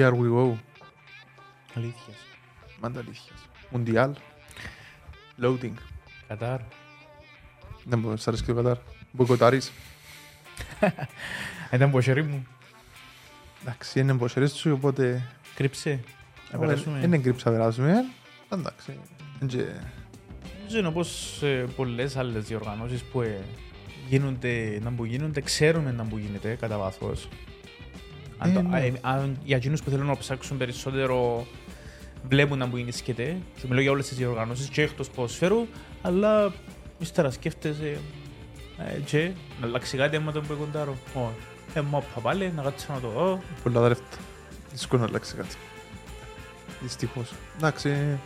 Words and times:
Here 0.00 0.12
we 0.12 0.28
go. 0.36 0.54
Αλήθειας. 1.74 2.16
Μάντα 2.80 3.00
αλήθειας. 3.00 3.48
Μουντιάλ. 3.70 4.14
Loading. 5.42 5.72
Κατάρ. 6.28 6.60
Δεν 7.84 7.98
μου 7.98 8.16
σ' 8.16 8.28
αρέσει 8.28 8.44
και 8.44 8.52
το 8.52 8.62
Κατάρ. 8.62 8.76
Μποϊκοτάρεις. 9.12 9.72
Ήταν 11.72 11.90
πω 11.90 12.00
χέρι 12.00 12.22
μου. 12.22 12.46
Εντάξει, 13.62 14.00
είναι 14.00 14.10
εμποσχερές 14.10 14.52
του, 14.52 14.72
οπότε... 14.72 15.26
Κρύψε. 15.54 16.00
Να 16.50 16.56
ε, 16.56 16.66
περάσουμε. 16.66 17.00
Είναι 17.04 17.18
κρύψα 17.18 17.50
περάσουμε. 17.50 18.04
Εντάξει. 18.52 18.98
είναι 19.40 19.50
και- 19.50 19.62
Δεν 19.62 20.66
ξέρω 20.66 20.88
όπως 20.88 21.42
ε, 21.42 21.66
πολλές 21.76 22.16
άλλες 22.16 22.44
διοργανώσεις 22.44 23.02
που 23.02 23.20
ε, 23.20 23.40
γίνονται, 24.08 24.78
να 24.82 24.92
που 24.92 25.04
γίνονται, 25.04 25.40
ξέρουμε 25.40 25.92
να 25.92 26.04
που 26.04 26.18
γίνεται 26.18 26.54
κατά 26.54 26.78
βάθος. 26.78 27.28
Αν, 28.42 28.50
Ε, 28.50 28.54
το, 28.54 28.62
ναι. 28.62 28.76
α, 28.76 28.80
ε, 28.80 28.92
αν, 29.00 29.38
για 29.44 29.56
εκείνους 29.56 29.82
που 29.82 29.90
θέλουν 29.90 30.06
να 30.06 30.16
ψάξουν 30.16 30.56
περισσότερο 30.56 31.46
βλέπουν 32.28 32.58
να 32.58 32.68
που 32.68 32.76
γίνεται 32.76 33.02
και 33.12 33.66
μιλώ 33.68 33.80
για 33.80 33.90
όλες 33.90 34.08
τις 34.08 34.16
διοργανώσεις 34.16 34.68
και 34.68 34.82
εκτός 34.82 35.10
ποδοσφαίρου 35.10 35.66
αλλά 36.02 36.52
ύστερα 36.98 37.30
σκέφτεσαι 37.30 37.98
ε, 38.78 38.98
και 39.04 39.30
να 39.60 39.66
αλλάξει 39.66 39.96
κάτι 39.96 40.16
άμα 40.16 40.32
τον 40.32 40.46
πω 40.46 40.54
κοντάρω. 40.54 40.96
Όχι. 41.14 41.34
Ε, 41.74 41.80
μα 41.80 41.98
όπα 41.98 42.20
πάλι, 42.20 42.52
να 42.56 42.62
κάτσω 42.62 42.92
να 42.92 43.00
το 43.00 43.08
δω. 43.08 43.42
Πολλά 43.62 43.80
δρέφτα. 43.80 44.16
Δύσκολο 44.72 45.00
να 45.00 45.06
αλλάξει 45.06 45.34
κάτι. 45.34 45.56
Δυστυχώς. 46.80 47.32
Εντάξει. 47.56 48.18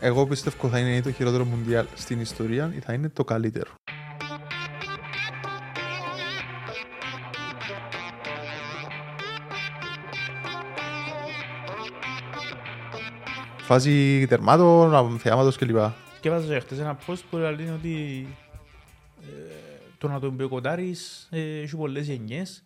Εγώ 0.00 0.26
πιστεύω 0.26 0.68
θα 0.68 0.78
είναι 0.78 1.02
το 1.02 1.12
χειρότερο 1.12 1.44
μουντιάλ 1.44 1.86
στην 1.94 2.20
ιστορία 2.20 2.72
ή 2.76 2.80
θα 2.80 2.92
είναι 2.92 3.08
το 3.08 3.24
καλύτερο. 3.24 3.70
Φάση 13.72 14.26
τερμάτων, 14.28 15.18
θεάματος 15.18 15.56
κλπ. 15.56 15.76
Σκέφαζα 16.16 16.60
χτες 16.60 16.78
ένα 16.78 16.98
post 17.06 17.18
που 17.30 17.36
λέει 17.36 17.68
ότι 17.74 18.26
ε, 19.20 19.26
το 19.98 20.08
να 20.08 20.20
τον 20.20 20.36
πιοκοντάρεις 20.36 21.28
ε, 21.30 21.60
έχει 21.60 21.76
πολλές 21.76 22.06
γενιές 22.06 22.62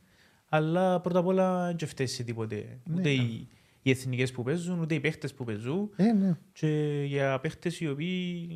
αλλά 0.48 1.00
πρώτα 1.00 1.19
απ' 1.19 1.27
όλα 1.27 1.75
δεν 1.78 1.89
φταίει 1.89 2.06
τίποτε. 2.06 2.78
Ναι, 2.84 2.94
ούτε 2.98 3.08
ναι. 3.08 3.14
οι, 3.14 3.48
οι 3.83 3.91
εθνικές 3.91 4.33
που 4.33 4.42
παίζουν, 4.42 4.81
ούτε 4.81 4.94
οι 4.94 5.00
παίχτες 5.00 5.34
που 5.34 5.44
παίζουν 5.44 5.91
Ε, 5.97 6.12
ναι. 6.12 6.36
και 6.53 7.03
για 7.06 7.38
παίχτες 7.41 7.81
οι 7.81 7.88
οποίοι 7.88 8.48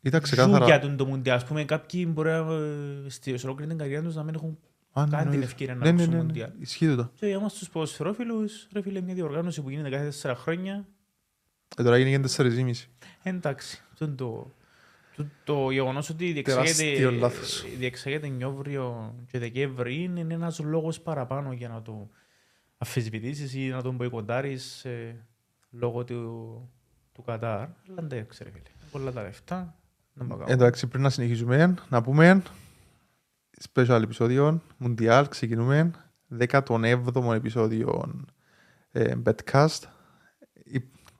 Ήταν 0.00 0.20
ζουν 0.24 0.30
ξεκάθαρα. 0.36 0.64
για 0.64 0.78
τον 0.80 0.96
το 0.96 1.06
Μουντιάλ. 1.06 1.36
Ας 1.36 1.44
πούμε 1.44 1.64
κάποιοι 1.64 2.06
μπορεί 2.12 2.28
να, 2.28 2.36
ε, 2.36 3.08
στη 3.08 3.38
σε 3.38 3.46
ολόκληρη 3.46 3.70
την 3.70 3.78
καριέρα 3.78 4.02
τους 4.02 4.14
να 4.14 4.22
μην 4.22 4.34
έχουν 4.34 4.58
Α, 4.92 5.04
ναι, 5.04 5.16
καν 5.16 5.30
την 5.30 5.38
ναι. 5.38 5.44
ευκαιρία 5.44 5.74
να 5.74 5.84
Ναι, 5.84 5.90
ναι, 5.90 5.96
παίξουν 5.96 6.12
ναι, 6.12 6.18
ναι. 6.18 6.24
Μουντιάλ. 6.26 6.50
Ισχύει 6.58 6.94
το. 6.96 7.10
Και 7.14 7.26
για 7.26 7.36
εμάς 7.36 7.54
τους 7.54 7.68
ποδοσφαιρόφιλους, 7.68 8.68
ρε 8.72 8.82
φίλε, 8.82 9.00
μια 9.00 9.14
διοργάνωση 9.14 9.62
που 9.62 9.70
γίνεται 9.70 9.88
κάθε 9.90 10.04
τέσσερα 10.04 10.34
χρόνια 10.34 10.86
Ε, 11.76 11.82
τώρα 11.82 11.98
γίνει 11.98 12.10
και 12.10 12.34
4,5. 12.36 12.72
Εντάξει, 13.22 13.82
αυτό 13.92 14.04
είναι 14.04 14.14
το, 14.14 14.52
το, 15.16 15.26
το 15.44 15.70
γεγονός 15.70 16.08
ότι 16.08 16.42
Τεράστιο 16.42 16.84
διεξάγεται, 16.84 17.10
λάθος. 17.10 17.64
διεξάγεται 17.78 18.28
Νιόβριο 18.28 19.14
και 19.30 19.38
Δεκέμβρη 19.38 20.02
είναι 20.02 20.34
ένας 20.34 20.58
λόγος 20.58 21.00
παραπάνω 21.00 21.52
για 21.52 21.68
να 21.68 21.82
το 21.82 22.08
αφισβητήσεις 22.78 23.54
ή 23.54 23.68
να 23.68 23.82
τον 23.82 23.94
μποϊκοντάρεις 23.94 24.84
ε, 24.84 25.26
λόγω 25.70 26.04
του, 26.04 26.70
του 27.12 27.22
Κατάρ. 27.22 27.58
Αλλά 27.58 27.98
εντάξει 27.98 28.44
ρε 28.44 28.50
φίλε, 28.50 28.62
πολλά 28.90 29.12
τα 29.12 29.22
λεφτά. 29.22 29.76
Να 30.14 30.24
μου 30.24 30.30
κάνουμε. 30.30 30.52
Εντάξει, 30.52 30.86
πριν 30.86 31.02
να 31.02 31.10
συνεχίσουμε, 31.10 31.74
να 31.88 32.02
πούμε 32.02 32.42
special 33.74 34.00
επεισόδιο, 34.02 34.62
Μουντιάλ, 34.76 35.28
ξεκινούμε 35.28 35.90
17ο 36.48 37.32
επεισόδιο 37.34 38.14
ε, 38.92 39.14
Betcast. 39.24 39.78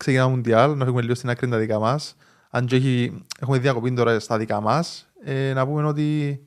Η- 0.02 0.04
Ξεκινάμε 0.04 0.30
Μουντιάλ, 0.34 0.76
να 0.76 0.84
φύγουμε 0.84 1.02
λίγο 1.02 1.14
στην 1.14 1.30
άκρη 1.30 1.48
τα 1.48 1.56
δικά 1.58 1.78
μας. 1.78 2.16
Αν 2.50 2.66
και 2.66 2.76
έχει, 2.76 3.24
έχουμε 3.40 3.58
διακοπή 3.58 3.92
τώρα 3.92 4.20
στα 4.20 4.38
δικά 4.38 4.60
μας, 4.60 5.08
ε, 5.24 5.52
να 5.52 5.66
πούμε 5.66 5.84
ότι... 5.86 6.40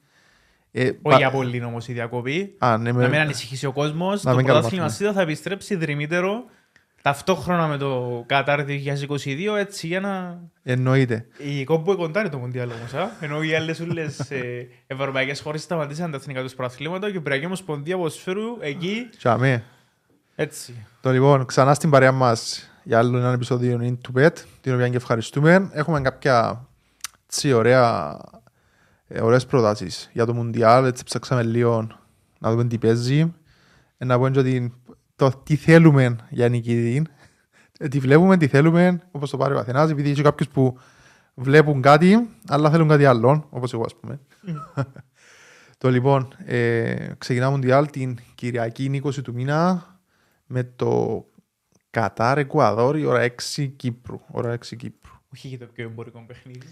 Ε, 0.72 0.84
Όχι 0.84 0.94
πα- 1.02 1.18
για 1.18 1.32
πολύ 1.32 1.64
όμως 1.64 1.88
η 1.88 1.94
διακοπή. 1.94 2.56
Α, 2.58 2.78
ναι, 2.78 2.92
Να 2.92 2.98
με- 2.98 3.10
μην 3.10 3.20
ανησυχήσει 3.20 3.66
ο 3.66 3.72
κόσμος. 3.72 4.24
να 4.24 4.32
Το 4.32 4.38
μην 4.38 4.46
πρωτάθλημα 4.46 4.70
καλοπάθουμε. 4.84 4.90
ΣΥΔΑ 5.10 5.14
θα 5.14 5.22
επιστρέψει 5.22 5.76
δρυμύτερο 5.76 6.44
ταυτόχρονα 7.02 7.68
με 7.68 7.78
το 7.78 8.24
Κατάρ 8.28 8.64
2022 8.66 9.56
έτσι 9.58 9.88
για 9.88 10.00
να 10.00 10.40
Εννοείται. 10.64 11.26
Η 11.38 11.64
κόμπο 11.64 11.92
εκοντάρει 11.92 12.30
το 12.30 12.38
Μουντιάλ 12.38 12.70
όμως, 12.72 12.94
α. 12.94 13.10
ενώ 13.20 13.42
οι 13.44 13.56
άλλες 13.56 13.80
ούλες 13.80 14.20
ε, 14.32 14.68
ευρωπαϊκές 14.88 15.40
χώρες 15.42 15.62
σταματήσαν 15.62 16.12
τα 16.12 16.18
εθνικά 16.18 16.42
τους 16.42 16.54
προαθλήματα 16.56 17.00
και 17.06 17.14
η 17.14 17.18
Ευρωπαϊκή 17.18 17.46
Ομοσπονδία 17.46 17.96
Ποδοσφαίρου 17.98 18.58
εκεί 18.60 19.10
Τσάμε. 19.18 19.64
έτσι. 20.36 20.74
Το 21.02 21.12
λοιπόν, 21.12 21.46
ξανά 21.46 21.74
στην 21.74 21.90
παρέα 21.90 22.12
μας 22.12 22.70
για 22.86 22.98
άλλο 22.98 23.18
ένα 23.18 23.32
επεισόδιο 23.32 23.80
Into 23.82 24.20
Bet, 24.20 24.34
την 24.62 24.74
οποία 24.74 24.90
και 24.90 24.96
ευχαριστούμε. 24.96 25.70
Έχουμε 25.74 26.02
κάποια 26.02 26.68
τσι, 27.28 27.54
ωραία, 27.54 28.18
ε, 29.08 29.22
ωραίες 29.22 29.46
προτάσεις 29.46 30.10
για 30.14 30.26
το 30.26 30.34
Μουντιάλ, 30.34 30.86
έτσι 30.86 31.04
ψάξαμε 31.04 31.44
λίγο 31.44 31.88
να 32.40 32.52
δούμε 32.52 32.66
τι 32.66 32.78
παίζει. 32.78 33.34
Ε, 33.98 34.06
να 34.06 34.18
πούμε 34.18 34.30
και 34.32 34.40
ότι 34.40 34.74
το 35.16 35.32
τι 35.44 35.56
θέλουμε 35.56 36.16
για 36.30 36.50
νικητή, 36.50 37.06
ε, 37.80 37.88
τι 37.88 38.00
βλέπουμε, 38.00 38.38
τι 38.38 38.48
θέλουμε, 38.48 39.02
όπως 39.12 39.30
το 39.30 39.38
πάρει 39.38 39.54
ο 39.54 39.60
Αθηνάς, 39.60 39.92
επειδή 39.92 40.10
έχει 40.10 40.22
κάποιους 40.22 40.50
που 40.50 40.78
βλέπουν 41.34 41.82
κάτι, 41.82 42.30
αλλά 42.48 42.70
θέλουν 42.70 42.88
κάτι 42.88 43.06
άλλο, 43.06 43.48
όπως 43.50 43.74
εγώ 43.74 43.84
ας 43.86 43.96
πούμε. 43.96 44.20
το 45.78 45.90
λοιπόν, 45.90 46.28
ε, 46.46 46.96
ξεκινάμε 47.18 47.52
Μουντιάλ 47.52 47.90
την 47.90 48.18
Κυριακή 48.36 49.02
20 49.04 49.22
του 49.24 49.34
μήνα, 49.34 49.86
με 50.46 50.64
το 50.76 51.24
Κατάρ 51.96 52.38
Εκουαδόρ 52.38 52.98
η 52.98 53.06
ώρα 53.06 53.28
6 53.56 53.72
Κύπρου. 53.76 54.20
Ώρα 54.32 54.54
6 54.54 54.76
Κύπρου. 54.78 55.14
Όχι 55.34 55.48
για 55.48 55.60
το 55.60 55.66
πιο 55.66 55.84
εμπορικό 55.86 56.24
παιχνίδι. 56.28 56.68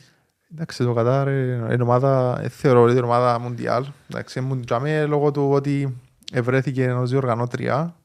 Εντάξει, 0.52 0.84
το 0.84 0.94
Κατάρ 0.94 1.28
ε, 1.28 1.74
είναι 1.74 1.84
ομάδα, 1.84 2.40
ε, 2.42 2.50
θεωρώ 2.50 2.82
ότι 2.82 2.92
είναι 2.92 3.02
ομάδα 3.02 3.40
Μουντιάλ. 3.40 3.86
Εντάξει, 4.08 4.42
Μουντιάλ 4.42 5.10
λόγω 5.10 5.32
του 5.32 5.50
ότι 5.50 6.02
ευρέθηκε 6.32 6.84
ενός 6.84 7.10
διοργανώτρια. 7.10 7.96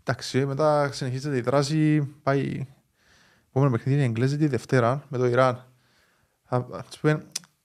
Εντάξει, 0.00 0.46
μετά 0.46 0.92
συνεχίζεται 0.92 1.36
η 1.36 1.40
δράση, 1.40 2.00
πάει... 2.22 2.66
Επόμενο 3.48 3.70
παιχνίδι 3.72 3.98
είναι 3.98 4.08
Εγγλέζη 4.08 4.36
τη 4.36 4.46
Δευτέρα 4.46 5.04
με 5.08 5.18
το 5.18 5.26
Ιράν. 5.26 5.64
Θα, 6.44 6.66
ας 6.72 6.98
πούμε, 6.98 7.22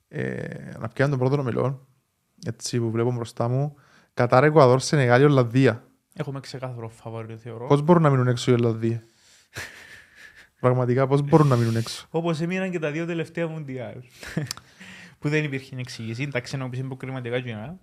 ε, 0.07 0.77
να 0.79 0.87
πιάνει 0.87 1.11
τον 1.11 1.19
πρώτο 1.19 1.43
μελών, 1.43 1.87
έτσι 2.45 2.79
που 2.79 2.91
βλέπω 2.91 3.11
μπροστά 3.11 3.47
μου. 3.47 3.75
Κατάρ 4.13 4.43
Εκουαδόρ, 4.43 4.79
Σενεγάλη, 4.79 5.23
Ολλανδία. 5.23 5.83
Έχουμε 6.13 6.39
ξεκάθαρο 6.39 6.89
φαβόριο 6.89 7.37
θεωρώ. 7.37 7.67
Πώς 7.67 7.81
μπορούν 7.81 8.01
να 8.01 8.09
μείνουν 8.09 8.27
έξω 8.27 8.51
οι 8.51 8.53
Ολλανδοί. 8.53 9.01
Πραγματικά 10.59 11.07
πώς 11.07 11.21
μπορούν 11.21 11.47
να 11.47 11.55
μείνουν 11.55 11.75
έξω; 11.75 12.07
Όπως 12.09 12.41
έμειναν 12.41 12.71
και 12.71 12.79
τα 12.79 12.91
δύο 12.91 13.05
τελευταία 13.05 13.47
Μουντιάλ. 13.47 13.95
που 15.19 15.29
δεν 15.29 15.43
υπήρχε 15.43 15.75
εξήγηση. 15.77 16.27
Τα 16.27 16.39
ξένα 16.39 16.69
που 16.69 16.75
υποκριματικά 16.75 17.39
και 17.41 17.53
να. 17.53 17.77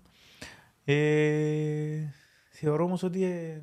Ε, 0.85 2.15
θεωρώ 2.51 2.85
όμως 2.85 3.03
ότι 3.03 3.25
ε, 3.25 3.63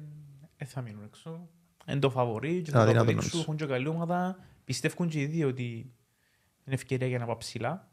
ε, 0.57 0.66
θα 0.66 0.81
μείνουν 0.81 1.03
έξω. 1.03 1.50
Είναι 1.88 2.00
το 2.00 2.09
φαβορί 2.09 2.61
και 2.61 2.72
θα 2.72 2.77
το 2.77 2.83
Αδυνατό 2.83 3.01
αποδείξουν. 3.01 3.29
νομίζω. 3.31 3.41
Έχουν 3.41 3.56
και 3.56 3.66
καλή 3.73 3.88
ομάδα. 3.88 4.38
Πιστεύουν 4.66 5.07
και 5.07 5.19
οι 5.19 5.25
δύο 5.25 5.47
ότι 5.47 5.94
είναι 6.66 6.75
ευκαιρία 6.75 7.07
για 7.07 7.17
να 7.17 7.25
πάει 7.25 7.38
ψηλά. 7.38 7.89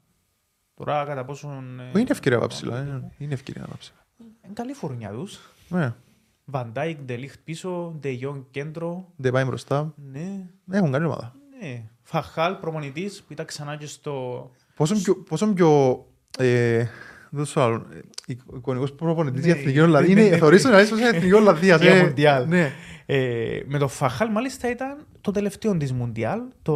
Τώρα 0.75 1.05
κατά 1.05 1.25
πόσον... 1.25 1.81
ε, 1.81 1.91
Είναι 2.01 2.11
ευκαιρία 2.11 2.39
να 2.39 2.47
πάει 2.47 2.57
ψηλά. 2.57 2.81
Είναι, 2.83 3.11
είναι 3.19 3.35
ευκαιρία 3.35 3.61
να 3.61 3.67
πάει 3.69 3.79
ψηλά. 3.79 4.07
Είναι 4.45 4.53
καλή 4.53 4.73
φουρνιά 4.73 5.11
τους. 5.11 5.41
Ναι, 5.69 5.95
Βαντάικ, 6.45 6.99
Ντελίχτ 7.03 7.39
πίσω, 7.45 7.95
Ντεγιόν 8.01 8.47
κέντρο. 8.51 9.09
δεν 9.17 9.33
πάει 9.33 9.45
μπροστά. 9.45 9.95
Ναι, 10.13 10.47
Έχουν 10.71 10.93
καλή 10.93 11.05
ομάδα. 11.05 11.35
ναι. 11.61 11.83
Φαχάλ 12.03 12.55
προπονητής 12.55 13.23
που 13.27 13.33
ήταν 13.33 13.47
ξανά 13.47 13.77
και 13.77 13.87
στο... 13.87 14.51
Πόσο 14.77 14.95
πιο... 14.95 15.15
Πόσο 15.17 15.47
πιο 15.53 16.05
ε, 16.39 16.85
δεν 17.31 17.45
σου 17.45 17.61
άλλο. 17.61 17.87
ε, 18.27 18.33
Εικονικός 18.57 18.93
προπονητής 18.93 19.41
Ναι, 19.41 19.47
για 19.47 19.61
εθνική 19.61 19.79
ναι, 19.79 19.85
Ολλανδία. 19.85 20.15
ναι, 20.15 20.21
ναι, 20.21 20.27
Είναι, 20.27 20.31
ναι. 20.35 20.39
θεωρείς 20.39 20.63
τον 20.63 20.73
αρέσει 20.73 20.93
ως 20.93 21.01
εθνική 21.01 21.33
Ολλανδίας. 21.33 21.81
Για 21.81 21.95
ε, 21.95 22.03
Μουντιάλ. 22.03 22.49
Ναι. 22.49 22.73
Ε, 23.07 23.61
με 23.67 23.79
το 23.79 23.89
Φαχάλ 23.89 24.31
μάλιστα 24.31 24.71
ήταν 24.71 25.07
το 25.21 25.31
τελευταίο 25.31 25.77
της 25.77 25.93
Μουντιάλ, 25.93 26.41
το, 26.63 26.75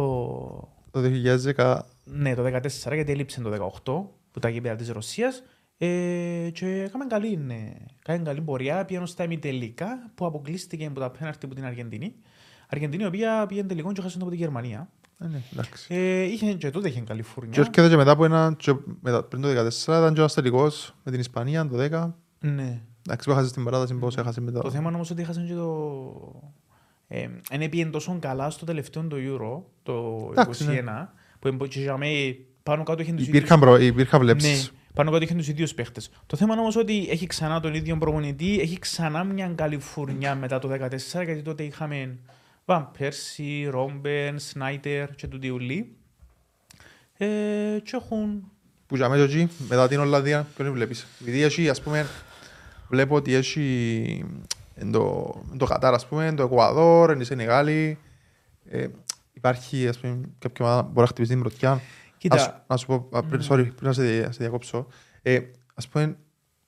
Το 0.91 1.01
2010 1.55 1.79
ναι, 2.03 2.35
το 2.35 2.43
14 2.45 2.59
γιατί 2.93 3.11
έλειψε 3.11 3.41
το 3.41 3.71
18 3.83 4.07
που 4.31 4.39
τα 4.39 4.49
γήπεδα 4.49 4.75
της 4.75 4.89
Ρωσίας 4.89 5.43
ε, 5.81 6.49
και 6.53 6.81
έκαμε 6.81 7.05
καλή, 7.05 7.37
ναι, 7.37 7.73
κάνει 8.03 8.23
καλή 8.23 8.41
πορεία, 8.41 8.85
πήγαινε 8.85 9.05
στα 9.05 9.23
ημιτελικά 9.23 10.11
που 10.15 10.25
αποκλείστηκε 10.25 10.85
από 10.85 10.99
τα 10.99 11.09
πέναρτη 11.09 11.45
από 11.45 11.55
την 11.55 11.65
Αργεντινή. 11.65 12.15
Αργεντινή 12.69 13.03
η 13.03 13.05
οποία 13.05 13.45
πήγαινε 13.45 13.67
τελικό 13.67 13.91
και 13.91 14.01
χάσε 14.01 14.17
από 14.21 14.29
τη 14.29 14.35
Γερμανία. 14.35 14.89
Ε, 15.19 15.27
ναι, 15.27 15.41
εντάξει. 15.53 15.93
Ε, 15.93 16.21
είχε, 16.21 16.53
και 16.53 16.69
τότε 16.69 16.87
είχε 16.87 17.01
καλή 17.01 17.21
Και 17.21 17.27
φουρνιά. 17.27 17.59
έρχεται 17.59 17.89
και 17.89 17.95
μετά 17.95 18.11
από 18.11 18.25
ένα, 18.25 18.53
και 18.57 18.73
μετά, 19.01 19.23
πριν 19.23 19.41
το 19.41 19.47
2014 19.47 19.81
ήταν 19.83 20.13
και 20.13 20.19
ένας 20.19 20.33
τελικός 20.33 20.95
με 21.03 21.11
την 21.11 21.19
Ισπανία 21.19 21.67
το 21.67 21.77
10. 21.77 22.13
Ναι. 22.39 22.81
Εντάξει, 23.07 23.25
που 23.27 23.31
έχασες 23.31 23.49
στην 23.49 23.63
παράταση, 23.63 23.93
πώς 23.95 24.17
έχασε 24.17 24.41
μετά. 24.41 24.61
Το 24.61 24.71
θέμα 24.71 24.85
είναι 24.87 24.95
όμως 24.95 25.11
ότι 25.11 25.21
έχασαν 25.21 25.47
και 25.47 25.53
το... 25.53 26.41
Ε, 27.07 27.27
δεν 27.57 27.69
πήγαινε 27.69 27.89
τόσο 27.91 28.17
καλά 28.19 28.49
στο 28.49 28.65
τελευταίο 28.65 29.03
το 29.07 29.15
Euro, 29.19 29.61
το 29.83 30.27
Εντάξει, 30.31 30.65
ναι. 30.65 30.81
2021, 30.85 31.07
που 31.39 31.47
εμπο- 31.47 31.67
και 31.67 31.79
για 31.79 31.97
μέ 31.97 32.07
πάνω 32.69 32.83
κάτω 32.83 33.01
είχε 33.01 33.11
τους 33.13 33.27
Υπήρχαν, 33.27 33.59
προ... 33.59 33.77
υπήρχαν 33.77 34.19
Ναι, 34.19 34.33
βλέψεις. 34.33 34.71
πάνω 34.93 35.11
κάτω 35.11 35.23
είχε 35.23 35.33
τους 35.33 35.47
ίδιους 35.47 35.73
παίχτες. 35.73 36.09
Το 36.25 36.37
θέμα 36.37 36.51
είναι 36.51 36.61
όμως 36.61 36.75
ότι 36.75 37.07
έχει 37.09 37.27
ξανά 37.27 37.59
τον 37.59 37.73
ίδιο 37.73 37.97
προπονητή, 37.97 38.59
έχει 38.59 38.79
ξανά 38.79 39.23
μια 39.23 39.51
καλή 39.55 39.79
φουρνιά 39.79 40.35
μετά 40.35 40.59
το 40.59 40.69
2014, 40.71 41.23
γιατί 41.25 41.41
τότε 41.41 41.63
είχαμε 41.63 42.17
Βαν 42.65 42.89
Πέρσι, 42.97 43.67
Ρόμπεν, 43.69 44.39
Σνάιτερ 44.39 45.15
και 45.15 45.27
του 45.27 45.39
Διουλή. 45.39 45.95
Ε, 47.17 47.25
και 47.83 47.91
έχουν. 47.95 48.51
Που 48.87 48.95
για 48.95 49.09
μέσα 49.09 49.23
εκεί, 49.23 49.49
μετά 49.69 49.87
την 49.87 49.99
Ολλανδία, 49.99 50.47
ποιον 50.55 50.73
βλέπεις. 50.73 51.07
Επειδή 51.21 51.41
έχει, 51.41 51.69
ας 51.69 51.81
πούμε, 51.81 52.07
βλέπω 52.89 53.15
ότι 53.15 53.33
έχει 53.33 54.25
εν 54.75 54.91
το, 54.91 55.33
εν 55.51 55.57
το 55.57 55.65
Κατάρ, 55.65 55.93
ας 55.93 56.07
πούμε, 56.07 56.25
εν 56.25 56.35
το 56.35 56.43
Εκουαδόρ, 56.43 57.09
εν 57.11 57.19
η 57.19 57.23
Σενεγάλη. 57.23 57.97
Ε, 58.69 58.87
υπάρχει, 59.33 59.87
ας 59.87 59.97
πούμε, 59.99 60.19
κάποια 60.39 60.65
ομάδα 60.65 60.81
που 60.81 60.87
μπορεί 60.87 60.99
να 60.99 61.05
χτυπήσει 61.07 61.31
την 61.31 61.39
πρωτιά. 61.39 61.81
Κοίτα, 62.19 62.35
Ας, 62.35 62.63
να 62.67 62.77
σου 62.77 62.85
πω, 62.85 63.09
α, 63.17 63.23
πριν, 63.23 63.41
sorry, 63.41 63.71
πριν 63.75 63.87
να 63.87 63.93
σε, 63.93 64.23
σε 64.23 64.37
διακόψω. 64.37 64.87
Ε, 65.21 65.39
ας 65.73 65.87
πούμε, 65.87 66.17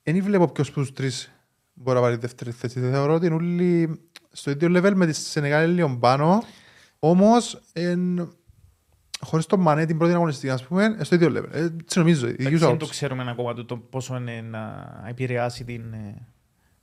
δεν 0.04 0.24
βλέπω 0.24 0.48
ποιος 0.48 0.68
από 0.70 0.80
τους 0.80 0.94
τρεις 0.94 1.32
μπορεί 1.74 1.98
να 1.98 2.04
πάρει 2.04 2.16
δεύτερη 2.16 2.52
θέση. 2.52 2.80
Θεωρώ 2.80 3.14
ότι 3.14 3.26
είναι 3.26 3.36
όλοι 3.36 4.00
στο 4.32 4.52
ίδιο 4.52 4.70
level 4.74 4.94
με 4.96 5.06
τη 5.06 5.14
Σενεγάλη 5.14 5.74
λίγο 5.74 5.98
πάνω. 5.98 6.44
Όμως, 7.00 7.62
εν, 7.74 8.32
χωρίς 9.20 9.46
τον 9.46 9.60
Μανέ 9.60 9.86
την 9.86 9.98
πρώτη 9.98 10.14
αγωνιστική, 10.14 10.52
ας 10.52 10.64
πούμε, 10.64 10.98
στο 11.02 11.16
ίδιο 11.16 11.30
level. 11.30 11.52
Ε, 11.52 11.64
έτσι 11.64 12.00
νομίζω, 12.00 12.26
η 12.26 12.30
εντάξει, 12.30 12.46
ίδιους 12.46 12.60
δεν 12.60 12.70
το 12.70 12.76
άποψη. 12.76 12.92
ξέρουμε 12.94 13.30
ακόμα 13.30 13.54
το, 13.54 13.66
το 13.66 13.78
πόσο 13.78 14.16
είναι 14.16 14.42
να 14.42 15.04
επηρεάσει 15.08 15.64
την, 15.64 15.94
ε, 15.94 16.28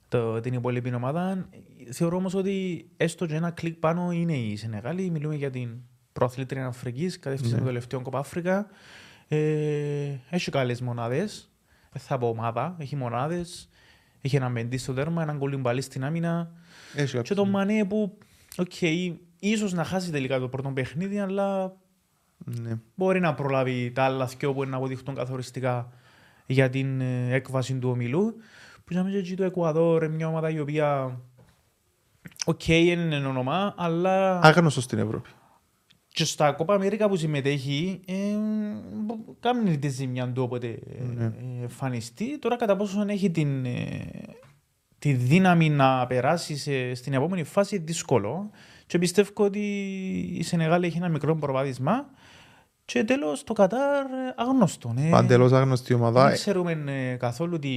το, 0.08 0.40
την 0.40 0.54
υπόλοιπη 0.54 0.94
ομάδα. 0.94 1.48
Θεωρώ 1.90 2.16
όμως 2.16 2.34
ότι 2.34 2.86
έστω 2.96 3.26
και 3.26 3.34
ένα 3.34 3.50
κλικ 3.50 3.74
πάνω 3.74 4.12
είναι 4.12 4.36
η 4.36 4.56
Σενεγάλη. 4.56 5.10
Μιλούμε 5.10 5.34
για 5.34 5.50
την 5.50 5.70
πρωταθλήτρια 6.18 6.66
Αφρικής, 6.66 7.18
κατεύθυνση 7.18 7.52
Ναι. 7.52 7.58
με 7.58 7.64
το 7.66 7.72
τελευταίο 7.72 8.00
Κόπα 8.02 8.18
Άφρικα. 8.18 8.66
Ε, 9.28 9.38
έχει 10.30 10.50
καλές 10.50 10.80
μονάδες. 10.80 11.50
Δεν 11.92 12.02
θα 12.02 12.18
πω 12.18 12.28
ομάδα. 12.28 12.76
Έχει 12.78 12.96
μονάδες. 12.96 13.68
Έχει 14.20 14.36
έναν 14.36 14.52
Μεντί 14.52 14.78
στο 14.78 14.92
τέρμα, 14.94 15.22
έναν 15.22 15.38
Κουλιμπαλί 15.38 15.80
στην 15.80 16.04
άμυνα. 16.04 16.50
Έχει 16.94 17.10
Και 17.10 17.16
κάποιος. 17.16 17.38
τον 17.38 17.48
Μανέ 17.48 17.84
που, 17.84 18.18
οκ, 18.56 18.72
ίσως 19.38 19.72
να 19.72 19.84
χάσει 19.84 20.10
τελικά 20.10 20.38
το 20.38 20.48
πρώτο 20.48 20.68
παιχνίδι, 20.68 21.18
αλλά 21.18 21.76
Ναι. 22.44 22.78
μπορεί 22.94 23.20
να 23.20 23.34
προλάβει 23.34 23.90
τα 23.94 24.02
άλλα 24.04 24.24
δυο 24.38 24.52
που 24.54 24.62
είναι 24.62 24.70
να 24.70 24.76
αποδειχτούν 24.76 25.14
καθοριστικά 25.14 25.92
για 26.46 26.70
την 26.70 27.00
ε, 27.00 27.34
έκβαση 27.34 27.74
του 27.74 27.88
ομίλου. 27.88 28.34
Που 28.84 28.92
είχαμε 28.92 29.10
και 29.10 29.16
εκεί 29.16 29.34
το 29.34 29.44
Εκουαδόρ, 29.44 30.02
ε, 30.02 30.08
μια 30.08 30.28
ομάδα 30.28 30.50
η 30.50 30.60
οποία 30.60 31.20
οκ, 32.44 32.68
είναι 32.68 33.16
όνομα, 33.26 33.74
αλλά 33.76 34.40
Άγνωστος 34.40 34.84
στην 34.84 34.98
Ευρώπη. 34.98 35.28
Και 36.18 36.24
στα 36.24 36.52
Κόπα 36.52 36.74
Αμέρικα 36.74 37.08
που 37.08 37.16
συμμετέχει 37.16 38.00
ε, 38.06 38.12
κάνει 39.40 39.78
τη 39.78 39.88
ζημιά 39.88 40.28
του 40.32 40.42
όποτε 40.42 40.66
ε, 40.68 41.02
Ναι. 41.14 41.24
ε, 41.24 41.62
εμφανιστεί. 41.62 42.38
Τώρα 42.38 42.56
κατά 42.56 42.76
πόσο 42.76 43.04
έχει 43.08 43.30
την, 43.30 43.64
ε, 43.64 44.06
τη 44.98 45.12
δύναμη 45.12 45.68
να 45.70 46.06
περάσει 46.06 46.56
σε- 46.56 46.94
στην 46.94 47.12
επόμενη 47.12 47.44
φάση 47.44 47.78
δύσκολο 47.78 48.50
και 48.86 48.98
πιστεύω 48.98 49.30
ότι 49.34 49.58
η 50.38 50.42
Σενεγάλη 50.42 50.86
έχει 50.86 50.96
ένα 50.96 51.08
μικρό 51.08 51.36
προβάδισμα 51.36 52.10
και 52.84 53.04
τέλος 53.04 53.44
το 53.44 53.52
Κατάρ 53.52 54.04
ε, 54.04 54.34
αγνώστο. 54.36 54.94
Ε, 54.98 55.08
Παντελώς 55.10 55.52
άγνωστη 55.52 55.94
ομάδα. 55.94 56.24
δεν 56.26 56.34
ξέρουμε 56.34 56.84
ε, 56.86 57.14
καθόλου 57.16 57.58
τι, 57.58 57.68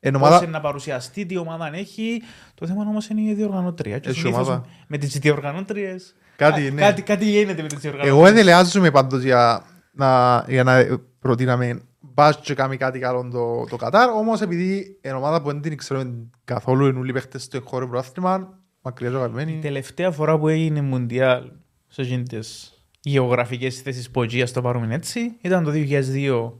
Εν 0.00 0.12
πώς 0.12 0.20
ομάδα, 0.20 0.42
είναι 0.42 0.50
να 0.52 0.60
παρουσιαστεί, 0.60 1.26
τι 1.26 1.36
ομάδα 1.36 1.70
έχει. 1.76 2.22
Το 2.54 2.66
θέμα 2.66 2.80
όμως 2.88 3.08
είναι 3.08 3.20
η 3.20 3.34
διοργανώτρια. 3.34 3.98
Και 3.98 4.08
Έχει 4.08 4.18
συνήθως 4.18 4.46
ομάδα. 4.46 4.64
Με 4.86 4.98
τις 4.98 5.18
διοργανώτριες 5.18 6.14
Κάτι, 6.36 6.64
κα- 6.64 6.70
ναι. 6.74 6.80
κάτι, 6.80 7.02
κάτι 7.02 7.24
γίνεται 7.30 7.62
με 7.62 7.68
τις 7.68 7.78
διοργανώτριες. 7.78 8.16
Εγώ 8.18 8.26
εδελεάζομαι 8.26 8.90
πάντως 8.90 9.22
για 9.22 9.62
να, 9.92 10.44
για 10.48 10.62
να 10.64 10.84
προτείναμε 11.18 11.80
μπας 12.00 12.40
και 12.40 12.54
κάνει 12.54 12.76
κάτι 12.76 12.98
καλό 12.98 13.28
το, 13.32 13.64
το 13.70 13.76
Κατάρ, 13.76 14.08
όμως 14.10 14.40
επειδή 14.40 14.98
είναι 15.02 15.14
ομάδα 15.14 15.42
που 15.42 15.48
δεν 15.48 15.60
την 15.60 15.76
ξέρουμε 15.76 16.30
καθόλου, 16.44 16.86
είναι 16.86 16.98
όλοι 16.98 17.10
οι 17.10 17.12
παίχτες 17.12 17.42
στο 17.42 17.60
χώρο 17.64 17.88
προάθλημα, 17.88 18.58
μακριά 18.82 19.08
και 19.08 19.14
Η 19.14 19.18
αγαπημένοι. 19.18 19.58
τελευταία 19.62 20.10
φορά 20.10 20.38
που 20.38 20.48
έγινε 20.48 20.80
Μουντιάλ 20.80 21.42
σε 21.88 22.02
γίνοντες 22.02 22.72
γεωγραφικές 23.00 23.80
θέσεις 23.80 24.10
που 24.10 24.22
εκεί, 24.22 24.42
ας 24.42 24.52
το 24.52 24.62
πάρουμε 24.62 24.94
έτσι, 24.94 25.36
ήταν 25.40 25.64
το 25.64 25.70
2002 25.70 25.80
Μα 25.80 25.96
τι, 26.12 26.54
ε, 26.54 26.58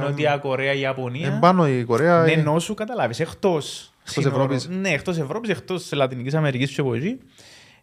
Νότια 0.00 0.36
Κορέα, 0.36 0.72
Ιαπωνία. 0.72 1.26
εν 1.32 1.38
πάνω 1.38 1.68
η 1.68 1.84
Κορέα, 1.84 2.22
Ναι, 2.22 2.30
ε, 2.30 2.38
ενώ 2.38 2.58
σου 2.58 2.74
καταλάβεις, 2.74 3.20
εκτός 3.20 3.92
σύνορων. 4.02 4.40
Ευρώπης. 4.40 4.68
Ναι, 4.68 4.88
εκτός 4.88 5.18
Ευρώπης, 5.18 5.50
εκτός 5.50 5.92
Λατινικής 5.92 6.34
Αμερικής 6.34 6.70
και 6.74 6.80
από 6.80 6.94
εκεί 6.94 7.18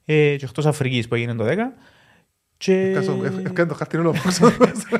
ε, 0.06 0.36
και 0.36 0.46
εκτός 0.46 0.66
Αφρικής 0.66 1.08
που 1.08 1.16
έγινε 1.16 1.34
το 1.36 1.46
10. 1.48 1.56
Και... 2.58 2.74
Έφκασε- 2.74 3.24
έφ- 3.24 3.46
Έφκανε 3.46 3.68
το 3.70 3.76
χαρτί 3.76 3.98
όλο 3.98 4.16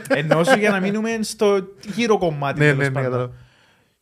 Ενώ 0.08 0.44
σου 0.44 0.58
για 0.60 0.70
να 0.70 0.80
μείνουμε 0.80 1.10
στο 1.22 1.68
γύρο 1.96 2.18
κομμάτι. 2.18 2.60
Ναι, 2.60 2.66
τέλος 2.66 2.78
ναι, 2.78 2.84
ναι, 2.84 2.92
πάντων. 2.92 3.10
κατάλαβα. 3.12 3.34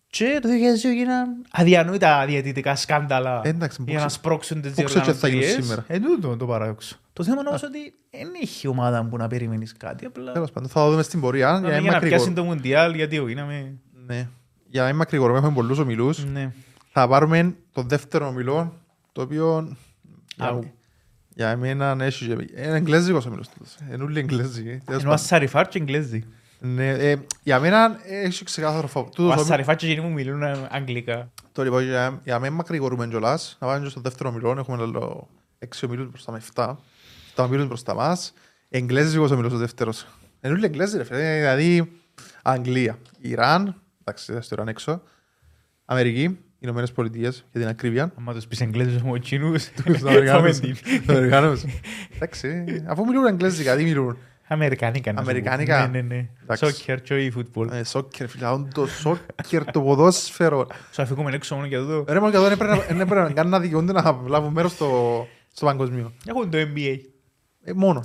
Και 0.10 0.40
το 0.42 0.50
2002 0.50 0.94
γίναν 0.96 1.28
αδιανόητα 1.52 2.26
διαιτητικά 2.28 2.76
σκάνδαλα 2.76 3.42
Ε, 3.44 3.50
εντάξει, 3.50 3.84
για 3.88 3.98
να 4.00 4.04
πού 4.06 4.10
σπρώξουν 4.12 4.62
τις 4.62 4.72
πού 4.74 4.84
ξέρω 4.84 5.06
τι 5.06 5.12
θα 5.12 5.28
γίνει 5.28 5.40
διοργανωτρίες. 5.40 5.66
σήμερα. 5.66 5.86
Ε, 5.88 6.00
τούτο 6.00 6.38
το 6.38 6.46
παράδοξο. 6.46 6.98
Το 7.18 7.24
θέμα 7.24 7.40
είναι 7.40 7.50
όμως 7.50 7.64
ότι 7.64 7.94
δεν 8.12 8.28
έχει 8.42 8.68
ομάδα 8.68 9.06
που 9.06 9.18
να 9.18 9.28
περιμένεις 9.28 9.74
κάτι. 9.78 10.06
Απλά 10.06 10.32
Τέλος 10.32 10.52
πάντων, 10.52 10.70
θα 10.70 10.84
το 10.84 10.90
δούμε 10.90 11.04
στην 11.04 11.20
πορεία. 11.22 11.50
Για 11.50 11.60
να 11.60 11.68
για 11.70 11.82
μην 11.82 11.92
να 11.92 12.00
πιάσει 12.00 12.04
μακρηγορούμε. 12.14 12.36
το 12.36 12.44
Μουντιάλ, 12.44 12.94
γιατί 12.94 13.20
όχι, 13.20 13.34
να 13.36 13.46
με... 13.46 13.74
Ναι. 14.06 14.28
Για 14.68 14.82
να 14.82 14.88
μην 14.88 14.96
μακρηγορούμε, 14.98 15.38
έχουμε 15.40 15.54
πολλούς 15.54 15.78
ομιλούς. 15.80 16.26
Ναι. 16.26 16.52
Θα 16.92 17.08
πάρουμε 17.08 17.56
το 17.72 17.82
δεύτερο 17.82 18.28
ομιλό, 18.28 18.74
το 19.12 19.22
οποίο 19.22 19.76
για- 20.36 20.48
Αου. 20.48 20.72
για 21.36 21.50
εμένα 21.50 21.96
έχει 22.00 22.26
και- 22.28 22.34
είναι 22.64 22.76
εγγλέζικος 22.78 23.26
ομιλός. 23.26 23.50
τούτος. 23.50 23.76
Είναι 23.94 24.04
όλοι 24.04 24.20
εγγλέζικοι. 24.20 24.68
Τέλος 24.70 24.84
Ενώ 24.88 24.98
πάντων. 24.98 25.14
Ασαριφάρ 25.14 25.68
και 25.68 25.80
Εγγλέζοι. 25.80 26.24
Ναι, 26.60 26.90
ε, 26.90 27.16
για 27.44 27.60
μένα 27.60 28.00
έχει 28.06 28.44
ξεκάθαρο 28.44 28.88
φόβο. 28.88 29.06
Ο 29.08 29.10
Τούτος 29.10 29.32
ομιλ- 29.32 29.40
Ασαριφάρ 29.46 29.76
και 29.76 29.86
εκείνοι 29.88 30.08
μου 30.08 30.14
μιλούν 30.14 30.44
ε, 30.44 30.68
αγγλικά. 30.72 31.32
Το 31.52 31.64
λοιπόν, 31.64 31.84
για, 31.84 32.22
για 32.24 32.40
μην 32.40 32.54
μακρηγορούμε 32.54 33.08
κιόλας, 33.08 33.58
να 33.60 33.68
πάμε 33.68 33.84
και 33.84 33.90
στο 33.90 34.02
δεύτερο 34.02 34.30
ομιλό. 34.30 34.56
Έχουμε 34.58 34.82
άλλο 34.84 35.28
έξι 35.60 35.86
ομιλούς 35.86 36.10
μπροστά 36.10 36.32
με 36.32 36.42
7. 36.56 36.76
Τα 37.38 37.44
ομιλούς 37.44 37.68
μπροστά 37.68 37.94
μας. 37.96 38.34
Εγγλέζικος 38.70 39.32
ομιλός 39.32 39.54
ο 39.54 39.58
δεύτερος. 39.58 40.08
Είναι 40.42 40.54
όλοι 40.54 40.66
εγγλέζοι 40.66 40.98
ρε 40.98 41.04
φίλε. 41.04 41.36
Δηλαδή, 41.38 41.92
Αγγλία, 42.44 42.98
Ιράν, 43.22 43.82
εντάξει, 44.02 44.32
δεν 44.34 44.42
στο 44.42 44.56
Ιράν 44.56 44.68
έξω. 44.68 45.02
Αμερική, 45.86 46.38
Ηνωμένες 46.60 46.92
Πολιτείες, 46.92 47.46
για 47.52 47.60
την 47.62 47.70
ακρίβεια. 47.70 48.14
Αν 48.28 48.34
τους 48.34 48.48
πεις 48.48 48.62
Εγγλέζους 48.62 49.02
μου 49.02 49.16
εκείνους, 49.16 49.70
Τους 49.86 50.00
θα 50.00 50.10
Αμερικάνους. 50.10 50.60
με 50.60 50.68
δει. 50.68 50.74
Τους 51.00 51.08
Αμερικάνους. 51.10 51.64
Εντάξει, 52.16 52.64
αφού 52.88 53.06
μιλούν 53.06 53.26
εγγλέζικα, 53.26 53.76
τι 53.76 53.84
μιλούν; 53.84 54.18
Αμερικάνικα. 54.48 55.12
να 55.12 55.18
σου 55.20 55.24
πω. 55.26 55.30
Αμερικάνικα. 55.32 55.88
Ναι, 55.88 56.02
ναι, 56.02 56.16
ναι. 56.16 56.30
Εντάξει. 56.44 56.66
Σόκερ 56.66 57.02
και 57.02 57.14
όχι 57.14 57.30
φούτμπολ. 57.32 57.70
Ε, 57.70 57.84
Σόκερ, 57.84 58.28
φίλε, 58.28 58.46
αν 58.46 58.70
το 58.74 58.88
σόκερ, 58.88 59.72
το 59.72 59.82
ποδόσφαιρο. 59.82 60.68
Σου 60.92 61.02
αφήκουμε 61.02 61.32
έξω 61.34 61.56
μόνο 61.56 61.68
για 61.68 61.80
τούτο. 61.80 62.06
Ρε 62.08 62.20
μόνο 62.20 62.32
και 62.32 62.38
εδώ 62.38 62.48
δεν 62.48 62.58
πρέπει 62.58 62.78
να- 62.90 62.96
δεν 62.96 63.08
πρέπει 63.08 63.34
καν 63.34 63.50
να 63.50 63.60
δικαιούνται 63.60 63.92
να 63.92 64.20
λάβουν 64.28 64.52
μέρος 64.54 64.72
στο, 64.72 65.28
στο 65.54 65.66
παγκοσμίο. 65.66 66.14
Έχουν 66.26 66.50
το 66.50 66.58
NBA. 66.58 66.96
Ε, 67.68 67.74
μόνο. 67.74 68.04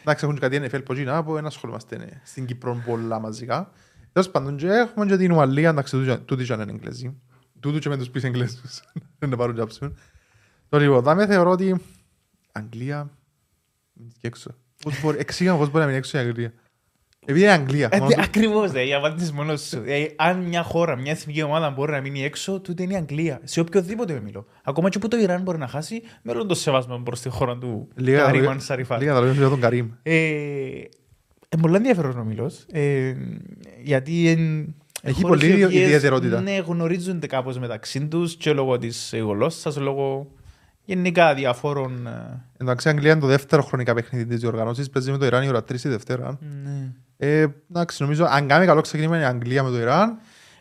Εντάξει, 0.00 0.24
έχουν 0.24 0.38
και 0.38 0.48
κάτι 0.48 0.68
NFL 0.70 0.84
που 0.84 0.92
γίνα, 0.92 1.24
που 1.24 1.34
δεν 1.34 1.46
ασχολούμαστε 1.46 1.96
ναι, 1.96 2.06
στην 2.24 2.44
Κύπρο 2.46 2.82
πολλά 2.86 3.18
μαζικά. 3.20 3.70
Τέλος 4.12 4.30
πάντων, 4.30 4.56
και 4.56 4.66
έχουμε 4.66 5.06
και 5.06 5.16
την 5.16 5.32
Ουαλία, 5.32 5.68
εντάξει, 5.68 5.96
τούτοι- 5.96 6.20
τούτοι 6.24 6.44
και 6.44 6.52
αν 6.52 6.60
είναι 6.60 6.72
Εγγλέζοι. 6.72 7.20
Τούτου 7.60 7.78
και 7.78 7.88
με 7.88 7.96
τους 7.96 8.10
πεις 8.10 8.24
Εγγλέζους. 8.24 8.82
Δεν 9.18 9.28
να 9.28 9.36
πάρουν 9.36 9.54
τζάψουν. 9.54 9.98
Το 10.68 10.78
λοιπόν, 10.78 11.02
δάμε 11.02 11.26
θεωρώ 11.26 11.50
ότι 11.50 11.80
Αγγλία, 12.52 13.10
είναι 13.94 14.08
και 14.18 14.26
έξω. 14.26 14.54
Πώς 14.82 15.00
μπορεί, 15.02 15.18
εξήγαμε 15.18 15.58
πώς 15.58 15.66
μπορεί 15.66 15.78
να 15.80 15.84
μείνει 15.84 15.98
έξω 15.98 16.18
η 16.18 16.20
Αγγλία. 16.20 16.52
Επειδή 17.26 17.40
είναι 17.44 17.52
Αγγλία. 17.52 17.88
Ε, 17.92 17.98
μόνο 17.98 18.10
του- 18.10 18.20
Ακριβώς, 18.20 18.70
δε, 18.70 18.82
η 18.86 18.94
απάντηση 18.94 19.32
μόνος 19.32 19.60
σου. 19.68 19.82
Ε, 19.86 20.04
Αν 20.16 20.38
μια 20.42 20.62
χώρα, 20.62 20.96
μια 20.96 21.12
εθνική 21.12 21.42
ομάδα 21.42 21.70
μπορεί 21.70 21.92
να 21.92 22.00
μείνει 22.00 22.24
έξω, 22.24 22.60
τούτε 22.60 22.82
είναι 22.82 22.92
η 22.92 22.96
Αγγλία. 22.96 23.40
Σε 23.44 23.60
οποιοδήποτε 23.60 24.12
με 24.12 24.20
μιλώ. 24.20 24.46
Ακόμα 24.64 24.88
και 24.88 24.98
που 24.98 25.08
το 25.08 25.16
Ιράν 25.16 25.42
μπορεί 25.42 25.58
να 25.58 25.66
χάσει, 25.68 26.02
με 26.22 26.32
όλο 26.32 26.46
το 26.46 26.54
σεβασμό 26.54 26.98
προς 26.98 27.20
τη 27.20 27.28
χώρα 27.28 27.56
του 27.58 27.88
Λίγα 27.94 28.18
τα 28.18 28.24
Καρίμαν 28.24 28.44
λόγια- 28.46 28.60
Σαριφάρ. 28.62 28.98
λίγα 29.00 29.12
τα 29.12 29.20
λόγια 29.20 29.34
για 29.34 29.48
τον 29.48 29.60
Καρίμ. 29.60 29.88
Ε, 30.02 30.14
ε, 31.48 31.56
πολύ 31.60 31.76
ενδιαφέρον 31.76 32.18
ο 32.18 32.24
Μήλος, 32.24 32.64
ε, 32.72 33.14
γιατί 33.82 34.28
εν, 34.28 34.74
Έχει 35.02 35.22
χώρες 35.22 35.40
πολύ 35.40 35.60
οι 35.60 35.64
οποίες, 35.64 35.82
ιδιαιτερότητα. 35.82 36.40
Ναι, 36.40 36.56
γνωρίζονται 36.66 37.26
κάπως 37.26 37.58
μεταξύ 37.58 38.06
τους 38.06 38.36
και 38.36 38.52
λόγω 38.52 38.78
της 38.78 39.14
γλώσσας, 39.16 39.76
λόγω 39.76 40.26
γενικά 40.94 41.34
διαφόρων... 41.34 42.06
ε, 42.06 42.44
Εντάξει, 42.58 42.88
η 42.88 42.90
Αγγλία 42.90 43.10
είναι 43.12 43.20
το 43.20 43.26
δεύτερο 43.26 43.62
χρονικά 43.62 43.94
παιχνίδι 43.94 44.24
της 44.26 44.40
διοργανώσης. 44.40 44.90
Παίζει 44.90 45.10
με 45.10 45.18
το 45.18 45.24
Ιράν 45.24 45.42
η 45.42 45.48
ώρα 45.48 45.58
3 45.60 45.84
η 45.84 45.88
Δευτέρα. 45.88 46.38
ναι. 46.64 46.92
Ε, 47.16 47.46
εντάξει, 47.70 48.02
νομίζω, 48.02 48.24
αν 48.24 48.48
κάνει 48.48 48.66
καλό 48.66 48.80
ξεκίνημα 48.80 49.20
η 49.20 49.22
Αγγλία 49.24 49.62
με 49.62 49.70
το 49.70 49.78
Ιράν, 49.80 50.08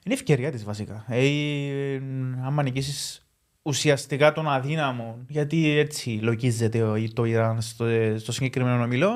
Είναι 0.03 0.13
ευκαιρία 0.13 0.51
της 0.51 0.63
βασικά. 0.63 1.05
Ε, 1.07 1.25
ε, 1.25 2.01
άμα 2.45 2.63
νικήσεις 2.63 3.21
ουσιαστικά 3.61 4.31
τον 4.31 4.47
αδύναμο, 4.47 5.17
γιατί 5.27 5.69
έτσι 5.77 6.19
λογίζεται 6.21 6.81
ο- 6.83 6.95
το 7.13 7.25
Ιράν 7.25 7.61
στο, 7.61 7.85
στο 8.17 8.31
συγκεκριμένο 8.31 8.83
ομιλό, 8.83 9.11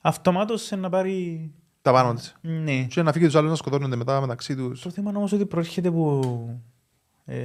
αυτομάτως 0.00 0.70
να 0.78 0.88
πάρει... 0.88 1.50
τα 1.82 1.92
πάνω 1.92 2.14
της. 2.14 2.36
Ναι. 2.40 2.82
Και 2.82 3.02
να 3.02 3.12
φύγει 3.12 3.24
τους 3.24 3.34
άλλους 3.34 3.50
να 3.50 3.56
σκοτώνονται 3.56 3.96
μετά 3.96 4.20
μεταξύ 4.20 4.56
τους. 4.56 4.80
Το 4.82 4.90
θέμα 4.90 5.08
είναι 5.08 5.18
όμως 5.18 5.32
ότι 5.32 5.46
προέρχεται 5.46 5.88
από... 5.88 6.20
Ε, 7.24 7.36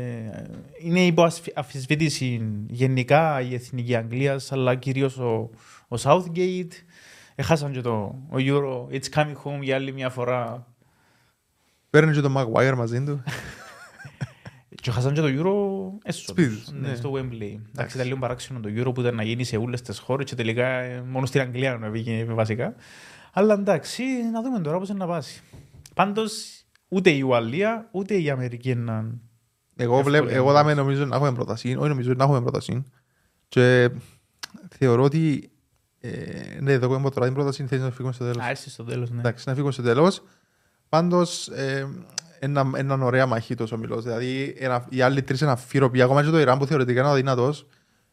είναι 0.83 1.05
υπό 1.05 1.24
ασφι- 1.24 1.57
αμφισβήτηση 1.57 2.41
γενικά 2.67 3.41
η 3.41 3.53
Εθνική 3.53 3.95
Αγγλίας, 3.95 4.51
αλλά 4.51 4.75
κυρίως 4.75 5.17
ο, 5.17 5.50
ο 5.88 5.95
Southgate. 6.00 6.71
Έχασαν 7.36 7.71
και 7.71 7.81
το 7.81 7.95
ο 8.29 8.36
Euro, 8.36 8.93
it's 8.93 9.09
coming 9.15 9.36
home 9.43 9.62
για 9.62 9.75
άλλη 9.75 9.91
μια 9.91 10.09
φορά. 10.09 10.67
Παίρνει 11.89 12.13
και 12.13 12.21
τον 12.21 12.36
Maguire 12.38 12.74
μαζί 12.75 13.03
του. 13.03 13.24
Και 14.81 14.91
χάσαν 14.91 15.13
και 15.13 15.21
το 15.21 15.27
Euro 15.27 15.53
έσω 16.03 16.24
Σπίτι 16.27 16.50
τους, 16.50 16.63
τους, 16.63 16.71
ναι, 16.74 16.88
ναι. 16.88 16.95
στο 16.95 17.12
Wembley. 17.13 17.57
Εντάξει, 17.69 17.95
ήταν 17.95 18.07
λίγο 18.07 18.19
παράξενο 18.19 18.59
το 18.59 18.69
Euro 18.75 18.93
που 18.93 19.01
ήταν 19.01 19.15
να 19.15 19.24
γίνει 19.24 19.43
σε 19.43 19.57
όλες 19.57 19.81
τις 19.81 20.00
χώρες 20.00 20.25
και 20.29 20.36
τελικά 20.36 20.67
ε, 20.67 21.01
μόνο 21.01 21.25
στην 21.25 21.41
Αγγλία 21.41 21.77
να 21.77 21.89
βγει 21.89 22.24
βασικά. 22.24 22.75
Αλλά 23.33 23.53
εντάξει, 23.53 24.03
να 24.31 24.41
δούμε 24.41 24.59
τώρα 24.59 24.77
πώς 24.79 24.89
είναι 24.89 24.98
να 24.98 25.07
πάσει. 25.07 25.41
Πάντως, 25.95 26.63
ούτε 26.88 27.09
η 27.09 27.21
Ουαλία, 27.21 27.89
ούτε 27.91 28.21
η 28.21 28.29
Αμερική 28.29 28.75
να... 28.75 29.05
Εγώ, 29.83 30.01
βλέπω, 30.01 30.24
Εύκολη 30.24 30.33
εγώ 30.33 30.48
εμβάση. 30.48 30.63
δάμε 30.67 30.74
νομίζω 30.74 31.05
να 31.05 31.15
έχουμε 31.15 31.31
πρόταση. 31.33 31.75
Όχι 31.79 31.89
νομίζω 31.89 32.13
να 32.13 32.24
έχουμε 32.24 32.41
πρόταση. 32.41 32.83
Και 33.48 33.89
θεωρώ 34.69 35.03
ότι 35.03 35.51
ε, 36.00 36.59
ναι, 36.62 36.71
εδώ 36.71 36.93
έχουμε 36.93 37.09
τώρα 37.09 37.25
την 37.25 37.36
πρόταση, 37.36 37.65
θέλεις 37.65 37.83
να 37.83 37.91
φύγουμε 37.91 38.13
στο 38.13 38.24
τέλος. 38.25 38.43
Α, 38.45 38.50
έρθει 38.50 38.69
στο 38.69 38.83
τέλος, 38.83 39.09
ναι. 39.09 39.19
Εντάξει, 39.19 39.43
να 39.48 39.53
φύγουμε 39.53 39.71
στο 39.71 39.81
τέλος. 39.81 40.24
Πάντως, 40.89 41.48
ε, 41.48 41.88
ένα, 42.39 42.71
έναν 42.75 43.01
ωραία 43.01 43.25
μαχή 43.25 43.55
τόσο 43.55 43.77
μιλός. 43.77 44.03
Δηλαδή, 44.03 44.55
ένα, 44.57 44.86
οι 44.89 45.01
άλλοι 45.01 45.21
τρεις 45.21 45.41
είναι 45.41 45.51
αφύρωποι. 45.51 46.01
Ακόμα 46.01 46.24
και 46.24 46.29
το 46.29 46.39
Ιράν 46.39 46.57
που 46.57 46.65
θεωρητικά 46.65 47.00
είναι 47.00 47.09
αδυνατός. 47.09 47.67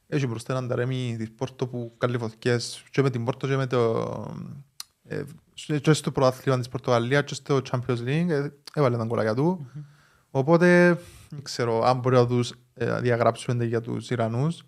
Έχει 0.06 0.26
μπροστά 0.26 0.52
έναν 0.52 0.68
ταρέμι 0.68 1.14
της 1.18 1.30
Πόρτο 1.30 1.66
που 1.66 1.94
κάνει 1.98 2.18
φωτιές 2.18 2.84
και 2.90 3.02
με 3.02 3.10
την 3.10 3.24
Πόρτο 3.24 3.46
και 3.46 3.56
με 3.56 3.66
το... 3.66 4.34
Ε, 5.02 5.22
και 5.80 5.92
στο 5.92 6.10
πρωτάθλημα 6.10 6.58
της 6.58 6.68
Πορτογαλίας 6.68 7.24
και 7.24 7.34
στο 7.34 7.60
Champions 7.70 7.98
League 8.06 8.28
ε, 8.28 8.48
έβαλε 8.74 8.96
τα 8.96 9.04
κολλάκια 9.04 9.34
του. 9.34 9.70
Οπότε, 10.36 10.98
δεν 11.30 11.42
ξέρω 11.42 11.82
αν 11.84 11.98
μπορεί 11.98 12.14
να 12.16 12.26
τους 12.26 12.52
ε, 12.74 13.00
διαγράψουμε 13.00 13.64
για 13.64 13.80
τους 13.80 14.10
Ιρανούς. 14.10 14.62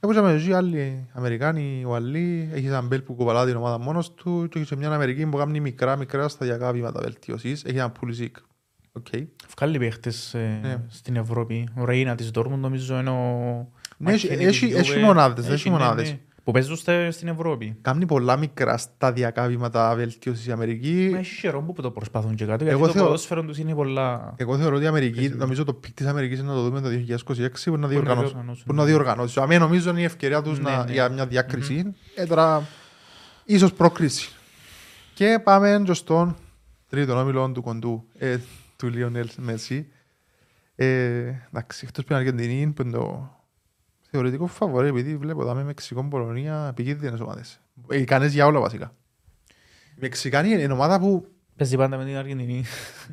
Όπως 0.00 0.16
είπαμε 0.16 0.42
οι 0.48 0.52
άλλοι 0.52 1.08
Αμερικάνοι, 1.12 1.78
οι 1.80 1.84
Ουαλοί, 1.84 2.48
έχεις 2.52 2.68
έναν 2.68 2.86
Μπέιλ 2.86 3.00
που 3.00 3.14
κουβαλά 3.14 3.44
την 3.46 3.56
ομάδα 3.56 3.78
μόνος 3.78 4.14
του 4.14 4.46
και 4.50 4.58
έχεις 4.58 4.70
και 4.70 4.76
μια 4.76 4.90
Αμερική 4.90 5.26
που 5.26 5.36
κάνει 5.36 5.60
μικρά 5.60 5.96
μικρά 5.96 6.28
σταδιακά 6.28 6.72
βήματα 6.72 7.00
βελτίωσης. 7.00 7.64
Έχει 7.64 7.76
έναν 7.76 7.92
Πουλισίκ. 7.92 8.36
Οκ. 8.92 9.06
Βγάλει 9.56 9.78
παίχτες 9.78 10.34
ε, 10.34 10.58
Ναι. 10.62 10.82
στην 10.88 11.16
Ευρώπη. 11.16 11.68
Ο 11.76 11.84
Ρέινα 11.84 12.14
της 12.14 12.30
Dortmund 12.34 12.58
νομίζω 12.58 12.98
είναι 12.98 13.10
ο... 13.10 13.68
Ναι, 13.96 14.12
έχει- 14.12 14.28
Μακένι 14.28 14.44
έχει- 14.48 14.66
της 14.66 14.76
έχει 14.76 14.92
Juve. 14.96 15.00
μονάδες, 15.04 15.48
έχει 15.48 15.68
ναι, 15.70 15.74
μονάδες. 15.76 16.16
Ναι. 16.46 16.50
Που 16.52 16.52
παίζουν 16.52 16.76
στα- 16.76 17.10
στην 17.10 17.28
Ευρώπη. 17.28 17.76
Κάνει 17.82 18.06
πολλά 18.06 18.36
μικρά 18.36 18.76
σταδιακά 18.76 19.46
βήματα 19.46 19.94
βελτίωσης 19.94 20.46
η 20.46 20.52
Αμερική. 20.52 21.08
Μα 21.12 21.18
έχει 21.18 21.34
καιρό 21.34 21.62
που 21.62 21.82
το 21.82 21.90
προσπαθούν 21.90 22.34
και 22.34 22.44
κάτι, 22.44 22.64
Εγώ 22.66 22.76
γιατί 22.76 22.86
το 22.92 22.92
θεω- 22.98 23.04
ποδόσφαιρο 23.04 23.42
τους 23.44 23.58
είναι 23.58 23.74
πολλά... 23.74 24.34
Εγώ 24.36 24.58
θεωρώ 24.58 24.74
ότι 24.76 24.84
η 24.84 24.88
Αμερική, 24.88 25.18
Έχει- 25.18 25.34
νομίζω 25.34 25.64
το 25.64 25.74
peak 25.74 25.94
της 25.94 26.06
Αμερικής 26.06 26.38
είναι 26.38 26.48
να 26.48 26.54
το 26.54 26.62
δούμε 26.62 26.80
το 26.80 26.88
2026 26.88 27.70
που 27.70 27.70
να 27.72 27.78
να 27.78 27.88
διοργανώσουν. 27.88 28.28
διοργανώσουν. 28.28 28.64
Που 28.66 28.74
να 28.74 28.84
διοργανώσουν. 28.84 29.42
Αμέ 29.42 29.58
νομίζω 29.58 29.90
είναι 29.90 30.00
η 30.00 30.04
ευκαιρία 30.04 30.42
τους 30.42 30.58
Ναι, 30.58 30.70
να- 30.70 30.84
ναι. 30.84 30.92
για 30.92 31.08
μια 31.08 31.26
διάκριση. 31.26 31.94
Ε, 32.14 32.24
τώρα, 32.26 32.66
ίσως 33.44 33.72
πρόκριση. 33.72 34.32
Και 35.14 35.40
πάμε 35.44 35.82
και 35.84 35.92
στον 35.92 36.36
τρίτο 36.88 37.18
όμιλο 37.20 37.50
του 37.50 37.62
κοντού, 37.62 38.04
ε, 38.18 38.36
του 38.76 38.88
Λιονέλ 38.88 39.28
Μέση. 39.36 39.88
Ε, 40.76 40.86
εντάξει, 41.48 41.84
εκτός 41.88 42.04
που 42.04 42.12
είναι 42.12 42.20
Αργεντινή, 42.20 42.72
που 42.72 42.82
είναι 42.82 42.90
το 42.96 43.30
θεωρητικό 44.14 44.46
φαβορί, 44.46 44.88
επειδή 44.88 45.16
βλέπω 45.16 45.42
εδώ 45.42 45.54
με 45.54 45.64
Μεξικό, 45.64 46.04
Πολωνία, 46.04 46.66
επικίνδυνες 46.70 47.20
ομάδες. 47.20 47.60
Ε, 47.88 47.98
Ικανές 47.98 48.32
για 48.32 48.46
όλα 48.46 48.60
βασικά. 48.60 48.94
Οι 49.94 49.98
Μεξικάνοι 50.00 50.48
είναι 50.48 50.72
ομάδα 50.72 51.00
που 51.00 51.28
Παίζει 51.56 51.76
πάντα 51.76 51.96
με 51.96 52.04
την 52.04 52.16
Αργεντινή. 52.16 52.64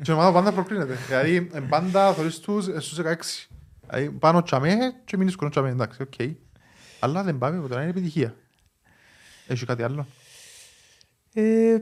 και 0.02 0.10
η 0.10 0.14
ομάδα 0.14 0.32
πάντα 0.32 0.52
προκρίνεται. 0.52 0.94
Δηλαδή, 1.06 1.48
ε, 1.52 1.60
πάντα 1.60 2.12
θωρείς 2.12 2.38
τους 2.38 2.66
ε, 2.68 2.80
στους 2.80 2.98
16. 2.98 3.48
Δηλαδή, 3.88 4.10
πάνω 4.10 4.42
τζιαμέ 4.42 4.76
και 5.04 5.16
μεινίσκουν 5.16 5.50
τζιαμέ, 5.50 5.68
εντάξει, 5.70 6.02
οκ. 6.02 6.14
Αλλά 7.00 7.22
δεν 7.22 7.38
πάμε, 7.38 7.68
τώρα 7.68 7.80
είναι 7.80 7.90
επιτυχία. 7.90 8.34
Έχει 9.46 9.66
κάτι 9.66 9.82
άλλο; 9.82 10.06
Ε, 11.34 11.78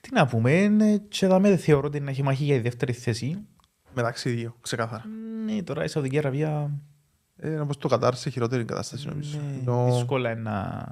τι 0.00 0.12
να 0.12 0.26
πούμε, 0.26 0.52
ε, 0.62 0.96
και 1.08 1.26
εδώ 1.26 1.40
με 1.40 1.56
θεωρώ 1.56 1.86
ότι 1.86 2.00
να 2.00 2.10
έχει 2.10 2.22
μάχη 2.22 2.44
για 2.44 2.54
η 2.54 2.60
δεύτερη 2.60 2.92
θέση. 2.92 3.46
Μεταξύ 3.94 4.30
δύο, 4.30 4.56
ξεκάθαρα. 4.60 5.04
Ναι, 5.44 5.62
τώρα 5.62 5.84
η 5.84 5.88
Σαουδική 5.88 6.18
Αραβία 6.18 6.70
Ε, 7.42 7.54
όπως 7.58 7.76
το 7.78 7.88
Κατάρ 7.88 8.14
σε 8.14 8.30
χειρότερη 8.30 8.64
κατάσταση 8.64 9.08
νομίζω. 9.08 9.38
ναι, 9.38 9.58
Ενώ- 9.60 9.92
δύσκολα 9.92 10.30
είναι 10.30 10.40
να, 10.40 10.86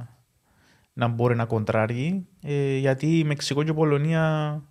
να 0.92 1.08
μπορεί 1.08 1.36
να 1.36 1.44
κοντράρει. 1.44 2.26
Ε, 2.42 2.76
γιατί 2.76 3.18
η 3.18 3.24
Μεξικό 3.24 3.62
και 3.64 3.70
η 3.70 3.74
Πολωνία 3.74 4.62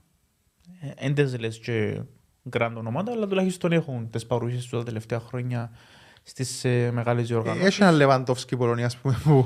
δεν 1.00 1.14
τις 1.14 1.40
λες 1.40 1.60
και 1.60 2.02
γκραντ 2.50 2.78
ονόματα, 2.78 3.12
αλλά 3.12 3.28
τουλάχιστον 3.28 3.72
έχουν 3.72 4.10
τις 4.10 4.26
παρουσίες 4.26 4.62
τους 4.62 4.70
τα 4.70 4.84
τελευταία 4.84 5.20
χρόνια 5.20 5.72
στις 6.24 6.66
ε, 6.66 6.92
μεγάλες 6.94 7.24
Ε, 7.24 7.28
διοργανώσεις. 7.28 7.66
Έχει 7.66 7.82
ένα 7.82 7.92
Λεβαντόφσκι 7.92 8.58
Πολωνία, 8.58 8.86
ας 8.86 8.98
πούμε, 8.98 9.20
που 9.24 9.46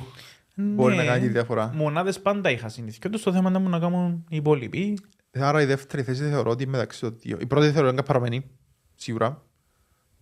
μπορεί 0.55 0.95
να 0.95 1.01
Ναι, 1.01 1.07
κάνει 1.07 1.21
τη 1.21 1.27
διαφορά. 1.27 1.71
Μονάδες 1.75 2.19
πάντα 2.21 2.49
είχα 2.51 2.69
συνήθει. 2.69 2.99
Και 2.99 3.07
όντως 3.07 3.21
το 3.21 3.31
θέμα 3.33 3.49
ήταν 3.49 3.69
να 3.69 3.79
κάνουν 3.79 4.25
οι 4.29 4.35
υπόλοιποι. 4.35 4.97
Άρα 5.33 5.61
η 5.61 5.65
δεύτερη 5.65 6.03
θέση 6.03 6.23
θεωρώ 6.29 6.51
ότι 6.51 6.63
είναι 6.63 6.71
μεταξύ 6.71 6.99
των 7.01 7.15
δύο. 7.19 7.37
Η 7.41 7.45
πρώτη 7.45 7.71
θεωρώ 7.71 7.87
είναι 7.87 7.95
καπαραμένη, 7.97 8.49
σίγουρα, 8.95 9.43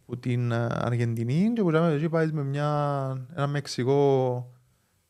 που 0.09 0.17
την 0.19 0.51
ε, 0.51 0.67
Αργεντινή 0.71 1.53
και 1.53 1.61
που 1.61 1.69
λέμε 1.69 1.93
εκεί 1.93 2.09
πάεις 2.09 2.31
με 2.31 2.43
μια, 2.43 2.67
ένα 3.35 3.47
Μεξικό, 3.47 4.51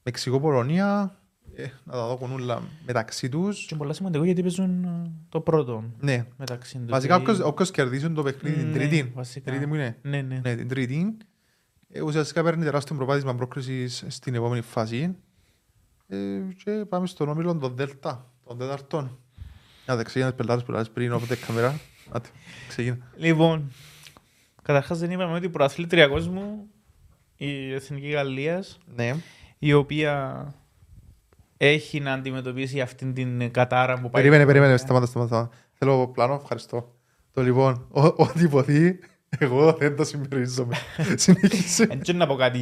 Μεξικό-Πολωνία, 0.04 1.18
ε, 1.56 1.64
να 1.84 1.94
τα 1.94 2.08
δω 2.08 2.18
κονούλα 2.18 2.62
μεταξύ 2.86 3.30
τους. 3.30 3.66
Και 3.66 3.76
πολλά 3.76 3.94
σημαντικό 3.94 4.24
γιατί 4.24 4.42
παίζουν 4.42 4.84
ε, 4.84 5.12
το 5.30 5.40
πρώτο 5.42 5.84
Ναι, 6.00 6.26
μεταξύ 6.38 6.78
τους. 6.78 6.86
βασικά 6.90 7.16
Δηλαδή- 7.16 7.32
όποιος, 7.34 7.48
όποιος 7.52 7.72
κερδίσει 7.72 8.10
το 8.12 8.24
παιχνίδι 8.24 8.56
την 8.56 8.68
Ναι, 8.68 8.74
τρίτη, 8.74 9.12
βασικά. 9.16 9.52
τρίτη 9.52 9.68
που 9.68 9.76
είναι, 9.76 9.98
Ναι, 10.02 10.22
ναι. 10.22 10.40
ναι, 10.44 10.56
την 10.56 10.68
τρίτη, 10.68 11.18
ε, 11.90 12.02
ουσιαστικά 12.02 12.44
παίρνει 12.44 12.64
τεράστιο 12.64 12.96
προπάτησμα 12.96 13.36
πρόκρισης 13.36 14.04
στην 14.08 14.36
επόμενη 14.36 14.62
φάση 14.62 15.16
ε, 16.08 16.18
και 16.64 16.86
πάμε 16.90 17.08
στον 17.08 17.30
όμιλο 17.30 17.58
των 17.58 17.76
Δέλτα, 17.76 18.32
των 18.48 18.58
τέταρτων. 18.58 19.18
Να 19.86 19.96
δεν 19.96 20.06
ξεκινά 20.06 20.28
τις 20.30 20.38
πελάτες 20.38 20.64
που 20.64 20.72
λάζεις 20.72 20.90
πριν, 20.90 21.14
όποτε 21.14 21.36
κάμερα. 21.36 21.80
Άτε, 22.12 22.30
ξεκινά. 22.68 22.98
Λοιπόν, 23.18 23.72
καταρχάς 24.74 25.00
δεν 25.00 25.12
είπαμε 25.12 25.34
ότι 25.36 25.46
η 25.46 25.50
προαθλήτρια 25.50 26.08
κόσμου, 26.08 26.68
η 27.36 27.74
Εθνική 27.74 28.08
Γαλλίας, 28.08 28.78
Ναι. 28.96 29.16
η 29.60 29.74
οποία 29.74 30.46
έχει 31.58 32.00
να 32.00 32.14
αντιμετωπίσει 32.14 32.82
αυτήν 32.82 33.14
την 33.14 33.52
κατάρα 33.52 33.94
που 33.94 34.02
πάει... 34.02 34.12
Περίμενε, 34.12 34.46
περίμενε, 34.46 34.78
σταμάτα, 34.78 35.06
σταμάτα. 35.06 35.30
σταμάτα. 35.36 35.56
Θέλω 35.74 36.08
πλάνο, 36.08 36.34
ευχαριστώ. 36.42 36.96
Το 37.34 37.42
λοιπόν, 37.42 37.86
ό- 37.92 38.14
ό,τι 38.18 38.44
υποθεί, 38.44 39.00
εγώ 39.38 39.74
δεν 39.74 39.96
το 39.96 40.04
συμμερίζομαι. 40.04 40.76
Συνεχίσε. 41.16 41.86
Δεν 41.86 42.02
ξέρω 42.02 42.18
να 42.18 42.28
πω 42.28 42.36
κάτι 42.36 42.62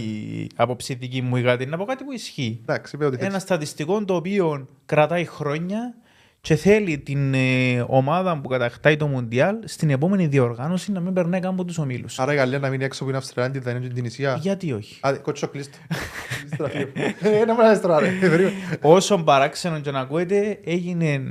άποψη 0.55 0.93
δική 0.93 1.21
μου 1.21 1.35
ή 1.35 1.41
κάτι, 1.43 1.65
να 1.65 1.77
πω 1.77 1.85
κάτι 1.85 2.03
που 2.03 2.11
ισχύει. 2.11 2.59
Εντάξει, 2.61 2.95
είπε 2.95 3.05
ότι 3.05 3.15
Ένα 3.19 3.25
θέλεις. 3.27 3.41
στατιστικό 3.41 4.05
το 4.05 4.15
οποίο 4.15 4.67
κρατάει 4.85 5.25
χρόνια 5.25 5.95
και 6.41 6.55
θέλει 6.55 6.97
την 6.97 7.33
ε, 7.33 7.85
ομάδα 7.87 8.39
που 8.41 8.47
κατακτάει 8.47 8.97
το 8.97 9.07
Μουντιάλ 9.07 9.55
στην 9.65 9.89
επόμενη 9.89 10.27
διοργάνωση 10.27 10.91
να 10.91 10.99
μην 10.99 11.13
περνάει 11.13 11.39
καν 11.39 11.53
από 11.53 11.65
τους 11.65 11.77
ομίλους. 11.77 12.19
Άρα 12.19 12.33
η 12.33 12.35
Γαλλία 12.35 12.59
να 12.59 12.69
μείνει 12.69 12.83
έξω 12.83 13.03
που 13.03 13.09
είναι 13.09 13.17
Αυστραλία, 13.17 13.61
την 13.61 13.75
είναι 13.75 13.87
την 13.87 14.05
Ισία. 14.05 14.37
Γιατί 14.41 14.73
όχι; 14.73 14.97
Άντε, 15.01 15.17
κότσο 15.17 15.47
κλείστο. 15.47 15.77
Ε, 17.21 17.45
να 17.45 17.53
μου 17.53 17.61
λες 17.61 17.81
τώρα, 17.81 17.99
ρε. 17.99 18.07
Ε, 18.07 18.11
περίμενε. 18.11 18.53
Όσο 18.81 19.17
παράξενο 19.17 19.79
και 19.79 19.91
να 19.91 19.99
ακούετε, 19.99 20.59
έγινε 20.63 21.13
ε, 21.13 21.21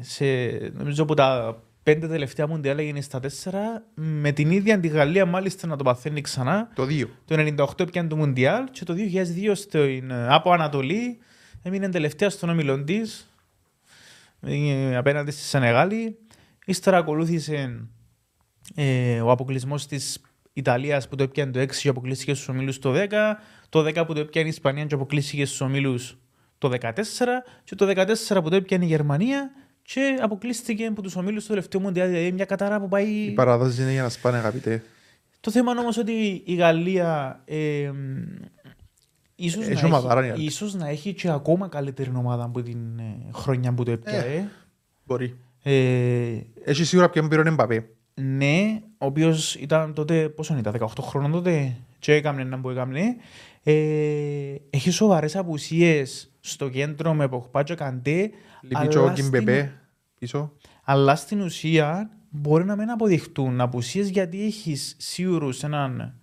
σε, 0.00 0.24
νομίζω 0.76 1.02
από 1.02 1.14
τα 1.14 1.56
πέντε 1.82 2.08
τελευταία 2.08 2.46
Μουντιάλ 2.46 2.78
έγινε 2.78 3.00
στα 3.00 3.20
τέσσερα, 3.20 3.82
με 3.94 4.32
την 4.32 4.50
ίδια 4.50 4.80
τη 4.80 4.88
Γαλλία 4.88 5.26
μάλιστα 5.26 5.66
να 5.66 5.76
το 5.76 5.84
παθαίνει 5.84 6.20
ξανά. 6.20 6.70
Το 6.74 6.84
δύο. 6.84 7.08
Το 7.24 7.64
98 7.78 7.90
πιάνε 7.90 8.08
το 8.08 8.16
Μουντιάλ 8.16 8.64
και 8.70 8.84
το 8.84 8.94
2002 8.94 9.52
στην, 9.54 10.10
ε, 10.10 10.26
από 10.28 10.52
Ανατολή 10.52 11.18
έμεινε 11.62 11.88
τελευταία 11.88 12.30
στον 12.30 12.48
όμιλο 12.48 12.84
της 12.84 13.20
ε, 13.20 13.29
απέναντι 14.96 15.30
στη 15.30 15.40
Σενεγάλη. 15.40 16.18
Ύστερα 16.64 16.96
ακολούθησε 16.96 17.88
ε, 18.74 19.20
ο 19.20 19.30
αποκλεισμός 19.30 19.86
της 19.86 20.20
Ιταλίας 20.52 21.08
που 21.08 21.16
το 21.16 21.22
έπιανε 21.22 21.50
το 21.50 21.60
6 21.60 21.68
και 21.68 21.88
αποκλείστηκε 21.88 22.34
στους 22.34 22.48
ομίλους 22.48 22.78
το 22.78 22.92
10. 22.94 23.08
Το 23.68 23.80
10 23.80 24.06
που 24.06 24.14
το 24.14 24.20
έπιανε 24.20 24.46
η 24.46 24.50
Ισπανία 24.50 24.84
και 24.84 24.94
αποκλείστηκε 24.94 25.44
στους 25.44 25.60
ομίλους 25.60 26.18
το 26.58 26.70
14. 26.80 26.92
Και 27.64 27.74
το 27.74 27.86
14 27.86 28.42
που 28.42 28.48
το 28.48 28.56
έπιανε 28.56 28.84
η 28.84 28.88
Γερμανία 28.88 29.50
και 29.82 30.18
αποκλείστηκε 30.20 30.86
από 30.86 31.02
τους 31.02 31.16
ομίλους 31.16 31.42
του 31.42 31.48
τελευταίου 31.48 31.80
Μουντιάλ. 31.80 32.08
Δηλαδή 32.08 32.32
μια 32.32 32.44
κατάρα 32.44 32.80
που 32.80 32.88
πάει. 32.88 33.06
Οι 33.06 33.32
παραδόσεις 33.32 33.78
είναι 33.78 33.92
για 33.92 34.02
να 34.02 34.08
σπάνε, 34.08 34.38
αγαπητέ. 34.38 34.82
Το 35.40 35.50
θέμα 35.50 35.70
είναι 35.70 35.80
όμως 35.80 35.96
ότι 35.96 36.42
η 36.44 36.54
Γαλλία 36.54 37.40
ε, 37.44 37.90
ίσως, 39.44 39.66
Έχει 39.66 39.82
να 39.82 39.88
ομαδάρα 39.88 40.20
η 40.20 40.22
έχει, 40.22 40.30
Γαλλία. 40.30 40.46
ίσως 40.46 40.74
να 40.74 40.88
έχει 40.88 41.14
και 41.14 41.30
ακόμα 41.30 41.68
καλύτερη 41.68 42.10
ομάδα 42.16 42.44
από 42.44 42.62
την 42.62 42.98
ε, 42.98 43.16
χρονιά 43.32 43.72
που 43.72 43.82
το 43.84 43.90
έπιανε. 43.90 44.50
Μπορεί. 45.04 45.36
Ε, 45.62 46.38
Έχει 46.64 46.84
σίγουρα 46.84 47.10
ποιον 47.10 47.28
πήρε 47.28 47.42
Εμπαπέ. 47.48 47.88
ναι, 48.14 48.80
ο 48.98 49.06
οποίος 49.06 49.54
ήταν 49.54 49.94
τότε, 49.94 50.28
πόσο 50.28 50.56
ήταν, 50.58 50.74
18 50.80 50.86
χρόνων 51.00 51.30
τότε, 51.32 51.76
και 51.98 52.12
έκαμνε 52.14 52.44
να 52.44 52.60
που 52.60 52.70
έκαμνε. 52.70 53.16
Ε, 53.62 54.54
έχει 54.70 54.90
σοβαρές 54.90 55.36
απουσίες 55.36 56.30
στο 56.40 56.68
κέντρο 56.68 57.14
με 57.14 57.28
Ποχπά 57.28 57.62
και 57.62 57.74
Καντέ, 57.74 58.30
Λείπει 58.62 58.88
και 58.88 58.98
ο 58.98 59.02
αλλά 59.02 59.12
Κιμπεπέ 59.12 59.72
πίσω. 60.18 60.52
αλλά 60.84 61.16
στην 61.16 61.40
ουσία 61.40 62.10
μπορεί 62.30 62.64
να 62.64 62.76
μην 62.76 62.90
αποδειχτούν 62.90 63.60
απουσίες 63.60 64.08
γιατί 64.08 64.44
έχεις 64.44 64.94
σίγουρους 64.98 65.62
έναν. 65.62 66.14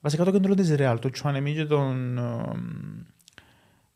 Βασικά 0.00 0.24
το 0.24 0.30
κέντρο 0.30 0.54
της 0.54 0.74
Ρεάλ, 0.74 0.98
το 0.98 1.10
Τσουανεμί 1.10 1.54
και 1.54 1.64
τον. 1.64 2.18
εμ, 2.18 3.04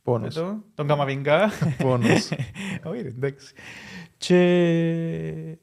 Πόνος. 0.02 0.36
Εδώ, 0.36 0.62
τον 0.74 0.86
Καμαβιγκά. 0.86 1.50
Πόνος. 1.82 2.28
Όχι, 2.90 3.02
ρε, 3.02 3.08
εντάξει. 3.08 3.54
Και... 4.16 5.58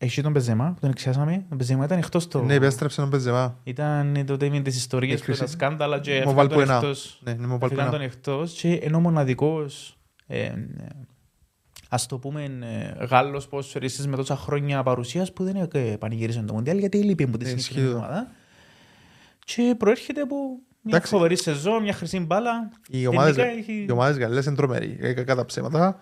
Έχει 0.00 0.22
τον 0.22 0.32
Πεζέμα 0.32 0.72
που 0.74 0.80
τον 0.80 0.90
εξιάσαμε. 0.90 1.44
Ο 1.52 1.56
Πεζέμα 1.56 1.84
ήταν 1.84 1.98
εκτός 1.98 2.28
το... 2.28 2.42
Ναι, 2.42 2.54
επέστρεψε 2.54 3.00
τον 3.00 3.08
Μπεζεμά. 3.08 3.60
Ήταν 3.64 4.22
τότε 4.26 4.48
με 4.48 4.60
τις 4.60 4.76
ιστορίες 4.76 5.14
του, 5.16 5.20
Έκρυψε. 5.22 5.42
τα 5.44 5.50
σκάνδαλα 5.50 5.98
και 6.00 6.10
Μου 6.10 6.16
έφυγαν 6.16 6.34
βάλει 6.34 6.48
τον 6.48 6.56
που 6.56 6.62
ένα. 6.62 6.74
εκτός. 6.76 7.20
Ναι, 7.24 7.32
ναι, 7.32 7.46
μου 7.46 7.58
Έφυγαν 7.62 7.76
βάλει 7.86 7.90
τον 7.90 8.00
εκτός 8.00 8.52
και 8.52 8.72
ενώ 8.72 8.96
ο 8.96 9.00
μοναδικός 9.00 9.98
ε, 10.26 10.42
ε, 10.44 10.52
ας 11.88 12.06
το 12.06 12.18
πούμε 12.18 12.42
ε, 12.98 13.04
Γάλλος 13.04 13.48
ποδοσφαιριστής 13.48 14.06
με 14.06 14.16
τόσα 14.16 14.36
χρόνια 14.36 14.82
παρουσίας 14.82 15.32
που 15.32 15.44
δεν 15.44 15.68
ε, 15.72 15.96
πανηγύρισε 15.98 16.42
το 16.42 16.52
Μοντιάλ 16.52 16.78
γιατί 16.78 16.98
λείπει 17.02 17.22
από 17.22 17.38
τη 17.38 17.44
Ε, 17.44 17.48
συγκεκριμένη 17.48 17.86
ισχύει. 17.88 17.96
ομάδα 18.04 18.30
και 19.54 19.74
προέρχεται 19.78 20.20
από 20.20 20.36
μια 20.82 20.96
Εντάξει. 20.96 21.10
φοβερή 21.14 21.36
σεζόν, 21.36 21.82
μια 21.82 21.92
χρυσή 21.92 22.20
μπάλα. 22.20 22.68
Οι 22.88 23.06
ομάδες, 23.06 23.34
Τελικά 23.34 23.56
έχει- 23.58 23.84
οι 23.88 23.92
ομάδες 23.92 24.18
Γαλλίας 24.18 24.46
είναι 24.46 24.54
τρομεροί. 24.56 24.96
Ε, 25.00 25.12
κακά 25.12 25.34
τα 25.34 25.44
ψέματα. 25.44 25.98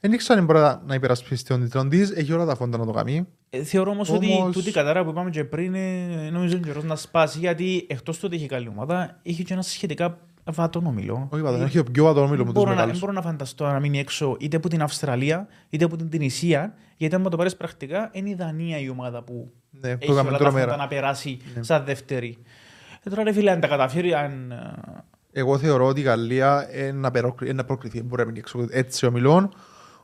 Δεν 0.00 0.12
ήξερα 0.12 0.38
αν 0.38 0.44
μπορεί 0.44 0.58
να- 0.58 0.82
να 0.86 0.94
υπερασπίσει 0.94 1.44
τον 1.44 1.62
τίτλο 1.62 1.88
της. 1.88 2.10
Έχει 2.10 2.32
όλα 2.32 2.44
τα 2.44 2.54
φόντα 2.56 2.78
να 2.78 2.86
το 2.86 2.92
κάνει. 2.92 3.26
Ε, 3.50 3.62
Θεωρώ 3.62 3.90
όμως 3.90 4.10
ότι 4.10 4.32
Όμως- 4.32 4.52
τούτη 4.56 4.68
η 4.68 4.72
κατάρα 4.72 5.04
που 5.04 5.10
είπαμε 5.10 5.30
και 5.30 5.44
πριν 5.44 5.74
ε, 5.74 6.30
νομίζω 6.30 6.56
είναι 6.56 6.66
καιρός 6.66 6.84
να 6.84 6.96
σπάσει 6.96 7.38
γιατί 7.38 7.86
εκτός 7.88 8.16
του 8.18 8.22
ότι 8.26 8.36
έχει 8.36 8.46
καλή 8.46 8.68
ομάδα, 8.68 9.20
έχει 9.22 9.44
και 9.44 9.52
ένα 9.52 9.62
σχετικά 9.62 10.18
βατόν 10.44 10.86
όμιλο. 10.86 11.28
Όχι, 11.30 11.42
πατέρα, 11.42 11.64
έχει 11.64 11.78
ο 11.78 11.84
πιο 11.84 12.04
βατό 12.04 12.20
όμιλο 12.20 12.36
Δεν 12.36 12.46
με 12.46 12.52
τους 12.52 12.52
μπορώ, 12.52 12.64
να, 12.66 12.74
δεν 12.76 12.80
μεγάλους. 12.80 13.00
μπορώ 13.00 13.12
να 13.12 13.22
φανταστώ 13.22 13.66
να 13.66 13.80
μείνει 13.80 13.98
έξω 13.98 14.36
είτε 14.40 14.56
από 14.56 14.68
την 14.68 14.82
Αυστραλία 14.82 15.46
είτε 15.70 15.84
από 15.84 15.96
την 15.96 16.08
Τινησία, 16.10 16.74
γιατί 16.96 17.14
αν 17.14 17.22
το 17.22 17.36
πάρεις 17.36 17.56
πρακτικά, 17.56 18.10
είναι 18.12 18.28
η 18.30 18.34
Δανία 18.34 18.78
η 18.78 18.88
ομάδα 18.88 19.22
που 19.22 19.52
Ναι, 19.70 19.88
έχει 19.88 19.98
που 19.98 20.04
όλα 20.12 20.20
έκαμε 20.20 20.30
τα 20.38 20.44
φόντα 20.44 20.50
τρομέρα. 20.50 20.76
να 20.76 20.88
περάσει 20.88 21.38
σαν 21.60 21.84
δεύτερη. 21.84 22.38
Ε, 23.06 23.10
τώρα 23.10 23.22
ρε 23.22 23.32
φίλε, 23.32 23.50
αν 23.50 23.60
τα 23.60 23.68
καταφέρει, 23.68 24.14
αν... 24.14 24.50
ε, 24.50 24.74
Εγώ 25.32 25.58
θεωρώ 25.58 25.86
ότι 25.86 26.00
η 26.00 26.02
Γαλλία 26.02 26.68
είναι 26.78 26.92
να 26.92 27.10
περοκρι- 27.10 27.48
είναι 27.50 27.56
να 27.60 27.64
προκριθεί. 27.64 28.02
Μπορεί 28.02 28.20
να 28.20 28.26
μείνει 28.26 28.38
έξω 28.38 28.66
έτσι 28.70 29.06
ομιλών. 29.06 29.54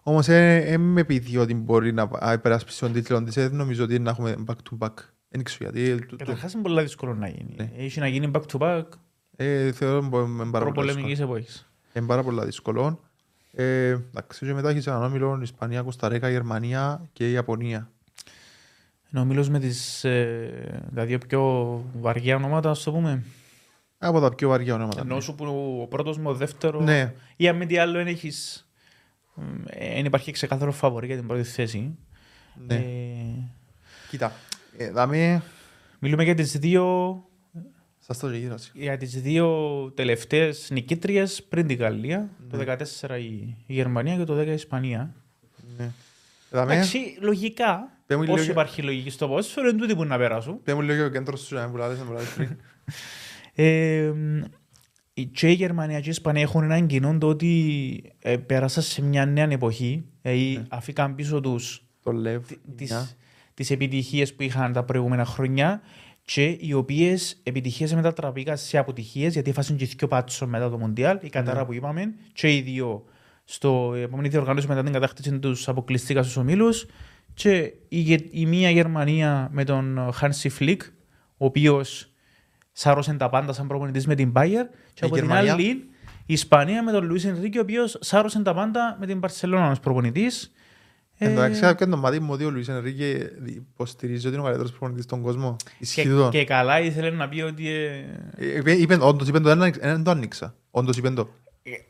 Όμως 0.02 0.26
δεν 0.26 0.80
με 0.80 1.04
πείθει 1.04 1.36
ότι 1.36 1.54
μπορεί 1.54 1.92
να 1.92 2.08
να 2.20 2.32
υπερασπίσει 2.32 2.80
τον 2.80 2.92
τίτλο 2.92 3.22
της. 3.22 3.34
Δεν 3.34 3.54
νομίζω 3.56 3.84
ότι 3.84 3.94
είναι 3.94 4.04
να 4.04 4.10
έχουμε 4.10 4.34
back 4.46 4.52
to 4.52 4.86
back. 4.86 4.92
Δεν 5.28 5.42
ξέρω 5.42 5.70
γιατί. 5.72 5.98
το- 5.98 6.06
το- 6.06 6.16
Καταρχάς 6.16 6.52
είναι 6.52 6.62
πολύ 6.62 6.82
δύσκολο 6.82 7.14
να 7.14 7.28
γίνει. 7.28 7.54
Ναι. 7.56 7.70
Έχει 7.76 8.00
να 8.00 8.06
γίνει 8.06 8.30
back 8.34 8.42
to 8.52 8.58
back 8.58 8.82
ε, 9.36 9.72
Θεωρώ 9.72 9.96
ότι 9.96 10.06
είναι 10.06 10.14
πάρα 10.14 10.24
πολύ 10.24 10.50
δύσκολο. 10.50 10.62
προπολεμικής 10.72 11.20
εποχής. 11.20 11.68
Είναι 11.94 12.06
πάρα 12.06 12.22
πολύ 12.22 12.44
δύσκολο. 12.44 13.00
Ε, 13.52 13.88
Εντάξει, 13.88 14.46
και 14.46 14.52
μετά 14.54 14.68
έχεις 14.70 14.86
έναν 14.86 15.02
όμιλο 15.02 15.38
Ισπανία, 15.42 15.82
Κωνσταντίνα, 15.82 16.28
Γερμανία 16.30 17.08
και 17.12 17.28
η 17.28 17.32
Ιαπωνία. 17.32 17.90
Είναι 19.12 19.20
ο 19.20 19.24
Μήλος 19.24 19.48
με 19.48 19.58
τις, 19.58 20.04
ε, 20.04 20.82
τα 20.94 21.04
δύο 21.04 21.18
πιο 21.18 21.42
βαριά 22.00 22.36
ονόματα, 22.36 22.70
ας 22.70 22.82
το 22.82 22.92
πούμε. 22.92 23.24
Από 23.98 24.20
τα 24.20 24.34
πιο 24.34 24.48
βαριά 24.48 24.74
ονόματα. 24.74 25.00
Ενώ 25.00 25.20
σου 25.20 25.34
που 25.34 25.78
ο 25.82 25.86
πρώτος 25.86 26.18
με 26.18 26.28
ο 26.28 26.34
δεύτερος... 26.34 26.84
Ναι. 26.84 27.12
Ή 27.36 27.48
αν 27.48 27.56
με 27.56 27.66
τι 27.66 27.78
άλλο 27.78 27.92
δεν 27.92 28.06
έχεις... 28.06 28.68
ε, 29.66 29.94
Δεν 29.94 30.04
υπάρχει 30.04 30.32
ξεκάθαρο 30.32 30.72
φαβορή 30.72 31.06
για 31.06 31.16
την 31.16 31.26
πρώτη 31.26 31.42
θέση. 31.42 31.98
Ναι. 32.66 32.74
Ε, 32.74 32.82
Κοίτα, 34.10 34.32
ε, 34.76 34.90
δάμε, 34.90 35.42
μιλούμε 35.98 36.24
για 36.24 36.34
τις 36.34 36.58
δύο, 36.58 37.16
σας 37.98 38.18
το 38.18 38.30
γύρω. 38.30 38.54
για 38.72 38.96
τις 38.96 39.20
δύο 39.22 39.56
τελευταίες 39.96 40.70
νικήτριες 40.70 41.42
πριν 41.42 41.66
την 41.66 41.76
Γαλλία. 41.78 42.28
Το 42.50 42.58
14 42.58 43.18
η, 43.18 43.22
η 43.66 43.72
Γερμανία 43.74 44.16
και 44.16 44.24
το 44.24 44.38
10 44.38 44.46
η 44.46 44.52
Ισπανία. 44.52 45.14
Ναι. 45.78 45.90
Δάμε, 46.52 46.72
Εντάξει, 46.74 46.98
λογικά, 47.20 47.98
Πες 48.06 48.16
μου 48.16 48.22
όσο 48.28 48.34
λίγο- 48.34 48.50
υπάρχει 48.52 48.82
λογική 48.82 49.10
στο 49.10 49.28
ποδόσφαιρο, 49.28 49.68
είναι 49.68 49.78
τούτοι 49.78 49.94
που 49.96 50.04
να 50.04 50.16
περάσουν. 50.18 50.62
πες 50.62 50.74
μου 50.74 50.80
λίγο 50.80 50.94
για 50.94 51.04
το 51.04 51.10
κέντρος 51.10 51.40
σου, 51.40 51.54
να 51.54 51.68
μου 51.68 51.76
λάβεις, 51.76 51.98
να 51.98 52.04
μου 52.04 52.12
λάβεις 52.12 52.28
πριν. 52.34 52.56
Ε, 53.54 54.12
η- 55.14 55.24
και 55.26 55.48
η 55.50 55.52
Γερμανία 55.52 56.00
και 56.00 56.06
η 56.06 56.10
Ισπανία 56.10 56.42
έχουν 56.42 56.62
έναν 56.62 56.86
κοινό 56.86 57.18
το 57.18 57.28
ότι 57.28 58.12
ε, 58.18 58.36
πέρασαν 58.36 58.82
σε 58.82 59.02
μια 59.02 59.26
νέα 59.26 59.48
εποχή. 59.50 60.04
Ε, 60.22 60.32
Ναι. 60.34 60.62
αφήκαν 60.68 61.14
πίσω 61.14 61.40
τους 61.40 61.86
Το 62.02 62.12
Λεβ. 62.12 62.44
τις, 62.76 63.16
τις 63.54 63.70
επιτυχίες 63.70 64.34
που 64.34 64.42
είχαν 64.42 64.72
τα 64.72 64.84
προηγούμενα 64.84 65.24
χρόνια 65.24 65.80
και 66.24 66.56
οι 66.60 66.72
οποίες 66.72 67.40
επιτυχίες 67.42 67.94
μετατραπήκαν 67.94 68.56
σε 68.56 68.78
αποτυχίες 68.78 69.32
γιατί 69.32 69.50
έφασαν 69.50 69.76
και 69.76 69.84
δύο 69.84 70.08
πάτσος 70.08 70.48
μετά 70.48 70.70
το 70.70 70.78
Μοντιάλ, 70.78 71.18
η 71.22 71.28
Κατάρα 71.28 71.58
Ναι. 71.60 71.64
που 71.66 71.72
είπαμε 71.72 72.14
και 72.32 72.56
οι 72.56 72.60
δύο 72.60 73.04
στο 73.52 73.94
επόμενη 73.96 74.28
διοργάνωση 74.28 74.66
μετά 74.68 74.82
την 74.82 74.92
κατάκτηση 74.92 75.38
τους 75.38 75.68
αποκλειστικά 75.68 76.22
στους 76.22 76.36
ομίλους 76.36 76.86
και 77.34 77.72
η, 77.88 77.98
γε- 77.98 78.26
η 78.30 78.46
μία 78.46 78.70
Γερμανία 78.70 79.48
με 79.52 79.64
τον 79.64 79.98
Hansi 80.20 80.48
Flick 80.58 80.76
ο 81.36 81.44
οποίος 81.44 82.12
σάρωσε 82.72 83.12
τα 83.14 83.28
πάντα 83.28 83.52
σαν 83.52 83.66
προπονητής 83.66 84.06
με 84.06 84.14
την 84.14 84.32
Bayer 84.36 84.64
και 84.94 85.04
Η 85.04 85.06
από 85.06 85.14
την 85.14 85.24
Γερμανία. 85.24 85.52
άλλη 85.52 85.86
η 86.26 86.32
Ισπανία 86.32 86.82
με 86.82 86.92
τον 86.92 87.04
Λουίς 87.04 87.24
Ενρίκη 87.24 87.58
ο 87.58 87.60
οποίος 87.60 87.98
σάρωσε 88.00 88.42
τα 88.42 88.54
πάντα 88.54 88.96
με 89.00 89.06
την 89.06 89.20
Barcelona 89.22 89.68
ως 89.70 89.80
προπονητής 89.80 90.52
Ε, 91.18 91.30
Εντάξει, 91.30 91.60
κάποιον 91.60 91.90
το 91.90 91.96
μάτι 91.96 92.20
μου 92.20 92.28
ότι 92.32 92.44
ο 92.44 92.50
Λουίς 92.50 92.68
Ενρίκε 92.68 93.30
υποστηρίζει 93.44 94.26
ότι 94.26 94.34
είναι 94.34 94.42
ο 94.42 94.44
καλύτερος 94.46 94.70
προπονητής 94.70 95.04
στον 95.04 95.22
κόσμο. 95.22 95.56
Ισχύει 95.78 96.02
Και, 96.02 96.08
το. 96.08 96.28
και 96.28 96.44
καλά 96.44 96.80
ήθελε 96.80 97.10
να 97.10 97.28
πει 97.28 97.40
ότι 97.40 97.68
ε, 97.68 98.04
Ε, 98.36 98.56
είπε- 98.56 98.78
είπε- 98.78 99.02
Όντως 99.02 99.28
είπε 99.28 99.38
το, 99.40 99.48
δεν 99.48 99.62
άνοιξα- 99.62 99.82
δεν 99.82 100.02
το 100.04 100.10
άνοιξα. 100.10 100.54
Όντως 100.70 100.96
είπε 100.96 101.10
το. 101.10 101.28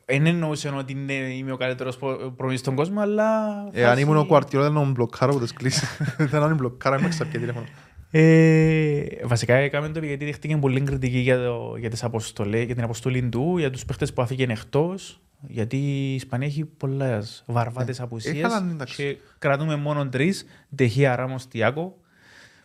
Δεν 0.06 0.26
εννοούσε 0.26 0.68
ότι 0.68 0.92
είναι, 0.92 1.12
είμαι 1.12 1.52
ο 1.52 1.56
καλύτερος 1.56 1.96
προπονητής 1.98 2.60
στον 2.60 2.74
κόσμο, 2.74 3.00
αλλά... 3.00 3.48
Ε, 3.72 3.82
Αν 3.84 3.88
φάση- 3.88 4.02
ήμουν 4.02 4.16
ο 4.16 4.24
Κουαρτιόλα 4.24 4.66
θα 4.66 4.72
τον 4.72 4.90
μπλοκάρω 4.92 5.32
από 5.32 5.40
τις 5.40 5.52
κλήσεις. 5.52 5.96
Δεν 6.30 6.40
να 6.40 6.48
τον 6.48 6.56
μπλοκάρω, 6.56 6.96
είμαι 6.98 7.08
ξαπιά 7.08 7.40
τηλέφωνο. 7.40 7.66
Ε, 8.10 9.02
βασικά 9.24 9.54
έκαμε 9.54 9.88
το 9.88 10.04
γιατί 10.04 10.24
δέχτηκε 10.24 10.56
πολύ 10.56 10.80
κριτική 10.80 11.18
για, 11.18 11.44
το, 11.44 11.76
για, 11.78 11.90
τις 11.90 12.04
αποστολές, 12.04 12.64
για 12.64 12.74
την 12.74 12.84
αποστολή 12.84 13.28
του, 13.28 13.58
για 13.58 13.70
τους 13.70 13.84
παίχτες 13.84 14.12
που 14.12 14.22
αφήγαν 14.22 14.50
εκτός, 14.50 15.20
γιατί 15.48 15.76
η 15.76 16.14
Ισπανία 16.14 16.46
έχει 16.46 16.64
πολλές 16.64 17.44
βαρβάτες 17.46 17.98
Ε, 17.98 18.02
απουσίες 18.02 18.40
καλά, 18.40 18.66
εντάξει. 18.70 18.96
και 18.96 19.16
κρατούμε 19.38 19.76
μόνο 19.76 20.08
τρεις, 20.08 20.44
Ντεχία, 20.74 21.16
Ράμος, 21.16 21.48
Τιάκο, 21.48 21.96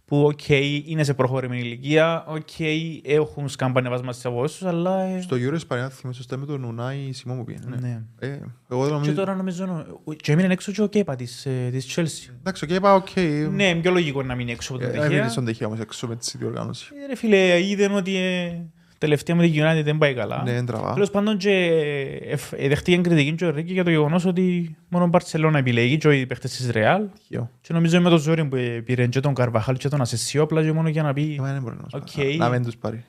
που 0.08 0.24
οκ, 0.24 0.50
είναι 0.86 1.04
σε 1.04 1.14
προχωρημένη 1.14 1.62
ηλικία, 1.62 2.26
οκ, 2.28 2.60
έχουν 3.04 3.50
σκαμπανεβάσμα 3.50 4.12
στις 4.12 4.26
αποδόσεις, 4.26 4.64
αλλά... 4.64 5.02
ε, 5.02 5.22
Στο 5.22 5.36
Euro 5.36 5.54
Ισπανία 5.54 5.90
θυμάμαι 5.90 6.16
σωστά 6.16 6.38
με 6.38 6.46
τον 6.46 6.64
Ουνάι 6.64 7.12
Σιμό 7.12 7.34
μου 7.36 7.44
πήγε. 7.44 7.60
ναι. 7.68 7.76
ναι. 7.76 8.02
Ε, 8.20 8.28
Εγώ 8.70 8.80
δεν 8.82 8.88
Και 8.88 8.94
νομίζω... 8.94 9.14
τώρα 9.14 9.36
νομίζω. 9.36 9.86
Και 10.22 10.32
έμεινε 10.32 10.54
έξω 10.54 10.72
και 10.72 10.82
ο 10.82 10.88
Κέπα 10.88 11.16
της, 11.16 11.46
ε, 11.46 11.70
της 11.72 11.94
Chelsea. 11.96 12.34
Εντάξει, 12.40 12.66
και 12.66 12.74
είπα, 12.76 12.94
οκ. 12.94 13.08
Ναι, 13.52 13.76
πιο 13.76 13.92
λογικό 13.92 14.24
να 14.24 14.36
μείνει 14.36 14.52
έξω 14.52 14.74
από 14.74 14.82
την 14.82 14.90
Ε, 14.90 14.92
Έμεινε 14.94 15.10
τυχαία. 15.10 15.30
στον 15.30 15.46
τεχεία 15.46 15.68
όμως 15.68 15.80
έξω 15.80 16.08
με 16.08 16.16
τη 16.16 16.38
διοργάνωση. 16.38 16.92
Ε, 17.04 17.08
Ρε 17.08 17.16
φίλε, 17.16 17.62
είδαν 17.68 17.96
ότι 17.96 18.16
ε, 18.16 18.62
τελευταία 18.98 19.36
με 19.36 19.48
την 19.48 19.64
United 19.64 19.82
δεν 19.84 19.98
πάει 19.98 20.14
καλά. 20.14 20.44
Ναι, 20.44 20.64
τραβά. 20.64 20.94
Τέλος 20.94 21.12
πάντων 21.12 21.38
και 21.38 21.50
ε, 21.52 22.32
εφ- 22.32 22.54
ε, 22.58 22.68
δεχτήκαν 22.68 23.04
κριτική 23.04 23.36
και 23.36 23.46
ο 23.46 23.50
Ρίκη 23.50 23.74
για 23.74 23.84
το 23.84 23.90
γεγονός 23.90 24.26
ότι 24.26 24.76
μόνο 24.90 25.06
ο 25.06 25.08
Μπαρτσελώνα 25.08 25.58
επιλέγει 25.58 25.98
και 25.98 26.10
οι 26.20 26.26
παίχτες 26.26 26.52
της 26.56 26.70
Ρεάλ. 26.72 27.04
Τυχαίο. 27.28 27.50
Και 27.62 27.74
νομίζω 27.74 28.02
με 28.02 28.10
το 28.10 28.18
ζόρι 28.18 28.46
που 28.46 28.56
ε, 28.56 28.60
πήρε 28.86 29.08
και 29.08 29.20
τον 29.20 29.34
Καρβαχάλ 29.34 29.78
και 29.78 29.88
τον 29.90 30.02
Ασεσιό 30.02 30.42
απλά 30.44 30.64
και 30.64 30.72
μόνο 30.72 30.90
για 30.90 31.04
να 31.04 31.14
πει 31.14 31.36
Εμένα 31.38 31.54
δεν 31.54 31.62
μπορεί 31.62 31.76
να 31.76 31.82
μας 31.82 31.94
Οκ. 31.94 32.08
πάρει. 32.16 32.38
Να 32.38 32.50
μην 32.50 32.64
τους 32.64 32.78
πάρει. 32.78 33.04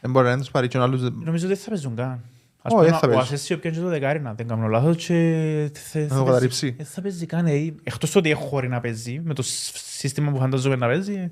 Δεν 0.00 0.10
μπορεί 0.10 0.26
να 0.28 0.38
τους 0.38 0.50
πάρει 0.50 0.68
και 0.68 0.78
ο 0.78 0.82
άλλος... 0.82 1.02
δεν- 1.02 1.14
νομίζω 1.24 1.46
ότι 1.46 1.54
δεν 1.54 1.62
θα 1.64 1.70
παίζουν 1.70 1.96
καν. 1.96 2.20
Ας 2.64 2.72
Ω, 2.72 2.76
πούμε, 2.76 2.88
δεν 2.88 2.98
θα 2.98 3.06
ο 3.06 3.10
παίζει. 3.10 3.22
Ασεσιό 3.22 3.58
πιάνε 3.58 3.76
και 3.76 3.82
το 3.82 3.88
δεκάρι 3.88 4.20
να 4.20 4.34
δεν 4.34 4.48
κάνω 4.48 4.66
λάθος 4.66 4.96
και 5.06 5.14
θε- 5.74 6.08
το 6.08 6.14
θα 6.14 6.14
παίζει- 6.14 6.24
καταρρύψει. 6.24 6.70
δεν 6.76 6.86
θα 6.86 7.00
παίζει 7.00 7.26
καν. 7.26 7.46
ε, 7.46 7.74
Εκτός 7.82 8.14
ότι 8.16 8.30
έχει 8.30 8.42
χώρη 8.42 8.68
να 8.68 8.80
παίζει 8.80 9.20
με 9.24 9.34
το 9.34 9.42
σ- 9.42 9.76
σύστημα 9.76 10.30
που 10.30 10.38
φανταζόμαι 10.38 10.76
να 10.76 10.86
παίζει. 10.86 11.12
ε, 11.14 11.30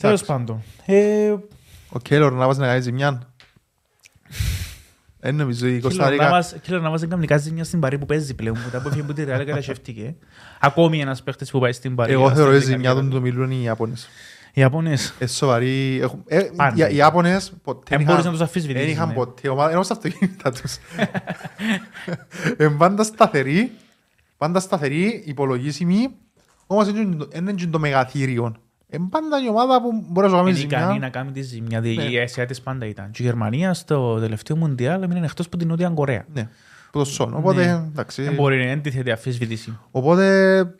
Τέλος 0.00 0.24
πάντων. 0.24 0.62
Ε, 1.92 1.96
Ο 1.96 1.98
Κέλλορ 1.98 2.32
να 2.32 2.46
βάζεις 2.46 2.60
να 2.60 2.66
κάνεις 2.66 2.84
ζημιά. 2.84 3.20
Δεν 5.20 5.34
νομίζω 5.34 5.66
η 5.66 5.80
Κωνσταντίνα... 5.80 6.44
Κύλο 6.62 6.80
να 6.80 6.90
μας 6.90 7.00
δεν 7.00 7.08
κάνει 7.08 7.26
κάζει 7.26 7.50
μια 7.50 7.64
στην 7.64 7.80
Παρή 7.80 7.98
που 7.98 8.06
παίζει 8.06 8.34
πλέον. 8.34 8.58
Μετά 8.64 8.80
που 8.80 8.88
έφυγε 8.88 9.02
από 9.02 9.12
τη 9.12 9.24
Ρεάλ 9.24 9.44
κατασχεύτηκε. 9.44 10.14
Ακόμη 10.60 11.00
ένας 11.00 11.22
παίχτης 11.22 11.50
που 11.50 11.58
πάει 11.60 11.72
στην 11.72 11.94
Παρή. 11.94 12.12
Εγώ 12.12 12.34
θεωρώ 12.34 12.50
η 12.54 12.60
Στην 12.60 12.70
ζημιά 12.70 12.76
καριέρα 12.88 12.94
των 13.00 13.08
του. 13.10 13.14
το 13.14 13.20
μιλούν 13.20 13.50
οι 13.50 13.60
Ιάπωνες. 13.62 14.08
Οι 14.52 14.60
Ιαπωνές. 14.60 15.14
Ε, 15.18 15.26
σοβαροί. 15.26 15.98
έχουν- 16.02 16.22
ε, 16.26 16.40
Πάντα. 16.56 16.88
οι- 16.88 16.92
Οι 16.92 16.96
Ιάπωνες 16.96 17.52
ποτέ 17.62 17.80
Δεν 17.88 17.98
δεν 17.98 18.06
μπορείς 18.06 18.12
είχαν- 18.20 18.24
να 18.24 18.30
τους 18.38 18.40
αφισβητήσεις, 18.48 18.84
Δεν 18.86 18.94
είχαν 18.96 19.08
ναι. 19.08 19.14
ποτέ 19.14 19.48
ομάδα, 19.48 19.70
ενώ 19.70 19.82
στα 19.82 19.94
αυτοκίνητα 19.94 20.50
τους. 20.52 20.76
Ε, 22.56 22.68
Πάντα 22.68 23.02
σταθεροί, 23.02 23.70
πάντα 24.36 24.60
σταθεροί, 24.60 25.22
υπολογίσιμοι, 25.26 26.08
όμως 26.66 26.92
δεν 26.92 26.96
είναι 27.02 27.16
το- 27.16 27.28
δεν 27.32 27.56
είναι 28.92 29.08
το 29.10 29.20
μεγαθύριο. 29.22 29.30
Ε, 29.30 29.30
πάντα 29.30 29.44
η 29.44 29.48
ομάδα 29.48 29.82
που 29.82 30.04
μπορεί 30.08 30.26
να 30.30 30.32
σου 30.32 30.38
κάνει 30.38 30.50
Είναι 30.50 30.58
ικανή 30.60 30.84
ζημιά. 30.84 30.98
να 30.98 31.08
κάνει 31.08 31.30
τη 31.32 31.42
ζημιά. 31.42 31.80
Ναι. 31.80 31.88
Η 31.88 32.18
Ασία 32.20 32.46
της 32.46 32.60
πάντα 32.60 32.86
ήταν. 32.86 33.10
Και 33.10 33.22
η 33.22 33.26
Γερμανία 33.26 33.74
στο 33.74 34.18
τελευταίο 34.18 34.56
Μουντιάλ 34.56 35.02
έμεινε 35.02 35.24
εκτός 35.26 35.46
από 35.46 35.56
την 35.56 35.68
Νότια 35.68 35.88
Κορέα. 35.88 36.24
Ναι, 36.34 36.48
που 36.92 36.98
το 36.98 37.04
σώνω. 37.04 37.36
Οπότε, 37.36 37.64
Ναι. 37.64 37.72
εντάξει. 37.72 38.22
Δεν 38.22 38.34
μπορεί 38.34 38.64
να 38.64 38.72
αντίθετη 38.72 39.10
αφισβήτηση. 39.10 39.78
Οπότε 39.90 40.26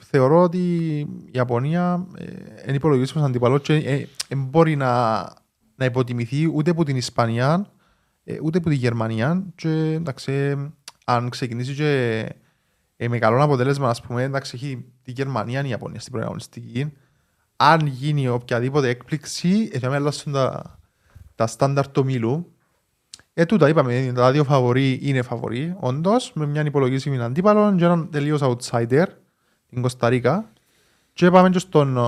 θεωρώ 0.05 0.43
ότι 0.43 0.59
η 0.99 1.09
Ιαπωνία 1.31 2.07
ε, 2.19 2.25
είναι 2.67 2.77
υπολογίσιμος 2.77 3.27
αντιπαλός 3.29 3.61
και 3.63 3.75
ε, 3.75 4.07
δεν 4.29 4.45
μπορεί 4.51 4.77
να, 4.77 5.19
να 5.75 5.85
υποτιμηθεί 5.85 6.51
ούτε 6.55 6.71
από 6.71 6.85
την 6.85 6.97
Ισπανία 6.97 7.67
ε, 8.25 8.37
ούτε 8.43 8.59
από 8.59 8.69
τη 8.69 8.75
Γερμανία 8.75 9.45
και 9.55 9.69
εντάξει, 9.69 10.33
ε, 10.33 10.57
αν 11.05 11.29
ξεκινήσει 11.29 11.75
και 11.75 12.27
ε, 12.97 13.09
με 13.09 13.19
καλό 13.19 13.43
αποτέλεσμα 13.43 13.89
ας 13.89 14.01
πούμε 14.01 14.23
εντάξει 14.23 14.53
έχει 14.55 14.85
τη 15.03 15.11
Γερμανία 15.13 15.65
η 15.65 15.69
Ιαπωνία 15.69 16.01
στην 16.01 16.13
προαγωνιστική 16.13 16.93
αν 17.61 17.87
γίνει 17.87 18.29
οποιαδήποτε 18.29 18.89
έκπληξη 18.89 19.71
ε, 19.73 19.79
θα 19.79 19.89
με 19.89 19.95
αλλάσουν 19.95 20.33
τα, 20.33 20.79
τα 21.35 21.47
στάνταρ 21.47 21.89
του 21.89 22.05
μήλου 22.05 22.53
Ε, 23.35 23.45
τούτα 23.45 23.69
είπαμε, 23.69 24.13
τα 24.15 24.33
δύο 24.33 24.45
φαβοροί 24.45 24.99
είναι 25.03 25.23
φαβοροί, 25.23 25.75
όντως, 25.81 26.33
με 26.35 26.47
μια 26.47 26.63
υπολογίσιμη 26.65 27.23
αντίπαλο 27.23 27.75
και 27.75 27.85
έναν 27.85 28.09
τελείως 28.11 28.41
outsider, 28.43 29.07
την 29.69 29.81
Κωνσταντίνα. 29.81 30.51
Και 31.13 31.31
πάμε 31.31 31.51
και 31.51 31.59
στον 31.59 31.97
ε, 31.97 32.01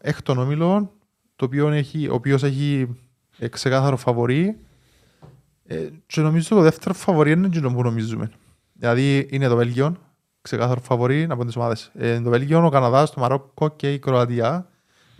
έκτον 0.00 0.38
όμιλο, 0.38 0.92
το 1.36 1.44
οποίο 1.44 1.68
έχει, 1.68 2.08
ο 2.08 2.14
οποίος 2.14 2.42
έχει 2.42 2.96
ε, 3.38 3.48
ξεκάθαρο 3.48 3.96
φαβορή. 3.96 4.58
Ε, 5.66 5.88
και 6.06 6.20
νομίζω 6.20 6.54
το 6.54 6.60
δεύτερο 6.60 6.94
φαβορή 6.94 7.30
είναι 7.30 7.48
και 7.48 7.60
το 7.60 7.70
που 7.70 7.82
νομίζουμε. 7.82 8.30
Δηλαδή 8.72 9.28
είναι 9.30 9.48
το 9.48 9.56
Βέλγιο, 9.56 9.96
ξεκάθαρο 10.40 10.80
φαβορή 10.80 11.26
από 11.30 11.44
τις 11.44 11.56
ομάδες. 11.56 11.90
Ε, 11.94 12.20
το 12.20 12.30
Βέλγιο, 12.30 12.64
ο 12.66 12.68
Καναδάς, 12.68 13.10
το 13.10 13.20
Μαρόκο 13.20 13.68
και 13.68 13.92
η 13.92 13.98
Κροατία. 13.98 14.68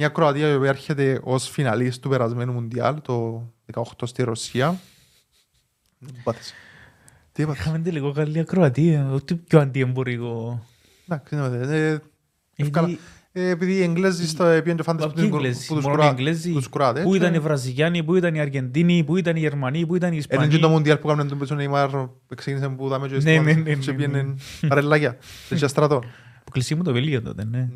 Μια 0.01 0.09
Κροατία 0.09 0.49
η 0.49 0.55
οποία 0.55 0.69
έρχεται 0.69 1.21
ως 1.23 1.49
φιναλίστ 1.49 2.03
του 2.03 2.09
περασμένου 2.09 2.53
Μουντιάλ 2.53 3.01
το 3.03 3.43
18 3.75 3.83
στη 4.03 4.23
Ρωσία. 4.23 4.81
Δεν 5.99 6.11
μου 6.17 6.21
πάτησε. 6.25 6.55
Τι 7.33 7.43
είπατε; 7.43 7.59
Είχαμε 7.59 7.79
τελικό 7.79 8.13
καλή 8.13 8.39
ακροατία. 8.39 9.11
Ό,τι 9.13 9.35
πιο 9.35 9.61
αντιεμπορικό. 9.61 10.65
Εντάξει, 11.09 11.35
ναι, 11.37 11.77
ε, 11.77 11.99
ευκάλα. 12.57 12.87
Γιατί- 12.87 13.03
Ε, 13.33 13.49
επειδή 13.49 13.73
οι 13.73 13.83
Εγγλέζοι 13.83 14.29
στο 14.29 14.45
επίον 14.45 14.77
το 14.77 14.83
φάνταση 14.83 15.15
Ποιοι 15.15 15.31
Εγγλέζοι, 15.33 15.67
που 15.67 15.75
τους 15.75 15.85
μόνο 15.85 15.95
οι 15.95 15.99
Κροά- 15.99 16.13
Εγγλέζοι; 16.13 16.49
που 16.53 16.59
τους 16.59 16.69
Κροάτες. 16.69 17.03
Πού 17.05 17.15
ήταν 17.15 17.33
ε. 17.33 17.37
οι 17.37 17.41
Βραζιλιάνοι, 17.41 18.05
πού 18.05 18.15
ήταν 18.17 18.35
οι 18.35 18.41
Αργεντίνοι, 18.41 19.05
πού 19.05 19.17
ήταν 19.17 19.37
οι 19.37 19.41
Γερμανοί, 19.41 19.87
πού 19.87 19.95
ήταν 19.97 20.09
οι 20.09 20.13
Είναι 20.13 20.21
Ισπανοί; 20.35 20.49
και 20.49 20.59
το 20.59 20.69
Μουντιάλ 20.69 20.97
που 20.99 21.09
έκαναν 21.09 21.29
τον 21.29 21.39
Πετσό 21.39 21.55
Νεϊμάρ 21.55 21.89
που 21.89 22.35
ξεκίνησε 22.37 22.69
που 22.69 22.89
δάμε 22.89 23.09
και 23.09 23.15
Ναι, 23.15 23.21
στο- 23.21 23.31
ναι, 23.31 23.41
ναι, 23.41 23.55
και 23.75 23.91
ναι, 23.91 23.97
πήγαινε 23.97 24.35
παρελάγια, 24.69 25.17
σε 25.55 25.67
στρατό. 25.75 26.03
Αποκλεισή 26.41 26.75
μου 26.75 26.83
το 26.83 26.93
Βέλγιο 26.93 27.23
τότε, 27.23 27.45
ναι. 27.45 27.69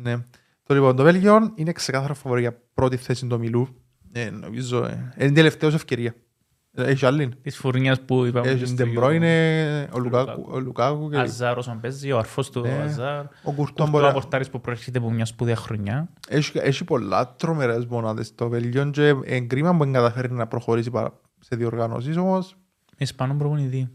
Ναι. 0.67 0.67
Το 0.67 0.73
λοιπόν, 0.73 0.95
το 0.95 1.03
Βέλγιο 1.03 1.51
είναι 1.55 1.71
ξεκάθαρα 1.71 2.13
φαβορή 2.13 2.41
για 2.41 2.59
πρώτη 2.73 2.97
θέση 2.97 3.27
του 3.27 3.39
Μιλού. 3.39 3.67
Ε, 4.11 4.29
νομίζω, 4.29 4.85
ε, 4.85 5.13
είναι 5.17 5.31
τελευταίος 5.31 5.73
ευκαιρία. 5.73 6.15
Ε, 6.75 6.83
Έχει 6.83 7.05
άλλη. 7.05 7.29
Της 7.41 7.57
φουρνιάς 7.57 8.01
που 8.01 8.25
είπαμε. 8.25 8.47
Έχει 8.47 8.57
και 8.57 8.63
την 8.65 8.75
στο 8.75 8.85
Ντεμπρόινε, 8.85 9.87
ο 9.91 9.95
ο 9.95 9.99
Λουκάκου, 9.99 10.47
ο 10.51 10.59
Λουκάκου 10.59 11.09
και 11.09 11.17
Αζάρ 11.17 11.57
όσον 11.57 11.79
παίζει, 11.79 12.11
ο 12.11 12.17
αρφός 12.17 12.49
του 12.49 12.61
Ναι. 12.61 12.81
Αζάρ. 12.83 13.25
ο 13.43 13.51
Κουρτόν 13.51 13.85
Το 13.85 13.91
μπορεί 13.91 14.03
να- 14.03 14.09
απορτάρις 14.09 14.49
που 14.49 14.61
προέρχεται 14.61 14.97
από 14.97 15.11
μια 15.11 15.25
σπουδαία 15.25 15.55
χρονιά. 15.55 16.09
Έχει, 16.27 16.57
έχει 16.59 16.83
πολλά 16.83 17.35
τρομερές 17.35 17.85
μονάδες 17.85 18.35
το 18.35 18.49
Βέλγιο 18.49 18.89
και 18.89 19.07
είναι 19.07 19.39
κρίμα 19.47 19.71
που 19.71 19.83
δεν 19.83 19.93
καταφέρει 19.93 20.31
να 20.31 20.47
προχωρήσει 20.47 20.89
παρα- 20.91 21.19
σε 21.39 21.55
διοργανώσεις 21.55 22.17
όμως. 22.17 22.55
Με 22.89 22.97
Ισπανόν 22.97 23.37
προπονητή. 23.37 23.89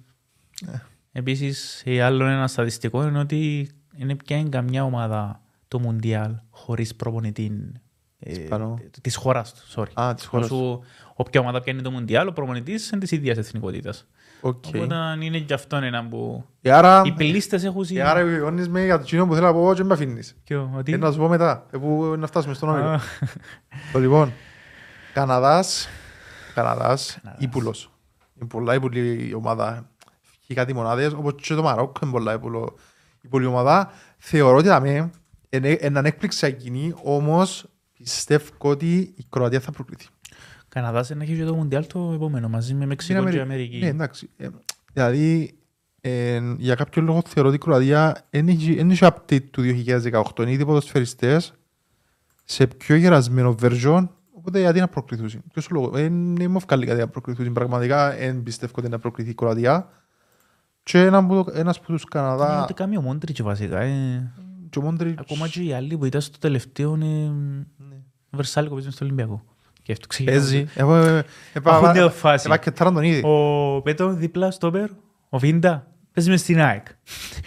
Ναι. 0.66 0.82
Επίσης, 1.12 1.82
ε, 1.86 2.02
άλλο 2.02 2.24
ένα 2.26 2.46
στατιστικό 2.46 3.06
είναι 3.06 3.18
ότι 3.18 3.70
είναι 3.96 4.14
πια 4.16 4.36
είναι 4.36 4.48
καμιά 4.48 4.84
ομάδα 4.84 5.40
το 5.68 5.78
Μουντιάλ 5.78 6.32
χωρίς 6.50 6.94
προπονητή 6.96 7.72
ε, 8.18 8.32
Ισπανό. 8.42 8.78
της 9.00 9.16
χώρας 9.16 9.54
του. 9.54 9.62
Sorry. 9.82 10.02
Α, 10.02 10.14
της 10.14 10.24
χώρας. 10.26 10.50
Όσο 10.50 10.80
όποια 11.14 11.40
ομάδα 11.40 11.60
πιάνει 11.60 11.82
το 11.82 11.90
Μουντιάλ, 11.90 12.28
ο 12.28 12.32
προπονητής 12.32 12.90
είναι 12.90 13.00
της 13.00 13.10
ίδιας 13.10 13.36
εθνικότητας. 13.36 14.06
Οκ. 14.40 14.64
Οπότε 14.66 14.94
είναι 15.20 15.38
και 15.38 15.54
αυτό 15.54 15.76
ένα 15.76 16.06
που... 16.08 16.44
Ε, 16.60 16.72
Άρα, 16.72 17.02
Οι 17.04 17.12
πλήστες 17.12 17.64
έχουν 17.64 17.84
ε, 17.94 18.02
άρα 18.02 18.20
επιβεβαιώνεις 18.20 18.68
με 18.68 18.84
για 18.84 18.98
το 18.98 19.04
κοινό 19.04 19.26
που 19.26 19.34
θέλω 19.34 19.46
να 19.46 19.52
πω 19.52 19.74
και 19.74 19.84
με 19.84 19.94
αφήνεις. 19.94 20.36
Ποιο, 20.44 20.70
ότι... 20.76 20.92
Ε, 20.92 20.96
να 20.96 21.12
σου 21.12 21.18
πω 21.18 21.28
μετά, 21.28 21.66
ε, 21.70 21.78
που 21.78 22.14
να 22.18 22.26
φτάσουμε 22.26 22.54
στον 22.54 22.68
όμιλο. 22.68 22.86
Α, 22.88 23.00
Το 23.92 23.98
λοιπόν, 23.98 24.32
Καναδάς, 25.14 25.88
Καναδάς, 26.54 27.18
Καναδάς. 27.22 27.42
ύπουλος. 27.44 27.90
Είναι 28.34 28.48
πολλά 28.48 28.74
ύπουλη 28.74 29.28
η 29.28 29.34
ομάδα. 29.34 29.90
Έχει 30.42 30.54
κάτι 30.54 30.74
μονάδες, 30.74 31.12
όπως 31.12 31.34
και 31.36 31.54
το 31.54 31.62
Μαρόκο 31.62 31.92
είναι 32.02 32.10
πολλά 32.12 32.32
ύπουλο- 32.34 32.74
ύπουλη 33.22 33.46
ομάδα. 33.46 33.90
Θεωρώ 34.18 34.56
ότι 34.56 34.68
δαμε, 34.68 34.90
είναι 34.90 35.10
έναν 35.50 36.04
έκπληξη 36.04 36.46
εκείνη, 36.46 36.94
όμως 37.02 37.66
πιστεύω 37.98 38.50
ότι 38.58 38.96
η 39.16 39.26
Κροατία 39.28 39.60
θα 39.60 39.70
προκληθεί. 39.70 40.06
Καναδάς 40.68 41.10
να 41.10 41.22
έχει 41.22 41.36
και 41.36 41.44
το 41.44 41.54
Μουντιάλ 41.54 41.86
το 41.86 42.10
επόμενο 42.14 42.48
μαζί 42.48 42.74
με 42.74 42.86
Μεξικό 42.86 43.20
Στην 43.20 43.32
και 43.32 43.40
Αμερική. 43.40 43.74
Αμερική. 43.74 43.84
Ναι, 43.84 43.86
εντάξει. 43.90 44.30
Ε, 44.36 44.48
δηλαδή, 44.92 45.58
ε, 46.00 46.40
για 46.58 46.74
κάποιο 46.74 47.02
λόγο 47.02 47.22
θεωρώ 47.26 47.48
ότι 47.48 47.56
η 47.56 47.60
Κροατία 47.60 48.26
δεν 48.30 48.48
έχει 48.48 48.74
δεν 48.74 48.90
έχει 48.90 49.06
update 49.06 49.42
του 49.50 49.62
2018. 49.62 50.22
Είναι 50.42 50.50
ήδη 50.52 50.64
ποδοσφαιριστές 50.64 51.52
σε 52.44 52.66
πιο 52.66 52.96
γερασμένο 52.96 53.54
version, 53.62 54.08
οπότε 54.32 54.60
γιατί 54.60 54.80
να 54.80 54.88
προκληθούν. 54.88 55.42
Ποιος 55.52 55.66
ο 55.66 55.68
λόγος; 55.74 55.98
Ε, 56.00 56.02
Δεν 56.36 56.50
μου 56.50 56.58
βγάλει 56.58 56.86
κάτι 56.86 57.00
να 57.00 57.08
προκληθούν. 57.08 57.52
Πραγματικά 57.52 58.10
δεν 58.10 58.42
πιστεύω 58.42 58.72
ότι 58.76 58.88
να 58.88 58.98
προκληθεί 58.98 59.30
η 59.30 59.34
Κροατία. 59.34 59.88
Και 60.82 60.98
ένα 60.98 61.26
που 61.26 61.34
το- 61.44 61.52
ένας 61.54 61.80
που 61.80 61.92
τους 61.92 62.02
Είναι 62.02 62.10
Καναδά 62.10 62.62
ότι 62.62 62.74
κάνει 62.74 62.96
ο 62.96 63.00
Μόντριτς 63.00 63.42
βασικά. 63.42 63.80
ε. 63.80 64.32
Και 64.70 64.78
ο 64.78 64.82
Μόντριτς- 64.82 65.20
Ακόμα 65.20 65.48
και 65.48 65.62
οι 65.62 65.72
άλλοι 65.72 65.96
που 65.96 66.04
ήταν 66.04 66.20
στο 66.20 66.38
τελευταίο 66.38 66.94
είναι 66.94 67.06
Ναι. 67.76 67.96
Βερσάλικο 68.30 68.74
παίζει 68.74 68.90
στο 68.90 69.04
Ολυμπιακό. 69.04 69.42
Και 69.82 69.92
αυτό 69.92 70.06
ξεκινάμε. 70.06 70.38
Παίζει. 70.40 70.66
Εγώ 70.74 70.94
ε, 70.94 71.08
ε, 71.08 71.22
Έχουν 71.52 71.78
είπα- 71.78 71.92
δύο 71.92 72.10
φάσεις. 72.10 72.46
είπα 72.46 72.56
και 72.56 72.70
τάραν 72.70 72.94
τον 72.94 73.02
ήδη. 73.02 73.22
Ο 73.24 73.80
Πέτο 73.82 74.12
δίπλα 74.14 74.50
στο 74.50 74.70
Πέρ, 74.70 74.88
ο 75.28 75.38
Βίντα, 75.38 75.86
παίζει 76.12 76.30
μες 76.30 76.40
στην 76.40 76.60
ΑΕΚ. 76.60 76.86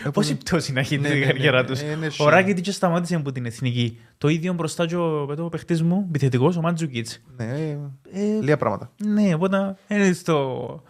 Ε, 0.06 0.10
Πόση 0.14 0.36
πτώση 0.38 0.74
να 0.74 0.80
έχει 0.80 0.98
Ναι, 0.98 1.10
την 1.10 1.20
ναι, 1.20 1.26
καριέρα 1.26 1.62
ναι, 1.62 1.68
τους. 1.68 1.82
ναι, 1.82 1.88
είναι 1.90 2.06
Ο 2.06 2.10
σίγουρο. 2.10 2.36
Ράκητιτς 2.36 2.62
και 2.62 2.72
σταμάτησε 2.72 3.16
από 3.16 3.32
την 3.32 3.46
εθνική. 3.46 4.00
Το 4.18 4.28
ίδιο 4.28 4.54
μπροστά 4.54 4.86
και 4.86 4.96
ο 4.96 5.26
Πέτο 5.26 5.46
ο 5.46 5.50
παίχτης 5.50 5.82
μου, 5.84 6.06
επιθετικός, 6.08 6.58
ο 6.58 6.62
Μάντζουκιτς. 6.62 7.22
Ναι, 7.38 7.44
ε, 7.46 7.78
Ε, 8.12 8.40
λίγα 8.42 8.58
πράγματα. 8.58 8.92
Ναι, 9.06 9.34
οπότε 9.34 9.76
είναι 9.88 10.12
στο... 10.12 10.84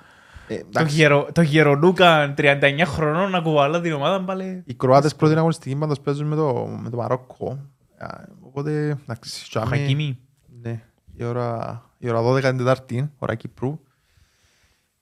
Ε, 0.53 0.57
Το, 0.59 0.65
εντάξει. 0.67 0.95
γερο, 0.95 1.27
το 1.31 1.41
γερονούκα 1.41 2.33
39 2.37 2.81
χρονών 2.85 3.29
να 3.31 3.39
κουβαλά 3.41 3.81
την 3.81 3.93
ομάδα 3.93 4.23
πάλι. 4.23 4.63
Οι 4.65 4.73
Κροάτες 4.73 5.15
πρώτη 5.15 5.35
αγωνιστική 5.35 5.75
πάντως 5.75 5.99
παίζουν 5.99 6.27
με 6.27 6.35
το, 6.35 6.77
με 6.81 6.89
το 6.89 6.97
Μαρόκο. 6.97 7.59
Α, 7.97 8.07
Οπότε, 8.41 8.97
εντάξει, 9.03 9.41
Ο 9.45 9.47
τσάμε, 9.49 9.77
Χακίμι. 9.77 10.17
ναι, 10.61 10.81
η 11.13 11.23
ώρα, 11.23 11.81
η 11.97 12.09
ώρα 12.09 12.21
12 12.21 12.41
την 12.41 12.57
Τετάρτη, 12.57 13.11
ώρα 13.17 13.35
Κύπρου. 13.35 13.79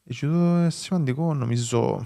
Εκεί 0.04 0.26
το 0.26 0.32
είναι 0.32 0.70
σημαντικό, 0.70 1.34
νομίζω. 1.34 2.06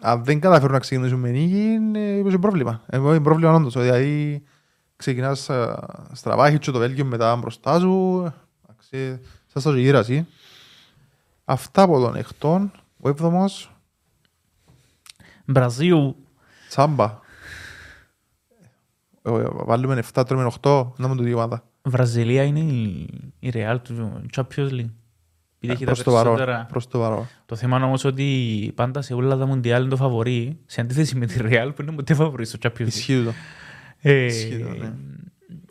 Αν 0.00 0.24
δεν 0.24 0.40
καταφέρουν 0.40 0.72
να 0.72 0.78
ξεκινήσουν 0.78 1.18
με 1.18 1.30
νίκη, 1.30 1.56
είναι 1.62 1.98
είναι 1.98 2.38
πρόβλημα. 2.38 2.82
Ε, 2.86 2.96
Είναι 2.96 3.20
πρόβλημα 3.20 3.54
όντως, 3.54 3.72
δηλαδή 3.72 4.42
ξεκινάς 4.96 5.50
α, 5.50 5.86
στραβά, 6.12 6.46
έχεις 6.46 6.58
και 6.58 6.70
το 6.70 6.78
Βέλγιο 6.78 7.04
μετά 7.04 7.36
μπροστά 7.36 7.78
σου. 7.78 8.16
εντάξει, 8.62 9.20
Σας 9.46 9.62
το 9.62 9.76
γύρασαι. 9.76 10.26
Αυτά 11.50 11.82
από 11.82 12.00
τον 12.00 12.16
εκτόν, 12.16 12.70
ο 13.00 13.08
έβδομος, 13.08 13.72
Μπραζίου. 15.44 16.16
Τσάμπα. 16.68 17.18
Ε, 19.22 19.30
Βάλουμε 19.50 20.02
7, 20.14 20.22
τρώμε 20.26 20.50
8, 20.62 20.86
να 20.96 21.08
μου 21.08 21.16
το 21.16 21.22
δύο 21.22 21.36
ομάδα. 21.36 21.64
Βραζιλία 21.82 22.42
είναι 22.42 22.58
η, 22.60 23.08
η 23.38 23.50
Real 23.54 23.76
του 23.82 24.22
Champions 24.36 24.70
League. 24.70 24.90
Επειδή 25.62 25.72
έχει 25.72 25.84
τα 25.84 25.90
Ε, 25.90 25.94
Προς 25.94 26.02
το 26.02 26.10
παρόν. 26.12 26.34
περισσότερα. 26.34 26.66
Προς 26.68 26.88
το 26.88 26.98
παρόν. 26.98 27.26
Το 27.46 27.56
θέμα 27.56 27.76
είναι 27.76 27.86
όμως 27.86 28.04
ότι 28.04 28.72
πάντα 28.74 29.02
σε 29.02 29.14
όλα 29.14 29.36
τα 29.36 29.46
Μουντιάλ 29.46 29.80
είναι 29.80 29.90
το 29.90 29.96
φαβορή, 29.96 30.58
σε 30.66 30.80
αντίθεση 30.80 31.16
με 31.16 31.26
τη 31.26 31.34
Real 31.42 31.70
που 31.76 31.82
είναι 31.82 31.92
ποτέ 31.92 32.14
φαβορή 32.14 32.44
στο 32.44 32.58
Champions 32.62 32.80
League. 32.80 32.86
Ισχύει 32.86 33.24
το. 33.24 33.32
Ε, 34.00 34.24
ισχύει 34.24 34.58
το, 34.58 34.68
ναι. 34.68 34.92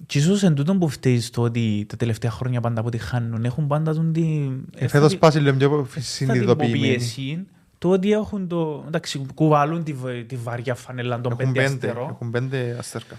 Και 0.09 0.17
ίσως 0.17 0.43
εν 0.43 0.53
τούτον 0.55 0.79
που 0.79 0.89
φταίει 0.89 1.19
στο 1.19 1.41
ότι 1.41 1.85
τα 1.89 1.97
τελευταία 1.97 2.31
χρόνια 2.31 2.61
πάντα 2.61 2.79
αποτυχάνουν, 2.79 3.45
έχουν 3.45 3.67
πάντα 3.67 3.93
τον 3.93 4.13
τη... 4.13 4.49
Ε, 4.75 4.87
Φέτος 4.87 5.17
πάσει 5.17 5.39
λίγο 5.39 5.55
πιο 5.57 5.87
συνειδητοποιημένοι. 6.01 6.99
συνειδητοποιήσει 6.99 7.47
το 7.77 7.89
ότι 7.89 8.11
έχουν 8.11 8.47
το... 8.47 8.83
Εντάξει, 8.87 9.25
κουβαλούν 9.33 9.83
τη, 9.83 9.93
β- 9.93 10.25
τη 10.27 10.35
βαριά 10.35 10.75
φανέλα 10.75 11.21
των 11.21 11.31
Έχουν 11.31 11.37
πέντε 11.53 11.61
πέντε, 11.67 11.87
αστερών. 11.87 12.09
έχουν 12.09 12.31
πέντε 12.31 12.75
αστέρκα. 12.79 13.15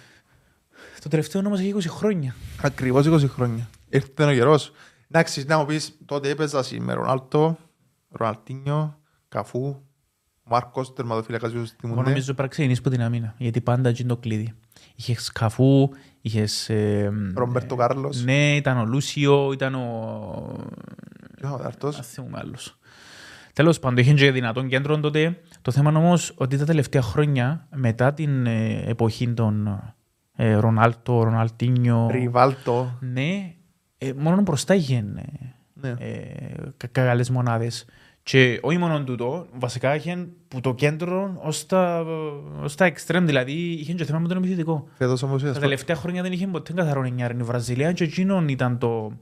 Το 1.02 1.08
τελευταίο 1.08 1.42
όμως 1.46 1.60
έχει 1.60 1.74
20 1.76 1.80
χρόνια. 1.88 2.34
Ακριβώς 2.62 3.06
20 3.08 3.28
χρόνια. 3.28 3.68
Ήρθε 3.88 4.24
ο 4.24 4.32
καιρός. 4.32 4.72
Εντάξει, 5.10 5.44
να 5.46 5.58
μου 5.58 5.66
πεις, 5.66 5.96
τότε 6.04 6.28
έπαιζα 6.28 6.64
με 6.78 6.92
Ρονάλτο, 6.92 7.58
Ροναλτίνιο, 8.10 8.98
Καφού, 9.28 9.76
Μάρκος, 10.44 10.92
τερματοφύλακας 10.92 11.50
που 11.52 11.56
Εγώ 11.58 11.66
θυμούνται. 11.80 12.02
νομίζω 12.02 12.24
πρέπει 12.24 12.42
να 12.42 12.46
ξεκινήσεις 12.48 12.78
από 12.80 12.90
την 12.90 13.02
αμήνα, 13.02 13.34
γιατί 13.38 13.60
πάντα 13.60 13.88
εκεί 13.88 14.02
είναι 14.02 14.10
το 14.10 14.16
κλείδι. 14.16 14.52
Είχες 15.08 15.32
Καφού, 15.32 15.88
είχες... 16.20 16.68
ε, 16.68 17.12
Ρομπέρτο 17.34 17.74
Κάρλος. 17.76 18.24
Ναι, 18.24 18.56
ήταν 18.56 18.78
ο 18.78 18.84
Λούσιο, 18.84 19.52
ήταν 19.52 19.74
ο... 19.74 20.56
Ποιος 21.36 21.52
ο 21.52 21.56
τέταρτος; 21.56 21.96
Αν 21.96 22.02
θυμούμαι 22.04 22.38
άλλος. 22.42 22.78
Τέλος 23.52 23.78
πάντων, 23.78 23.96
είχε 23.98 24.12
και 24.14 24.30
δυνατόν 24.30 24.68
κέντρο 24.68 25.00
τότε. 25.00 25.40
Το 25.62 25.70
θέμα 25.70 25.90
είναι 25.90 25.98
όμως 25.98 26.32
ότι 26.36 26.56
τα 26.58 26.64
τελευταία 26.64 27.02
χρόνια, 27.02 27.66
μετά 27.74 28.12
την 28.14 28.46
ε, 28.46 28.82
εποχή 28.86 29.28
των 29.28 29.82
ε, 30.36 30.54
Ρονάλτο, 30.54 31.22
Ροναλτίνιο, 31.22 32.08
Ριβάλτο. 32.10 32.98
ναι, 33.00 33.54
ε, 33.98 34.12
μόνο 34.16 34.40
μπροστά 34.40 34.74
είχε 34.74 34.96
ε, 34.96 35.02
Ναι. 35.74 35.88
ε, 35.98 36.24
κα- 36.76 36.86
καλές 36.86 37.30
μονάδες. 37.30 37.84
Και 38.30 38.58
όχι 38.62 38.78
μόνο 38.78 39.04
τούτο, 39.04 39.46
βασικά 39.58 39.94
είχε 39.94 40.28
που 40.48 40.60
το 40.60 40.74
κέντρο 40.74 41.40
ως 41.42 41.66
τα, 41.66 42.04
ως 42.62 42.74
τα 42.74 42.84
εξτρέμ, 42.84 43.26
δηλαδή 43.26 43.52
είχε 43.52 43.92
και 43.92 44.04
θέμα 44.04 44.18
με 44.18 44.28
τον 44.28 44.36
επιθετικό. 44.36 44.88
Φέτος 44.98 45.22
όμως 45.22 45.42
Τα 45.42 45.52
τελευταία 45.52 45.96
χρόνια 45.96 46.22
δεν 46.22 46.32
είχε 46.32 46.46
ποτέ 46.46 46.72
καθαρό 46.72 47.02
εννιάρι 47.02 47.36
η 47.38 47.42
Βραζιλία 47.42 47.92
και 47.92 48.04
εκείνον 48.04 48.48
ήταν 48.48 48.78
το, 48.78 49.12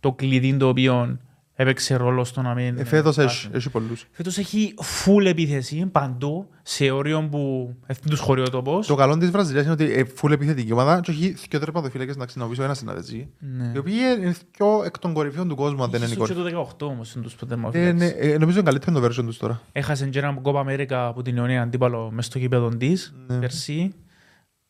το 0.00 0.12
κλειδί 0.12 0.56
το 0.56 0.68
οποίο 0.68 1.18
έπαιξε 1.54 1.96
ρόλο 1.96 2.24
στο 2.24 2.42
να 2.42 2.54
μην... 2.54 2.78
Ε, 2.78 2.84
Φέτος 2.84 3.14
φτάσει. 3.14 3.46
έχει, 3.46 3.56
έχει 3.56 3.70
πολλούς. 3.70 4.06
Φέτος 4.10 4.38
έχει 4.38 4.74
full 4.78 5.24
επίθεση 5.24 5.86
παντού, 5.92 6.46
σε 6.62 6.90
όριο 6.90 7.28
που 7.30 7.74
έφτιαξε 7.80 8.08
τους 8.08 8.20
χωριότοπος. 8.20 8.86
Το 8.86 8.94
καλό 8.94 9.16
της 9.18 9.30
Βραζιλίας 9.30 9.64
είναι 9.64 9.72
ότι 9.72 9.84
είναι 9.84 10.04
φουλ 10.14 10.32
επιθετική 10.32 10.72
ομάδα 10.72 11.00
και 11.00 11.10
έχει 11.10 11.34
δύο 11.50 11.58
τερματοφύλακες 11.58 12.16
να 12.16 12.26
ξενοποιήσω 12.26 12.62
ένα 12.62 12.74
συναδετζή. 12.74 13.28
Ναι. 13.38 13.72
Οι 13.74 13.78
οποίοι 13.78 13.94
είναι 14.18 14.34
πιο 14.50 14.82
εκ 14.84 14.98
των 14.98 15.12
κορυφαίων 15.12 15.48
του 15.48 15.54
κόσμου 15.56 15.82
αν 15.82 15.90
δεν 15.90 16.00
είναι 16.00 16.08
η 16.10 16.12
Ίσως 16.12 16.28
κορυφή. 16.28 16.50
και 16.50 16.54
το 16.56 16.68
18 16.86 16.86
όμως 16.90 17.14
είναι 17.14 17.24
τους 17.24 17.32
Ε, 17.42 17.46
τερμαφύλακες. 17.46 17.94
ναι, 17.94 18.06
ε, 18.06 18.38
Νομίζω 18.38 18.58
είναι 18.58 18.70
καλύτερο 18.70 19.00
το 19.00 19.06
version 19.06 19.24
τους 19.26 19.36
τώρα. 19.38 19.60
Έχασε 19.72 20.06
και 20.06 20.18
έναν 20.18 20.40
Κόπα 20.42 20.60
Αμέρικα 20.60 21.06
από 21.06 21.22
την 21.22 21.36
Ιωνία 21.36 21.62
αντίπαλο 21.62 22.10
μες 22.12 22.26
στο 22.26 22.38
γήπεδο 22.38 22.68
της, 22.68 23.14
Ναι. 23.26 23.38
περσί. 23.38 23.94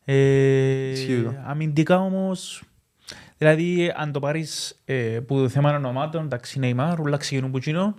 Ε, 0.05 0.15
Ισχύει 0.91 1.21
το. 1.23 1.33
αμυντικά 1.45 1.99
όμως, 1.99 2.63
δηλαδή 3.37 3.93
αν 3.95 4.11
το 4.11 4.19
πάρεις 4.19 4.81
ε, 4.85 4.93
που 5.27 5.37
το 5.37 5.49
θέμα 5.49 5.75
ονομάτων, 5.75 6.23
εντάξει 6.23 6.59
Νεϊμάρ, 6.59 6.99
ούλα 6.99 7.17
ξεκινούν 7.17 7.51
που 7.51 7.57
εκείνο, 7.57 7.95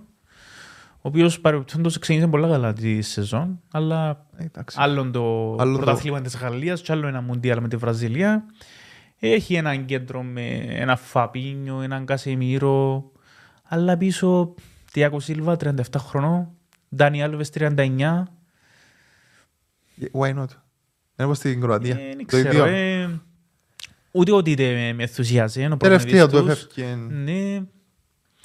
ο 0.96 1.08
οποίος 1.08 1.40
παρεμπιπτόντως 1.40 1.98
ξεκίνησε 1.98 2.28
πολλά 2.30 2.48
καλά 2.48 2.72
τη 2.72 3.02
σεζόν, 3.02 3.60
αλλά 3.72 4.26
Ε, 4.36 4.44
εντάξει. 4.44 4.76
άλλον 4.80 5.12
το 5.12 5.56
Άλλο 5.58 5.72
το- 5.72 5.76
πρωτάθλημα 5.82 6.20
της 6.20 6.36
Γαλλίας 6.36 6.80
και 6.80 6.92
άλλο 6.92 7.06
ένα 7.06 7.20
Μουντιάλ 7.20 7.60
με 7.60 7.68
τη 7.68 7.76
Βραζιλία. 7.76 8.44
Έχει 9.18 9.54
έναν 9.54 9.84
κέντρο 9.84 10.22
με 10.22 10.46
ένα 10.68 10.96
Φαπίνιο, 10.96 11.80
έναν 11.80 12.04
Κασεμίρο, 12.04 13.10
αλλά 13.62 13.96
πίσω 13.96 14.54
Τιάκο 14.92 15.20
Σίλβα 15.20 15.56
37 15.56 15.72
χρονών, 15.98 16.48
Ντάνι 16.96 17.22
Άλβες 17.22 17.50
39. 17.50 18.22
Ε, 20.00 20.06
Why 20.12 20.28
not; 20.28 20.34
Είναι 21.16 21.26
όπως 21.26 21.36
στην 21.36 21.60
Κροατία. 21.60 21.94
Ε, 21.94 22.06
Δεν 22.08 22.18
Το 22.18 22.24
ξέρω, 22.24 22.48
ίδιο. 22.48 22.64
ε, 22.64 23.20
ούτε 24.14 24.32
ότι 24.32 24.54
με, 24.58 24.92
με 24.96 25.02
ενθουσιάζει. 25.02 25.64
ο 25.72 25.76
Τελευταία 25.76 26.24
του 26.24 26.30
προπονητής 26.30 26.66
τους. 26.66 26.76
έφευκε. 26.76 26.98
Ναι, 27.14 27.60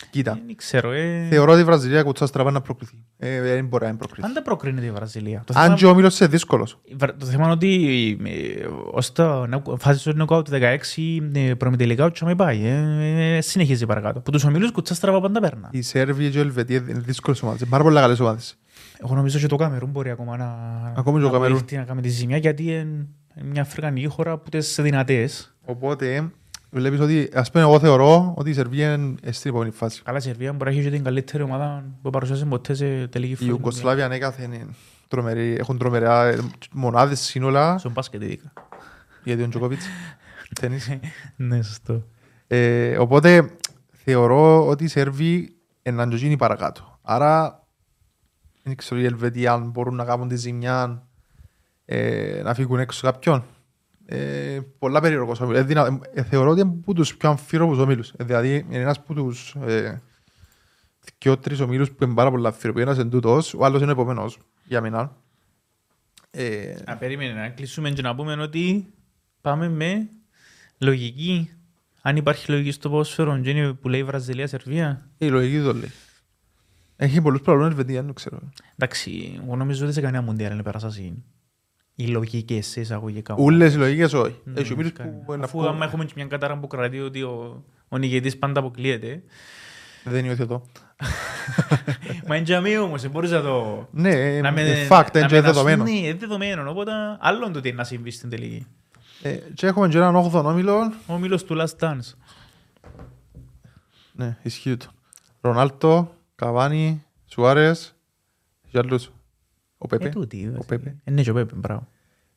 Κοίτα. 0.10 0.40
δεν 0.46 0.56
ξέρω. 0.56 0.92
Ε, 0.92 1.28
Θεωρώ 1.30 1.52
ότι 1.52 1.62
η 1.62 1.64
Βραζιλία 1.64 2.04
κουτσά 2.04 2.26
στραβά 2.26 2.52
να 2.52 2.62
προκριθεί. 2.62 3.04
Ε, 3.18 3.42
Δεν 3.42 3.66
μπορεί 3.68 3.86
να 3.86 3.96
προκριθεί. 3.96 4.22
Πάντα 4.22 4.42
προκρίνεται 4.42 4.86
η 4.86 4.92
Βραζιλία. 4.92 5.44
Το 5.46 5.54
Αν 5.56 5.64
θέμα- 5.64 5.76
και 5.76 5.86
ο 5.86 5.96
Μίλος 5.96 6.20
είναι 6.20 6.30
δύσκολος. 6.30 6.80
Η 6.84 6.96
Βρα- 6.98 7.16
Το 7.16 7.26
θέμα 7.26 7.44
είναι 7.44 7.52
ότι 7.52 8.18
ε, 8.26 8.66
ως 8.92 9.12
το 9.12 9.46
νο- 9.48 9.78
φάση 9.80 10.10
του 10.10 10.16
νοκάου 10.18 10.42
του 10.42 10.52
16 10.52 11.22
ε, 11.34 11.54
προμετελικά 11.54 12.06
ο 12.06 12.12
Τσάμε 12.12 12.36
πάει. 12.36 12.66
ε, 12.66 13.36
ε, 13.38 13.42
Συνεχίζει 13.42 13.86
παρακάτω. 13.86 14.20
Που 14.20 14.32
τους 14.32 14.44
ομίλους 14.44 14.72
κουτσά 14.72 14.94
στραβά 14.94 15.22
πάντα 15.22 15.40
παίρνα. 15.40 15.70
Οι 15.72 15.82
Σέρβοι 15.82 16.30
και 16.30 16.38
οι 16.38 16.42
Ελβετοί 16.42 16.74
είναι 16.74 16.94
δύσκολες 17.00 17.42
ομάδες. 17.42 17.62
Είναι 17.62 17.70
πάρα 17.70 17.84
πολλά 17.84 18.02
καλές 18.02 18.20
ομάδες. 18.20 18.58
Εγώ 19.04 19.16
νομίζω 19.16 19.40
και 19.40 19.48
το 19.48 19.56
Καμερούν 19.56 19.90
μπορεί 19.90 20.10
ακόμα 20.10 20.38
να, 20.38 20.46
Ακόμη 20.98 21.18
και 21.18 21.24
να 21.24 21.30
το 21.30 21.34
Καμερούν. 21.34 21.56
βοηθήσει 21.58 21.78
να 21.80 21.84
κάνει 21.84 22.02
τη 22.02 22.10
ζημιά 22.10 22.38
γιατί 22.38 22.64
είναι 22.64 23.08
μια 23.44 23.62
αφρικανική 23.62 24.08
χώρα 24.08 24.38
που 24.38 24.50
είναι 24.54 24.64
δυνατές. 24.78 25.56
Οπότε 25.70 26.32
βλέπεις 26.70 27.00
ότι, 27.00 27.30
ας 27.34 27.52
πούμε, 27.52 27.64
εγώ 27.64 27.80
θεωρώ 27.80 28.34
ότι 28.38 28.50
η 28.50 28.54
Σερβία 28.54 28.94
είναι 28.94 29.32
στην 29.32 29.50
επόμενη 29.50 29.72
φάση. 29.72 30.02
Καλά 30.04 30.18
η 30.18 30.22
Σερβία 30.22 30.54
μπορεί 30.54 30.72
να 30.72 30.78
έχει 30.78 30.90
και 30.90 30.96
την 30.96 31.04
καλύτερη 31.04 31.44
ομάδα 31.44 31.84
που 32.02 32.10
παρουσιάζει 32.10 32.46
ποτέ 32.46 32.74
σε 32.74 33.08
τελική 33.08 33.32
Η 33.32 33.36
φάση. 33.36 33.50
Ιουγκοσλάβια 33.50 34.06
ανέκαθεν 34.06 34.52
είναι 34.52 34.68
τρομερή, 35.08 35.56
έχουν 35.60 35.78
τρομερά 35.78 36.26
ε, 36.26 36.38
μονάδες 36.72 37.20
σύνολα 37.20 37.78
Στον 37.78 37.92
μπάσκετ 37.92 38.22
ειδικά. 38.22 38.54
γιατί 39.24 39.44
ο 39.44 39.48
Τζοκόβιτς 39.48 39.86
τένις. 40.60 40.90
Ναι, 41.36 41.62
σωστό. 41.62 42.06
Ε, 42.48 42.98
οπότε 42.98 43.52
θεωρώ 43.92 44.68
ότι 44.68 44.84
οι 44.84 44.88
Σέρβοι 44.88 45.56
είναι 45.84 46.06
να 46.06 46.16
γίνει 46.16 46.38
παρακάτω. 46.38 47.00
Άρα 47.02 47.64
δεν 48.64 48.76
ξέρω 48.76 49.02
οι 49.02 49.06
Ελβετοί 49.06 49.48
αν 49.48 49.70
μπορούν 49.70 49.96
να 49.96 50.06
κάνουν 50.06 50.28
τη 50.28 50.36
ζημιά 50.36 51.08
ε, 51.86 52.42
να 52.44 52.54
φύγουν 52.54 52.80
έξω 52.80 53.08
κάποιον. 53.12 53.44
Ε, 54.12 54.60
πολλά 54.80 55.02
περίεργος 55.02 55.40
όμιλος. 55.40 55.60
Ε, 55.62 55.64
δυνα- 55.64 56.00
ε, 56.14 56.24
θεωρώ 56.24 56.50
ότι 56.50 56.62
είναι 56.62 56.70
από 56.82 56.94
τους 56.94 57.16
πιο 57.18 57.30
αμφίροπους 57.30 57.78
ομίλους. 57.78 58.14
Ε, 58.18 58.24
δηλαδή 58.24 58.56
είναι 58.70 58.78
ένας 58.78 58.98
από 58.98 59.14
τους 59.14 59.56
ε, 59.66 60.02
και 61.18 61.36
τρεις 61.36 61.60
ομίλους 61.60 61.92
που 61.92 62.04
είναι 62.04 62.14
πάρα 62.14 62.32
πολλά 62.32 62.48
αμφίροποι. 62.50 62.82
Ένας 62.82 62.98
είναι 62.98 63.10
τούτος, 63.10 63.54
ο 63.54 63.66
άλλος 63.66 63.82
είναι 63.82 63.90
ο 63.90 63.94
επόμενος 63.94 64.38
για 64.66 64.82
μένα. 64.82 65.16
Ε, 66.32 66.76
Να 66.86 66.98
περίμενε 66.98 67.34
να 67.34 67.50
κλείσουμε 67.50 67.90
και 67.92 68.02
να 68.02 68.16
πούμε 68.16 68.34
ότι 68.34 68.94
πάμε 69.42 69.70
με 69.70 70.10
λογική. 70.78 71.50
Αν 72.02 72.16
υπάρχει 72.16 72.52
λογική 72.52 72.72
στο 72.72 72.90
ποδόσφαιρο, 72.90 73.40
και 73.40 73.50
είναι 73.50 73.74
που 73.74 73.90
λέει 73.90 74.04
Βραζιλία-Σερβία. 74.04 75.10
η 75.18 75.28
λογική 75.28 75.64
το 75.64 75.74
λέει. 75.74 75.92
Έχει 76.96 77.22
πολλούς 77.22 77.42
problems 77.46 77.62
Ελβετία, 77.62 78.04
δεν 78.04 78.14
ξέρω. 78.14 78.40
Εντάξει, 78.76 79.40
εγώ 79.44 79.56
νομίζω 79.56 79.86
ότι 79.86 79.94
σε 79.94 80.02
κανένα 80.02 80.24
μουντιάλ 80.24 80.54
είναι 80.54 80.64
περάσασαι 80.64 81.14
οι 82.00 82.08
λογικές 82.08 82.68
σε 82.68 82.80
εισαγωγικά. 82.80 83.36
Ούλες 83.38 83.74
οι 83.74 83.78
λογικές 83.78 84.14
όχι. 84.14 84.36
Ναι, 84.44 84.60
Έχει 84.60 84.74
ομίλους 84.74 84.94
κανένα. 84.94 85.18
που 85.26 85.36
να 85.38 85.44
Αφού 85.44 85.58
πω- 85.58 85.68
άμα 85.68 85.86
έχουμε 85.86 86.06
και 86.06 86.14
μια 86.16 86.26
κατάρα 86.26 86.58
που 86.58 86.68
κρατεί 86.68 87.00
ότι 87.00 87.22
ο, 87.24 87.64
ο 87.90 87.98
νικητής 87.98 88.38
πάντα 88.38 88.60
αποκλείεται. 88.60 89.24
Δεν 90.04 90.26
είναι 90.26 90.36
εδώ. 90.40 90.62
Μα 92.28 92.36
είναι 92.36 92.44
τζαμί 92.46 92.78
όμως, 92.78 93.02
δεν 93.02 93.12
μπορείς 93.12 93.32
να 93.32 93.42
το... 93.42 93.88
Ναι, 93.92 94.40
να 94.42 94.52
με- 94.52 94.62
ε, 94.62 94.88
fact, 94.90 95.08
να 95.14 95.20
είναι 95.20 95.28
και 95.28 95.36
με 95.36 95.42
δεδομένο. 95.42 95.84
Ναι, 95.84 95.92
είναι 95.92 96.14
δεδομένο, 96.14 96.70
οπότε 96.70 96.92
άλλον 97.20 97.54
το 97.54 97.60
τι 97.62 97.72
να 97.72 97.84
συμβεί 97.84 98.12
στην 98.12 98.30
τελική. 98.30 98.66
Ε, 99.22 99.38
Και 99.54 99.68
έχουμε 99.68 99.88
και 99.88 99.98
έναν 99.98 100.16
8ο 100.34 100.44
όμιλο. 100.46 100.94
Ο 101.08 101.18
μήλος 101.18 101.44
του 101.44 101.58
Last 101.60 101.80
Dance. 101.88 102.14
Ναι, 104.12 104.38
ισχύει 104.44 104.78
το. 104.78 104.86
Ρονάλτο, 105.42 106.14
Καβάνι, 106.36 107.04
Σουάρες 107.26 107.96
και 108.72 108.78
άλλους. 108.78 109.12
Ο 109.82 109.86
Ε, 109.86 109.98
Πέπε. 109.98 110.10
τούτη. 110.10 110.54
Ο 110.58 110.66
Πέπε. 110.66 110.96
Ε, 111.04 111.12
ναι, 111.12 111.22
και 111.22 111.30
ο 111.30 111.34
Πέπε, 111.34 111.56
μπράβο. 111.56 111.88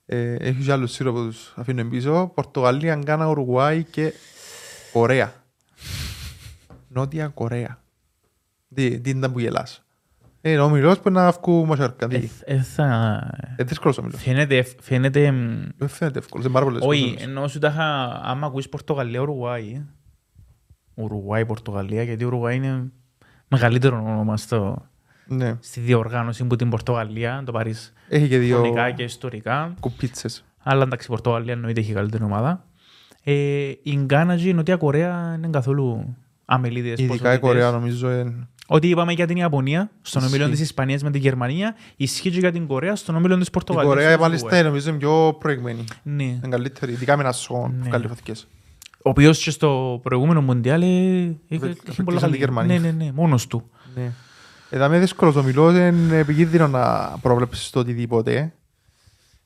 Ε, 0.07 0.35
Έχεις 0.35 0.65
και 0.67 0.73
άλλους 0.73 0.93
σύρω 0.93 1.13
που 1.13 1.25
τους 1.25 1.53
αφήνουν 1.57 1.89
πίσω. 1.91 2.31
Πορτογαλία, 2.35 2.95
Γκάνα, 2.95 3.29
Ουρουγουάη 3.29 3.85
και 3.85 4.13
Κορέα. 4.93 5.33
Νότια 6.89 7.29
Κορέα. 7.29 7.79
Τι, 8.75 9.01
τι 9.01 9.11
ήταν 9.11 9.33
που 9.33 9.39
γελάς. 9.41 9.85
Ε, 10.41 10.51
Είναι 10.51 10.61
ο 10.61 10.65
όμιλος 10.65 10.99
που 11.01 11.11
να 11.11 11.31
βγουν 11.31 11.67
μοσάρκα. 11.67 12.07
Ε, 12.11 12.19
Τι. 12.19 12.29
ε, 12.45 12.63
θα... 12.63 12.85
Είναι 13.59 13.69
δύσκολος 13.69 13.99
ο 13.99 14.01
όμιλος. 14.01 14.23
Φαίνεται, 14.23 14.67
φαίνεται... 14.81 15.31
μ, 15.33 15.63
Δεν 15.77 15.89
φαίνεται 15.89 16.19
εύκολος. 16.19 16.45
Είναι 16.45 16.55
πάρα 16.55 16.67
πολλές 16.67 16.83
Όχι, 16.87 17.03
ομίλους. 17.03 17.23
ενώ 17.23 17.49
σου 17.49 17.59
τα 17.59 17.69
είχα... 17.69 18.21
Άμα 18.25 18.47
ακούεις 18.47 18.69
Πορτογαλία, 18.69 19.21
Ουρουγουάη. 19.21 19.73
ε. 19.73 19.85
Ουρουγουάη, 20.95 21.47
Πορτογαλία, 21.47 22.03
γιατί 22.03 22.23
η 22.23 22.27
Ουρουγουάη 22.27 22.57
είναι 22.57 22.91
μεγαλύτερο 23.49 23.97
όνομα 23.97 24.37
στο, 24.37 24.87
Ναι. 25.37 25.57
στη 25.61 25.81
διοργάνωση 25.81 26.45
που 26.45 26.57
την 26.57 26.71
Πορτογαλία, 26.71 27.35
αν 27.37 27.45
το 27.45 27.53
πάρεις 27.53 27.92
Έχει 28.09 28.29
και 28.29 28.38
δύο 28.38 28.59
χρονικά 28.59 28.90
και 28.90 29.03
ιστορικά. 29.03 29.75
κουπίτσες. 29.81 30.45
Αλλά 30.62 30.83
εντάξει, 30.83 31.07
η 31.07 31.11
Πορτογαλία 31.11 31.53
εννοείται 31.53 31.81
έχει 31.81 31.92
καλύτερη 31.92 32.25
ομάδα. 32.25 32.64
Ε, 33.25 33.33
η 33.83 33.95
Γκάνα 34.05 34.37
και 34.37 34.49
η 34.49 34.53
Νοτιά 34.53 34.77
Κορέα 34.77 35.35
είναι 35.37 35.49
καθόλου 35.49 36.16
αμελίδες 36.45 36.90
Ειδικά 36.99 37.05
η 37.05 37.07
ποσότητες. 37.09 37.38
Κορέα 37.38 37.71
νομίζω 37.71 38.11
είναι... 38.12 38.47
Ό,τι 38.66 38.88
είπαμε 38.88 39.12
για 39.12 39.27
την 39.27 39.37
Ιαπωνία, 39.37 39.90
στον 40.03 40.23
Ισχύει. 40.23 40.35
ομίλιο 40.35 40.53
της 40.53 40.61
Ισπανίας 40.61 41.03
με 41.03 41.11
την 41.11 41.21
Γερμανία, 41.21 41.75
ισχύει 41.97 42.31
και 42.31 42.38
για 42.38 42.53
την 42.53 42.66
Κορέα, 42.66 42.97
στον 42.97 43.16
ομίλιο 43.16 43.38
της 43.38 43.47
Η 43.47 43.51
Πορτογαλίας. 43.51 43.92
Κορέα 43.95 44.09
με 44.09 44.12
την 44.14 44.23
μάλιστα 44.23 44.47
Ουρουγουάη. 44.47 44.61
είναι 44.61 44.68
νομίζω 44.68 44.92
πιο 44.99 45.37
προηγμένη. 45.38 45.85
Ναι. 46.03 46.23
Είναι 46.23 46.49
καλύτερη, 46.49 46.92
ειδικά 46.92 47.16
με 47.16 47.23
ένα 47.23 47.33
σόν 47.33 47.75
Ναι. 47.77 47.85
που 47.85 47.88
καλυφωθήκες. 47.90 48.47
Ο 49.05 49.11
οποίος 49.11 49.42
και 49.42 49.51
στο 49.51 50.01
προηγούμενο 50.03 50.40
Μουντιάλ 50.40 50.83
ε, 50.83 50.87
είχε 50.87 51.37
Βε- 51.49 51.88
είχε 51.88 52.03
πολλά 52.03 52.16
την 52.18 52.27
καλή. 52.27 52.37
Γερμανία. 52.37 52.79
Ναι, 52.81 52.90
ναι, 52.90 53.05
ναι, 53.05 53.12
μόνος 53.12 53.47
του. 53.47 53.71
Ναι. 53.95 54.12
Εδώ 54.75 54.85
είναι 54.85 54.99
δύσκολος 54.99 55.37
ο 55.37 55.43
μιλός, 55.43 55.75
είναι 55.75 56.19
επικίνδυνο 56.19 56.69
να 56.69 57.15
προβλέψεις 57.23 57.71
το 57.71 57.81
οτιδήποτε. 57.81 58.35
Ε, 58.35 58.51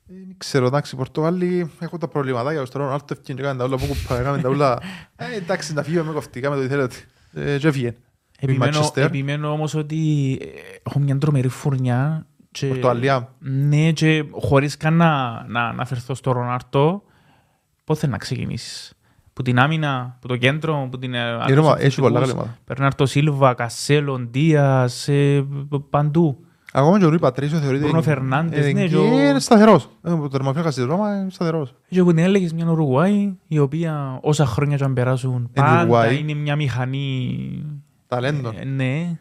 Δεν 0.07 0.35
ξέρω, 0.39 0.67
εντάξει, 0.67 0.95
οι 0.95 0.99
Πορτογάλοι 0.99 1.71
έχουν 1.79 1.99
τα 1.99 2.09
προβλήματα 2.09 2.53
για 2.53 2.63
τον 2.67 2.81
Ρονάλτο 2.83 3.07
ευκαιρία 3.09 3.35
και 3.35 3.43
κάνουν 3.43 3.59
τα 3.59 3.65
όλα 3.65 3.77
που 3.77 3.87
κουπά, 3.87 4.23
κάνουν 4.23 4.41
τα 4.41 4.49
όλα. 4.49 4.79
Ε, 5.17 5.37
εντάξει, 5.37 5.73
να 5.73 5.83
φύγουμε 5.83 6.13
κοφτικά 6.13 6.51
με 6.51 6.57
το 6.57 6.63
τι 6.63 6.69
θέλετε. 6.69 6.95
Ε, 7.33 7.59
Και 7.59 7.69
έφυγε. 7.69 7.95
Επιμένω, 8.39 8.81
Manchester. 8.81 8.97
επιμένω 8.97 9.51
όμως 9.51 9.75
ότι 9.75 10.33
ε, 10.43 10.47
έχω 10.83 10.99
μια 10.99 11.19
τρομερή 11.19 11.49
φουρνιά. 11.49 12.27
Και, 12.51 12.67
Πορτογαλία. 12.67 13.35
Ναι, 13.39 13.93
και 13.93 14.25
χωρίς 14.33 14.77
καν 14.77 14.95
να, 14.95 15.45
να 15.49 15.61
αναφερθώ 15.69 16.15
στο 16.15 16.33
Ρονάρτο, 16.33 17.03
πότε 17.85 18.07
να 18.07 18.19
ξεκινήσεις; 18.19 18.93
Που 19.37 19.43
την 19.43 19.59
άμυνα, 19.59 20.19
που 20.21 20.27
το 20.27 20.37
κέντρο, 20.37 20.89
που 20.91 20.99
την... 20.99 21.15
ε, 21.15 21.19
Η 21.19 21.21
άλλους 21.21 21.57
Ρώμα 21.57 21.69
έχει 21.71 21.77
επιθετικούς. 21.77 21.97
πολλά 21.97 22.21
καλή 22.21 22.33
ομάδα. 22.33 22.59
Περνάρτο 22.65 23.07
Σίλβα, 23.07 23.55
Κασέλο, 23.55 24.19
Ντίας, 24.19 25.09
ε, 25.09 25.47
παντού. 25.91 26.39
Ακόμα 26.73 26.99
και 26.99 27.05
ο 27.05 27.09
Ρουί 27.09 27.19
Πατρίσιο 27.19 27.59
θεωρείται... 27.59 27.85
Μπρούνο 27.85 28.03
Φερνάντες, 28.03 28.67
ε, 28.67 28.73
ναι, 28.73 28.83
και 28.83 28.89
και 28.89 28.97
ο- 28.97 29.05
Είναι 29.05 29.39
σταθερός. 29.39 29.89
Ε, 30.03 30.11
Ο 30.11 30.29
τερμαφύλακας 30.29 30.75
της 30.75 30.85
Ρώμα 30.85 31.17
είναι 31.21 31.31
σταθερός. 31.31 31.75
Και 31.89 32.03
που 32.03 32.09
την 32.09 32.19
έλεγες 32.19 32.53
μια 32.53 32.67
Ουρουγουάη, 32.71 33.35
η 33.47 33.59
οποία 33.59 34.19
όσα 34.23 34.47
χρόνια 34.47 34.77
και 34.77 34.85
αν 34.85 34.93
περάσουν, 34.93 35.51
πάντα 35.55 35.79
Ουρουγουάη. 35.79 36.19
είναι 36.19 36.35
μια 36.35 36.57
μηχανή... 36.57 37.63
Ταλέντο. 38.07 38.53
Ε, 38.59 38.65
ναι. 38.65 39.19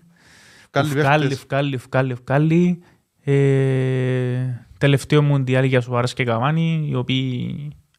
Καλοί 0.69 0.87
Ευκάλλει, 0.89 1.19
παίχτες. 1.21 1.37
ευκάλλει, 1.37 1.73
ευκάλλει, 1.75 2.11
ευκάλλει. 2.11 2.79
Ε, 3.23 4.65
τελευταίο 4.77 5.21
Μουντιάλ 5.21 5.63
για 5.63 5.81
Σουάρες 5.81 6.13
και 6.13 6.23
Καβάνι, 6.23 6.87
οι 6.89 6.95
οποίοι 6.95 7.55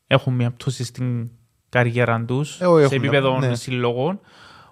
έχουν 0.07 0.35
μια 0.35 0.50
πτώση 0.50 0.85
στην 0.85 1.31
καριέρα 1.77 2.25
τους, 2.27 2.61
Ε, 2.61 2.67
όχι, 2.67 2.87
σε 2.87 2.95
έχουν, 2.95 3.05
επίπεδο 3.07 3.39
ναι. 3.39 3.55
συλλογών. 3.55 4.21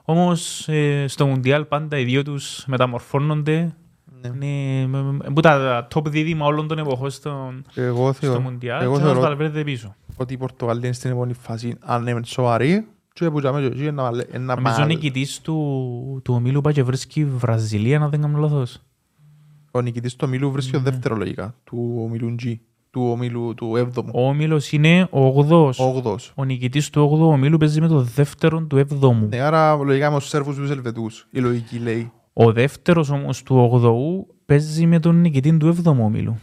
Όμως 0.05 0.69
ε, 0.69 1.05
στο 1.09 1.27
Μουντιάλ 1.27 1.65
πάντα 1.65 1.99
οι 1.99 2.05
δύο 2.05 2.23
τους 2.23 2.65
μεταμορφώνονται. 2.67 3.75
Ναι. 4.23 4.29
Είναι 4.47 4.87
με- 4.87 5.03
με- 5.03 5.31
που 5.35 5.41
τα 5.41 5.87
top 5.95 6.05
δίδυμα 6.07 6.47
όλων 6.47 6.69
των 6.69 6.79
εποχών 6.79 7.11
στο, 7.11 7.53
Εγώ 7.75 8.13
στο 8.13 8.27
θεωρώ 8.27 8.41
Μουντιάλ 8.41 8.83
εγώ 8.83 8.93
και 8.93 9.01
ένας 9.01 9.13
θεωρώ 9.13 9.21
Βαλβέρδε 9.29 9.65
πίσω. 9.65 9.95
ότι 10.17 10.35
η 10.35 10.37
Πορτογαλία 10.37 10.85
είναι 10.85 10.93
στην 10.95 11.11
επόμενη 11.11 11.33
φάση. 11.33 11.75
Αν 11.81 12.07
είναι 12.07 12.21
σοβαρή, 12.25 12.87
Και 13.13 13.31
που 13.31 13.41
τζάμε 13.41 13.61
και 13.61 13.67
εκεί 13.67 13.91
να 13.91 14.03
μαλε- 14.03 14.33
να 14.39 14.55
Νομίζω 14.55 14.75
ο 14.75 14.79
μαλ- 14.79 14.87
νικητής 14.89 15.41
του, 15.41 16.21
του 16.25 16.35
ομίλου 16.35 16.61
πάει 16.61 16.73
και 16.73 16.83
βρίσκει 16.83 17.25
Βραζιλία, 17.25 17.99
να 17.99 18.09
δεν 18.09 18.21
κάνω 18.21 18.39
λάθος. 18.39 18.83
Ο 19.71 19.81
νικητής 19.81 20.17
του 20.17 20.25
ομίλου 20.29 20.51
βρίσκει 20.51 20.77
ο 20.77 20.79
Ναι. 20.79 20.91
δεύτερο 20.91 21.17
λογικά, 21.17 21.55
του 21.65 21.95
ομίλου 22.05 22.35
G, 22.45 22.55
του 22.95 23.09
ομίλου 23.11 23.55
του 23.57 23.77
έβδομου. 23.77 24.11
Ο 24.15 24.29
όμιλος 24.29 24.73
είναι 24.73 25.09
ο 25.11 25.27
8ος. 25.39 25.75
Ο 25.79 25.85
όγδοος. 25.85 26.33
Ο 26.35 26.45
νικητής 26.45 26.91
του 26.91 27.11
8ου 27.21 27.33
ομίλου 27.33 27.57
παίζει 27.57 27.81
με 27.81 27.89
το 27.89 28.01
δεύτερο 28.01 28.61
του 28.63 28.77
7ου. 28.77 29.15
Ναι, 29.29 29.41
άρα 29.41 29.75
λογικά 29.77 30.11
με 30.11 30.19
τους 30.19 30.29
Σέρβους 30.29 30.55
και 30.55 30.61
τους 30.61 30.71
Ελβετούς. 30.71 31.27
Η 31.31 31.39
λογική 31.41 31.79
λέει. 31.79 32.13
Ο 32.33 32.53
δεύτερος 32.53 33.11
όμως 33.11 33.43
του 33.43 33.71
8ου 33.83 34.35
παίζει 34.47 34.87
με 34.87 34.99
τον 35.01 35.21
νικητή 35.21 35.57
του 35.57 35.77
7ου 35.85 35.97
ομίλου. 36.01 36.39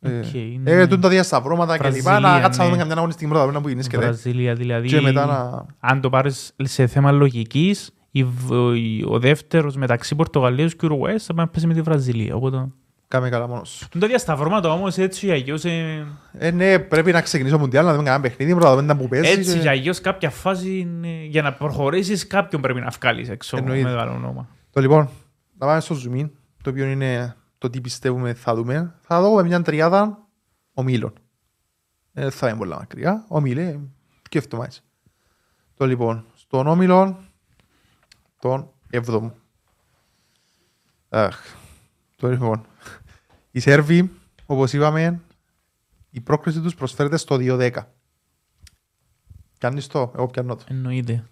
Ε, 0.00 0.18
Οκ, 0.18 0.34
Ε, 0.34 0.74
ναι. 0.74 0.86
τούν 0.86 1.00
τα 1.00 1.08
διασταυρώματα 1.08 1.78
και 1.78 1.88
λοιπά, 1.88 2.02
Βραζιλία, 2.02 2.30
να 2.30 2.40
κάτσαμε 2.40 2.70
ναι. 2.70 2.76
καμιά 2.76 2.94
αγωνιστική 2.96 3.30
πρώτα 3.30 3.60
που 3.60 3.68
γεννήσκεται. 3.68 4.02
Βραζιλία 4.04 4.54
δηλαδή. 4.54 4.88
Και 4.88 5.00
μετά 5.00 5.26
να... 5.26 5.66
Αν 5.80 6.00
το 6.00 6.08
πάρεις 6.10 6.54
σε 6.62 6.86
θέμα 6.86 7.10
λογικής, 7.12 7.90
η 8.10 8.24
β- 8.24 8.52
η- 8.76 9.04
ο 9.08 9.18
δεύτερος 9.18 9.76
μεταξύ 9.76 10.14
Πορτογαλίας 10.14 10.74
και 10.74 10.86
Ουρουγουάης 10.86 11.24
θα 11.24 11.34
πάει 11.34 11.44
να 11.46 11.50
παίζει 11.50 11.66
με 11.66 11.74
τη 11.74 11.80
Βραζιλία. 11.80 12.34
Οπότε... 12.34 12.68
Κάμε 13.08 13.28
καλά 13.28 13.46
μόνος 13.46 13.68
σου. 13.70 13.88
Τούν 13.88 14.00
Τα 14.00 14.06
διασταυρώματα 14.06 14.72
όμως 14.72 14.96
έτσι 14.98 15.26
ή 15.26 15.30
αλλιώς, 15.30 15.64
ε, 15.64 16.06
Ε, 16.32 16.50
ναι, 16.50 16.78
πρέπει 16.78 17.12
να 17.12 17.20
ξεκινήσει 17.22 17.54
ο 17.54 17.58
Μουντιάλ, 17.58 17.84
να 17.84 17.90
δούμε 17.92 18.02
κανένα 18.04 18.22
παιχνίδι, 18.22 18.52
πρώτα 18.52 18.68
να 18.68 18.74
δούμε 18.76 18.86
τα 18.86 18.96
που 18.96 19.08
παίζεις. 19.08 19.36
έτσι 19.36 19.58
και- 19.58 19.64
ή 19.64 19.68
αλλιώς 19.68 20.00
κάποια 20.00 20.30
φάση 20.30 20.78
είναι- 20.78 21.24
για 21.24 21.42
να 21.42 21.52
προχωρήσεις 21.52 22.26
κάποιον 22.26 22.60
πρέπει 22.62 22.80
να 22.80 22.90
βγάλεις 22.90 23.28
έξω 23.28 23.56
Εννοείται. 23.56 23.88
μεγάλο 23.88 24.12
όνομα. 24.12 24.48
Το 24.70 24.80
λοιπόν, 24.80 25.08
να 25.58 25.66
πάμε 25.66 25.80
στο 25.80 25.96
zoom 26.04 26.14
in, 26.20 26.30
το 26.62 26.70
οποίο 26.70 26.84
είναι 26.86 27.36
το 27.58 27.70
τι 27.70 27.80
πιστεύουμε 27.80 28.34
θα 28.34 28.54
δούμε. 28.54 28.94
Θα 29.00 29.22
δούμε 29.22 29.42
μια 29.42 29.62
τριάδα 29.62 30.18
ομίλων. 30.74 31.12
Ε, 32.12 32.30
θα 32.30 32.48
είναι 32.48 32.58
πολλά 32.58 32.76
μακριά. 32.76 33.24
Ομίλε, 33.28 33.78
και 34.28 34.38
αυτό 34.38 34.56
μάλιστα. 34.56 34.82
Το 35.74 35.86
λοιπόν, 35.86 36.24
στον 36.34 36.66
όμιλο, 36.66 37.18
τον 38.40 38.70
έβδομο. 38.90 39.32
Αχ, 41.08 41.38
το 42.18 42.28
λοιπόν. 42.28 42.66
Οι 43.50 43.60
Σέρβοι, 43.60 44.10
όπως 44.46 44.72
είπαμε, 44.72 45.20
η 46.10 46.20
πρόκριση 46.20 46.60
τους 46.60 46.74
προσφέρεται 46.74 47.16
στο 47.16 47.36
2-10. 47.40 47.70
Πιάνεις 49.58 49.86
το, 49.86 50.12
εγώ 50.16 50.26
πιάνω 50.26 50.56
το. 50.56 50.64
Εννοείται. 50.68 51.24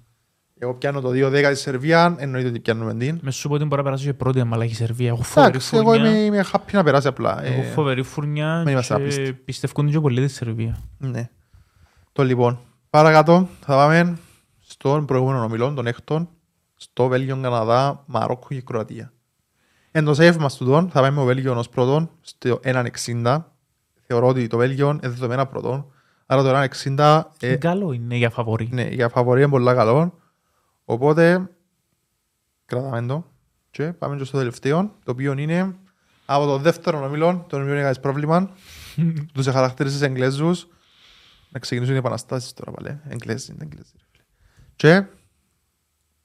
Εγώ 0.59 0.75
πιάνω 0.75 1.01
το 1.01 1.09
2-10 1.09 1.46
της 1.49 1.61
Σερβία, 1.61 2.14
εννοείται 2.18 2.49
ότι 2.49 2.61
πιάνουμε 2.61 2.94
την. 2.94 3.18
Με 3.22 3.31
σου 3.31 3.49
πω 3.49 3.55
ότι 3.55 3.64
μπορεί 3.64 3.77
να 3.77 3.83
περάσει 3.83 4.05
και 4.05 4.14
πρώτη 4.14 4.40
άμα 4.40 4.55
αλλαγή 4.55 4.72
η 4.72 4.75
Σερβία. 4.75 5.09
Έχω 5.09 5.22
φοβερή 5.22 5.49
Εντάξει, 5.51 5.77
εγώ 5.77 5.90
φουρνιά. 5.92 6.11
είμαι, 6.11 6.18
είμαι 6.18 6.44
happy 6.53 6.72
να 6.72 6.83
περάσει 6.83 7.09
απλά. 7.09 7.44
Έχω 7.44 7.61
Ε, 7.61 7.64
φοβερή 7.64 8.03
φουρνιά 8.03 8.62
δεν 8.64 8.72
είμαστε 8.72 8.94
και 8.96 9.03
απίστευτοι. 9.03 9.33
πιστεύουν 9.33 9.90
και 9.90 10.01
πολύ 10.01 10.27
τη 10.27 10.33
Σερβία. 10.33 10.79
ναι. 10.99 11.29
Το 12.12 12.25
λοιπόν, 12.25 12.59
παρακάτω 12.90 13.49
θα 13.61 13.75
πάμε 13.75 14.18
στον 14.66 15.05
προηγούμενο 15.07 15.42
ομιλό, 15.42 15.72
τον 15.75 15.87
έκτον, 15.87 16.29
στο 16.75 17.09
Βέλγιο, 17.09 17.38
Καναδά, 17.42 18.03
Μαρόκο 18.07 18.46
και 18.49 18.61
Κροατία. 18.61 19.12
Εν 19.97 20.05
το 20.05 20.15
σέφ 20.15 20.37
μας 20.37 20.57
τούτον, 20.57 20.91
θα 20.91 21.01
πάμε 21.01 21.11
με 21.11 21.17
το 21.17 21.25
Βέλγιο 21.25 21.59
ως 21.59 21.69
πρώτον, 21.69 22.11
στο 22.21 22.61
1.60. 22.65 23.39
Θεωρώ 24.07 24.29
ότι 24.29 24.47
το 24.47 24.57
Βέλγιο 24.57 24.91
είναι 24.91 25.09
δεδομένα 25.09 25.47
πρώτον. 25.47 25.93
Άρα 26.27 26.43
το 26.43 26.69
1.60 26.97 27.23
ε, 27.41 27.57
Καλό 27.57 27.93
είναι 27.93 28.17
για 28.17 28.31
φαβορή. 28.31 28.69
ναι, 28.73 28.89
για 28.89 29.09
φαβορή 29.09 29.41
είναι 29.41 29.51
πολύ 29.51 29.65
καλό. 29.65 30.19
Οπότε, 30.85 31.51
κρατάμε 32.67 33.07
το. 33.07 33.27
Και 33.71 33.93
πάμε 33.93 34.17
και 34.17 34.25
στο 34.25 34.39
τελευταίο, 34.39 34.95
το 35.05 35.11
οποίο 35.11 35.33
είναι 35.39 35.77
από 36.27 36.45
το 36.47 36.59
δεύτερο 36.59 37.05
ομιλό, 37.05 37.45
το 37.49 37.57
οποίο 37.57 37.73
είναι 37.73 37.83
κανείς 37.83 38.01
πρόβλημα. 38.01 38.51
Τους 39.35 39.47
χαρακτήρισες 39.47 40.03
Εγγλέζους. 40.03 40.67
Να 41.51 41.59
ξεκινήσουν 41.59 41.95
οι 41.95 41.99
επαναστάσεις 41.99 42.53
τώρα 42.53 42.73
πάλι. 42.73 43.01
Εγγλέζοι, 43.09 43.53
είναι 43.53 43.65
Εγγλέζοι. 43.65 43.93
ρε 43.97 44.05
φίλε. 44.11 44.25
Και 44.77 45.07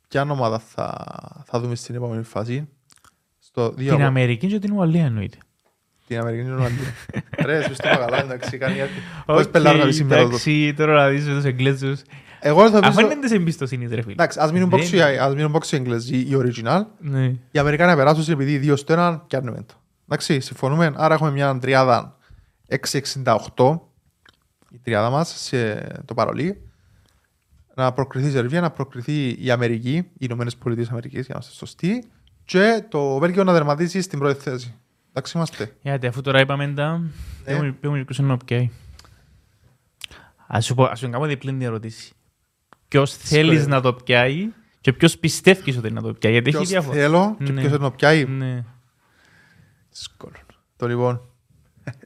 ποια 0.07 0.21
ομάδα 0.21 0.59
θα, 0.59 1.05
θα 1.45 1.59
δούμε 1.59 1.75
στην 1.75 1.95
επόμενη 1.95 2.23
φάση. 2.23 2.69
Στο 3.51 3.69
δύο 3.71 3.85
Την 3.85 3.93
από- 3.93 4.03
Αμερική 4.03 4.47
και 4.47 4.59
την 4.59 4.71
Ουαλία 4.71 5.05
εννοείται. 5.05 5.37
την 6.07 6.19
Αμερική 6.19 6.41
είναι 6.43 6.51
Ολλανδία. 6.53 6.93
Ρε, 7.45 7.63
σου 7.63 7.73
στο 7.73 7.87
καλά, 7.89 8.21
εντάξει, 8.21 8.57
κάνει 8.57 8.75
κάτι. 8.77 8.91
Πώς 9.25 9.49
πελάρω 9.49 9.77
να 9.77 9.83
Οκ, 9.83 9.89
πει 9.89 9.93
σήμερα 9.95 10.21
το. 10.21 10.27
Εντάξει, 10.27 10.73
τώρα 10.77 10.93
να 10.93 11.09
δεις 11.09 11.27
με 11.27 11.33
τους 11.33 11.43
Εγγλέζους. 11.43 12.01
Εγώ 12.39 12.69
θα 12.69 12.79
Αφού 12.83 12.95
πεις... 12.95 13.05
είναι 13.11 13.21
της 13.21 13.31
εμπιστοσύνης 13.31 13.89
ρε 13.91 14.01
φίλε. 14.01 14.11
Εντάξει, 14.11 14.39
ας 14.41 14.51
μείνουν 14.51 14.69
Δεν- 14.69 14.79
box 14.79 14.91
οι- 14.91 15.01
ας 15.01 15.35
μείνουν 15.35 15.55
box 15.55 15.65
οι 15.71 15.75
Εγγλέζοι, 15.75 16.15
οι 16.17 16.29
original. 16.33 16.81
Ναι. 16.99 17.33
Οι 17.51 17.59
Αμερικάνοι 17.59 17.89
να 17.91 17.95
περάσουν 17.97 18.33
επειδή 18.33 18.57
δύο 18.57 18.75
στο 18.75 18.93
έναν 18.93 19.23
πιάνουμε 19.27 19.63
το. 19.65 19.73
Εντάξει, 20.05 20.39
συμφωνούμε. 20.39 20.93
Άρα 20.95 21.13
έχουμε 21.13 21.31
μια 21.31 21.57
τριάδα 21.59 22.17
6-68 22.67 23.79
η 24.71 24.79
τριάδα 24.83 25.09
μας 25.09 25.33
σε 25.37 25.87
το 26.05 26.13
παρολί. 26.13 26.61
Να 27.75 27.91
προκριθεί 27.93 28.27
η 28.27 28.31
Σερβία, 28.31 28.61
να 28.61 28.71
προκριθεί 28.71 29.35
η 29.45 29.51
Αμερική, 29.51 29.93
οι 29.95 30.07
Ηνωμένες 30.17 30.55
Πολιτείες 30.55 30.89
Αμερικής, 30.89 31.25
για 31.25 31.33
να 31.33 31.39
είστε 31.43 31.53
σωστοί. 31.53 32.03
Και 32.51 32.83
το 32.89 33.17
Βέλγιο 33.17 33.43
να 33.43 33.53
δερματίσει 33.53 34.01
στην 34.01 34.19
πρώτη 34.19 34.41
θέση. 34.41 34.75
Εντάξει 35.09 35.33
είμαστε. 35.37 35.75
Γιατί 35.81 36.07
αφού 36.07 36.21
τώρα 36.21 36.39
είπαμε 36.39 36.67
τα... 36.75 36.97
Ναι. 36.97 37.07
Πέμουν 37.43 37.79
πέμουν 37.79 38.05
ποιος 38.05 38.17
είναι 38.17 38.27
να 38.27 38.37
πιάει. 38.37 38.69
Ας 40.47 40.65
σου 40.65 40.73
πω, 40.75 40.83
ας 40.83 40.99
σου 40.99 41.09
κάνω 41.09 41.25
διπλή 41.25 41.57
ερώτηση. 41.63 42.13
Ποιος 42.87 43.13
θέλεις 43.15 43.67
να 43.67 43.81
το 43.81 43.93
πιάει 43.93 44.49
και 44.81 44.93
ποιος 44.93 45.17
πιστεύεις 45.17 45.77
ότι 45.77 45.87
είναι 45.87 45.99
να 46.01 46.07
το 46.07 46.13
πιάει. 46.13 46.31
Γιατί 46.31 46.49
έχει 46.49 46.57
Ποιος 46.57 46.69
διάφορα. 46.69 46.95
θέλω 46.97 47.35
και 47.43 47.51
Ναι. 47.51 47.59
ποιος 47.59 47.71
θέλει 47.71 47.83
να 47.83 47.91
πιάει. 47.91 48.25
Ναι. 48.25 48.63
Δύσκολο. 49.89 50.33
Το 50.75 50.87
λοιπόν. 50.87 51.21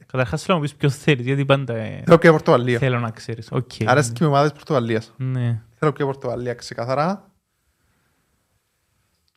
Καταρχάς 0.06 0.42
θέλω 0.42 0.58
να 0.58 0.62
μου 0.64 0.68
πεις 0.70 0.74
ποιος 0.78 0.96
θέλεις, 0.96 1.26
γιατί 1.26 1.44
πάντα 1.44 1.74
ε, 1.74 2.02
Θέλω 2.04 2.18
και 2.18 2.30
Πορτογαλία. 2.30 2.78
θέλω 2.78 2.98
να 2.98 3.10
ξέρεις. 3.10 3.48
Οκ. 3.50 3.70
Αρέσει 3.86 4.12
και 4.12 4.18
με 4.24 4.26
ομάδες 4.26 4.52
Πορτογαλίας. 4.52 5.12
Ναι. 5.16 5.62
Θέλω 5.78 5.92
και 5.92 6.04
Πορτογαλία 6.04 6.54
ξεκαθαρά. 6.54 7.30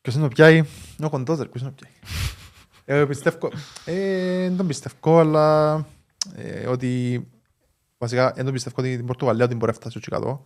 Ποιος 0.09 0.21
είναι 0.21 0.29
το 0.29 0.35
πιάει. 0.35 0.55
Είναι 0.55 1.05
ο 1.05 1.09
Κοντόζερ. 1.09 1.47
Ποιος 1.47 1.61
είναι 1.63 1.71
το 1.71 1.75
πιάει. 1.81 1.93
Εγώ 2.97 3.07
πιστεύω... 3.07 3.49
Ε, 3.85 4.41
δεν 4.47 4.57
τον 4.57 4.67
πιστεύω, 4.67 5.19
αλλά... 5.19 5.75
Ε, 6.35 6.67
ότι... 6.67 7.23
Βασικά, 7.97 8.31
δεν 8.31 8.43
τον 8.43 8.53
πιστεύω 8.53 8.75
ότι 8.79 8.95
την 8.95 9.05
Πορτογαλία 9.05 9.47
την 9.47 9.57
μπορεί 9.57 9.71
να 9.71 9.77
φτάσει 9.77 9.99
στο 9.99 10.09
κάτω. 10.11 10.45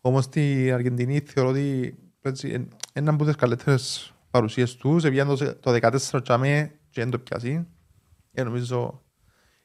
Όμως 0.00 0.28
την 0.28 0.72
Αργεντινή 0.72 1.20
θεωρώ 1.20 1.50
ότι 1.50 1.94
έτσι, 2.22 2.48
εν- 2.50 2.68
είναι 2.94 3.10
από 3.10 3.24
τις 3.24 3.34
καλύτερες 3.34 4.12
παρουσίες 4.30 4.76
τους. 4.76 5.02
Σε 5.02 5.10
πιάνε 5.10 5.34
το- 5.36 5.54
το 5.54 5.70
14 5.72 6.22
τσάμε 6.22 6.72
και 6.90 7.00
δεν 7.00 7.10
το 7.10 7.18
πιάσει. 7.18 7.66
Ε, 8.32 8.42
νομίζω... 8.42 9.02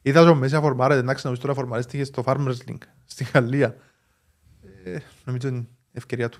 Είδα 0.01 0.23
και 0.23 0.29
ο 0.29 0.35
Μέση 0.35 0.53
να 0.53 0.61
φορμάρεται, 0.61 0.99
εντάξει, 0.99 1.21
νομίζω 1.23 1.41
τώρα 1.41 1.53
φορμαρίστηκε 1.53 2.03
στο 2.03 2.23
Farmers 2.25 2.55
League, 2.67 2.83
στη 3.05 3.23
Γαλλία. 3.33 3.75
Ε, 4.83 4.97
νομίζω 5.25 5.47
είναι 5.47 5.67
ευκαιρία 5.91 6.29
του. 6.29 6.39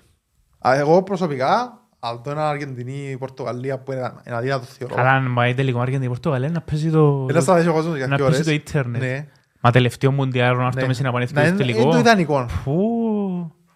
Α, 0.68 0.74
εγώ 0.74 1.02
προσωπικά, 1.02 1.82
αν 2.00 2.22
το 2.22 2.30
ένα 2.30 2.48
Αργεντινή, 2.48 3.16
Πορτογαλία 3.18 3.78
που 3.78 3.92
είναι 3.92 4.12
ένα 4.24 4.36
αδύνατο 4.36 4.64
θεωρώ. 4.64 4.94
Καλά, 4.94 5.10
αν 5.12 5.34
πάει 5.34 5.54
τελικό 5.54 5.80
Αργεντινή 5.80 6.08
Πορτογαλία 6.08 6.48
να 6.48 6.60
παίζει 6.60 6.90
το... 6.90 7.26
Ένα 7.30 7.40
σταματήσει 7.40 7.70
ο 7.70 7.72
κόσμος 7.72 7.96
για 7.96 8.06
Να 8.06 8.16
δύο 8.16 8.24
παίζει 8.24 8.40
ώρες. 8.40 8.46
το 8.46 8.52
ίντερνετ. 8.70 9.02
Ναι. 9.02 9.26
Μα 9.60 9.70
τελευταίο 9.70 10.12
Μουντιάλ 10.12 10.56
να 10.56 10.64
έρθω 10.66 10.80
Ναι. 10.80 10.86
μέσα 10.86 11.00
να 11.02 11.06
Να 11.08 11.12
πανεύκει 11.12 11.36
στο 11.38 11.46
είναι- 11.48 11.56
τελικό. 11.56 11.80
Είναι 11.80 11.90
το 11.92 11.98
ιδανικό. 11.98 12.46
Φου. 12.48 12.80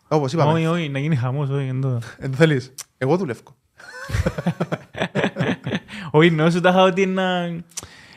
Όπως 0.09 0.33
είπαμε. 0.33 0.53
Όχι, 0.53 0.67
όχι, 0.67 0.89
να 0.89 0.99
γίνει 0.99 1.17
χαμός, 1.17 1.49
όχι. 1.51 1.67
εν 1.67 1.81
το. 1.81 1.99
Δεν 2.19 2.31
το 2.31 2.37
θέλεις. 2.37 2.75
Εγώ 2.99 3.17
δουλεύω. 3.17 3.41
Όχι, 6.11 6.31
νιώσω 6.31 6.61
τάχα 6.61 6.83
ότι 6.83 7.03
είναι 7.03 7.65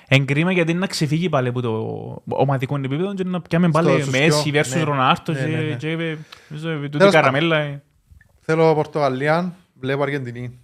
εγκρίμα 0.08 0.52
γιατί 0.52 0.72
είναι 0.72 0.80
να 0.80 0.88
ξεφύγει 0.88 1.30
πάλι 1.30 1.48
από 1.48 1.62
το 1.62 1.72
ομαδικό 2.28 2.76
επίπεδο 2.78 3.13
και 3.13 3.24
να 3.24 3.41
πιάμε 3.41 3.70
πάλι 3.70 3.89
στους 4.02 4.10
Μέση 4.12 4.52
πιο- 4.52 4.62
versus 4.62 4.76
ναι. 4.76 4.82
Ρονάρτο 4.84 5.32
Ναι, 5.32 5.39
ναι, 5.39 5.46
ναι. 5.48 5.76
και 5.76 5.96
και- 5.96 6.15
νομίζω, 6.50 6.80
τούτη 6.82 6.98
Τέλος 6.98 7.13
καραμέλα. 7.13 7.58
ε. 7.58 7.82
Θέλω 8.41 8.74
Πορτογαλία, 8.76 9.54
βλέπω 9.80 10.04
Αργεντινή. 10.04 10.60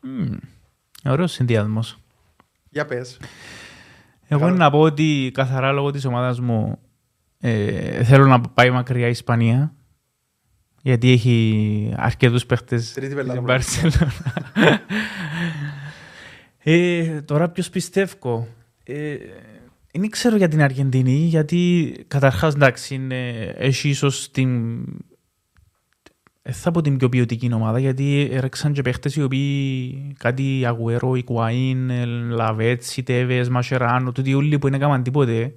Μμμ. 0.00 0.36
Ωραίος 1.04 1.32
συνδυασμός. 1.32 1.98
Για 2.70 2.84
πες. 2.84 3.20
Εγώ 4.26 4.40
Καλά. 4.40 4.56
να 4.56 4.70
πω 4.70 4.80
ότι 4.80 5.30
καθαρά 5.34 5.72
λόγω 5.72 5.90
της 5.90 6.04
ομάδας 6.04 6.40
μου 6.40 6.78
ε, 7.40 8.04
θέλω 8.04 8.26
να 8.26 8.40
πάει 8.40 8.70
μακριά 8.70 9.06
η 9.06 9.10
Ισπανία 9.10 9.74
γιατί 10.82 11.10
έχει 11.10 11.92
αρκετούς 11.96 12.46
παίχτες 12.46 12.92
Τρίτη 12.92 13.12
στην 13.12 13.16
πελάρα. 13.16 13.40
Μπαρσελόνα. 13.40 14.12
ε, 16.62 17.22
τώρα 17.22 17.48
ποιος 17.48 17.70
πιστεύω. 17.70 18.48
Ε, 18.84 19.16
δεν 19.92 20.10
ξέρω 20.10 20.36
για 20.36 20.48
την 20.48 20.62
Αργεντινή 20.62 21.16
γιατί 21.16 21.94
καταρχάς 22.08 22.54
εντάξει 22.54 22.94
είναι, 22.94 23.30
έχει 23.56 23.88
ίσως 23.88 24.30
την 24.30 24.80
ε, 24.80 25.13
θα 26.50 26.70
πω 26.70 26.80
την 26.80 26.96
πιο 26.96 27.08
ποιοτική 27.08 27.50
ομάδα 27.52 27.78
γιατί 27.78 28.28
έρεξαν 28.32 28.72
και 28.72 28.82
παίχτες 28.82 29.16
οι 29.16 29.22
οποίοι 29.22 30.14
κάτι 30.18 30.62
Αγουέρο, 30.66 31.12
Ικουαΐν, 31.12 32.06
Λαβέτσι, 32.28 33.02
Τέβες, 33.02 33.48
Μασεράνο, 33.48 34.12
τούτοι 34.12 34.34
όλοι 34.34 34.58
που 34.58 34.66
είναι 34.66 34.76
έκαναν 34.76 35.02
τίποτε. 35.02 35.54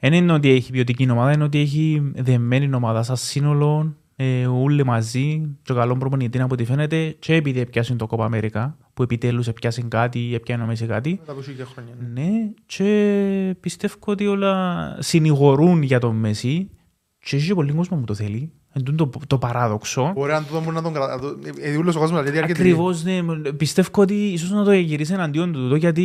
Δεν 0.00 0.12
είναι 0.12 0.32
ότι 0.32 0.50
έχει 0.50 0.72
ποιοτική 0.72 1.10
ομάδα, 1.10 1.32
είναι 1.32 1.44
ότι 1.44 1.58
έχει 1.58 2.12
δεμένη 2.14 2.74
ομάδα 2.74 3.02
σαν 3.02 3.16
σύνολο, 3.16 3.96
ε, 4.16 4.46
όλοι 4.46 4.84
μαζί, 4.84 5.56
και 5.62 5.72
καλό 5.72 5.96
προπονητή 5.96 6.40
από 6.40 6.54
ό,τι 6.54 6.64
φαίνεται 6.64 7.16
και 7.18 7.34
επειδή 7.34 7.60
έπιασαν 7.60 7.96
το 7.96 8.06
Κόπα 8.06 8.24
Αμέρικα, 8.24 8.76
που 8.94 9.02
επιτέλους 9.02 9.48
έπιασαν 9.48 9.88
κάτι, 9.88 10.34
έπιανε 10.34 10.66
μέσα 10.66 10.86
κάτι. 10.86 11.10
Μετά 11.20 11.32
από 11.32 11.42
σίγια 11.42 11.64
χρόνια. 11.64 11.94
ναι. 11.98 12.20
Ναι, 12.22 12.50
και 12.66 13.56
πιστεύω 13.60 13.94
ότι 14.04 14.26
όλα 14.26 14.96
συνηγορούν 14.98 15.82
για 15.82 15.98
τον 15.98 16.16
Μέση 16.16 16.70
και 17.18 17.36
έχει 17.36 17.46
και 17.46 17.54
πολύ 17.54 17.72
κόσμο 17.72 17.96
που 17.96 18.04
το 18.04 18.14
θέλει. 18.14 18.52
Εν 18.76 18.82
τούτο 18.82 19.06
το, 19.06 19.20
το 19.26 19.38
παράδοξο. 19.38 20.12
Μπορεί 20.14 20.32
να 20.32 20.44
το 20.44 20.60
μπορεί 20.60 20.74
να 20.74 20.82
τον 20.82 20.92
κρατά. 20.92 21.20
Ε, 21.60 21.76
ούλος 21.76 21.96
ο 21.96 21.98
κόσμος 21.98 22.22
λέει 22.22 22.38
ότι 22.38 22.52
Ακριβώς, 22.52 23.04
ναι. 23.04 23.22
Πιστεύω 23.56 23.88
ότι 23.94 24.14
ίσως 24.14 24.50
να 24.50 24.64
το 24.64 24.72
γυρίσει 24.72 25.12
εναντίον 25.12 25.52
του 25.52 25.58
τούτο, 25.58 25.74
γιατί 25.74 26.04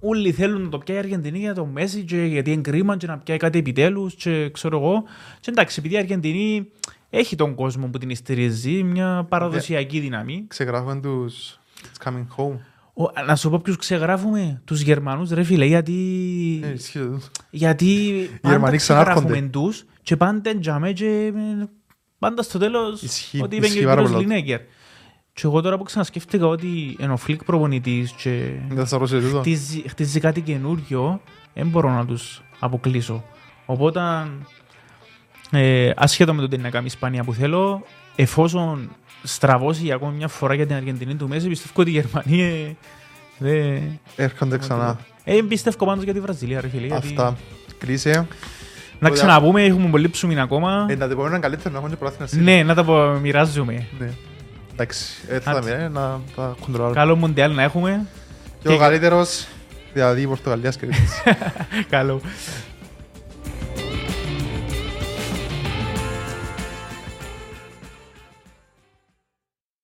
όλοι 0.00 0.32
θέλουν 0.32 0.62
να 0.62 0.68
το 0.68 0.78
πιάει 0.78 0.96
η 0.96 1.00
Αργεντινή 1.00 1.38
για 1.38 1.54
το 1.54 1.64
Μέση 1.64 2.02
και 2.02 2.16
γιατί 2.16 2.52
είναι 2.52 2.60
κρίμα 2.60 2.96
και 2.96 3.06
να 3.06 3.18
πιάει 3.18 3.36
κάτι 3.36 3.58
επιτέλους 3.58 4.14
και 4.14 4.50
ξέρω 4.50 4.78
εγώ. 4.78 5.02
Και 5.40 5.50
εντάξει, 5.50 5.76
επειδή 5.78 5.94
η 5.94 5.98
Αργεντινή 5.98 6.68
έχει 7.10 7.36
τον 7.36 7.54
κόσμο 7.54 7.86
που 7.86 7.98
την 7.98 8.16
στηρίζει, 8.16 8.82
μια 8.82 9.26
παραδοσιακή 9.28 10.00
δύναμη. 10.00 10.44
Ξεγράφουν 10.48 11.02
τους 11.02 11.60
It's 11.82 12.08
coming 12.08 12.26
home. 12.36 12.71
Ο, 12.94 13.22
να 13.26 13.36
σου 13.36 13.50
πω 13.50 13.58
ποιους 13.58 13.76
ξεγράφουμε, 13.76 14.60
τους 14.64 14.80
Γερμανούς 14.80 15.30
ρε 15.30 15.42
φίλε, 15.42 15.64
γιατί... 15.64 15.92
Ε, 16.64 16.72
ισχύει 16.72 16.98
το. 16.98 17.20
Γιατί 17.50 18.12
πάντα 18.40 18.54
Γερμανοί 18.54 18.76
ξεγράφουμε 18.76 19.14
ξανάρχονται. 19.14 19.48
τους 19.48 19.84
και 20.02 20.16
πάντα 20.16 20.50
εντιαμέ 20.50 20.92
και 20.92 21.32
ε, 21.36 21.64
πάντα 22.18 22.42
στο 22.42 22.58
τέλος 22.58 23.02
Ισχύει, 23.02 23.42
ότι 23.42 23.56
είπε 23.56 23.66
και 23.66 23.72
ισχύει 23.72 23.84
ο 23.84 23.88
πάρα 23.88 24.00
κύριος 24.02 24.16
πολύ. 24.16 24.26
Λινέγκερ. 24.26 24.60
Και 25.32 25.42
εγώ 25.44 25.60
τώρα 25.60 25.78
που 25.78 25.84
ξανασκέφτηκα 25.84 26.46
ότι 26.46 26.96
είναι 27.00 27.12
ο 27.12 27.16
Φλικ 27.16 27.44
προπονητής 27.44 28.12
και 28.12 28.52
Δεν 28.68 28.86
θα 28.86 28.98
ρωτήσω 28.98 29.20
τούτο. 29.20 29.38
χτίζει, 29.38 29.82
χτίζει 29.88 30.20
κάτι 30.20 30.40
καινούριο, 30.40 31.20
δεν 31.54 31.68
μπορώ 31.68 31.90
να 31.90 32.06
τους 32.06 32.42
αποκλείσω. 32.58 33.24
Οπότε, 33.66 34.00
ε, 35.50 35.90
ασχέτω 35.96 36.34
με 36.34 36.40
το 36.40 36.48
τι 36.48 36.56
να 36.56 36.70
κάνει 36.70 36.84
η 36.84 36.90
Ισπανία 36.92 37.24
που 37.24 37.32
θέλω, 37.34 37.82
εφόσον 38.16 38.90
στραβώσει 39.22 39.82
για 39.82 39.94
ακόμη 39.94 40.16
μια 40.16 40.28
φορά 40.28 40.54
για 40.54 40.66
την 40.66 40.76
Αργεντινή 40.76 41.14
του 41.14 41.28
Μέση, 41.28 41.48
πιστεύω 41.48 41.72
ότι 41.80 41.90
οι 41.90 41.92
Γερμανοί 41.92 42.42
ε, 42.42 42.74
δεν... 43.38 44.00
Έρχονται 44.16 44.58
ξανά. 44.58 44.98
Ε, 45.24 45.38
πιστεύω 45.48 45.86
πάντως 45.86 46.04
για 46.04 46.12
τη 46.12 46.20
Βραζιλία, 46.20 46.60
ρε 46.60 46.68
φίλε. 46.68 46.86
γιατί- 46.86 47.06
Αυτά. 47.06 47.36
Κλείσε. 47.78 48.26
Να 48.98 49.10
ξαναπούμε, 49.10 49.62
έχουμε 49.64 49.88
πολύ 49.88 50.08
ψωμί 50.08 50.40
ακόμα. 50.40 50.86
Ε, 50.88 50.94
να 50.94 51.08
το 51.08 51.14
πούμε 51.14 51.28
είναι 51.28 51.38
καλύτερο 51.38 51.70
να 51.70 51.76
έχουμε 51.76 51.90
και 51.92 51.96
πράθυνα 51.96 52.26
σήμερα. 52.26 52.56
Ναι, 52.56 52.62
να 52.62 52.74
τα 52.74 52.84
πω, 52.84 53.18
μοιράζουμε. 53.22 53.86
Ναι. 53.98 54.10
Εντάξει, 54.72 55.04
έτσι 55.28 55.42
θα 55.42 55.50
Άντε. 55.50 55.60
μοιράζει 55.70 55.92
να 55.92 56.20
τα 56.36 56.56
κοντρολάρω. 56.60 56.94
Καλό 56.94 57.16
Μουντιάλ 57.16 57.54
να 57.54 57.62
έχουμε. 57.62 58.06
Και 58.62 58.68
ο 58.72 58.76
καλύτερος, 58.78 59.46
δηλαδή 59.92 60.20
η 60.20 60.26
Πορτογαλίας 60.26 60.76
και 60.76 60.86
Καλό. 61.90 62.20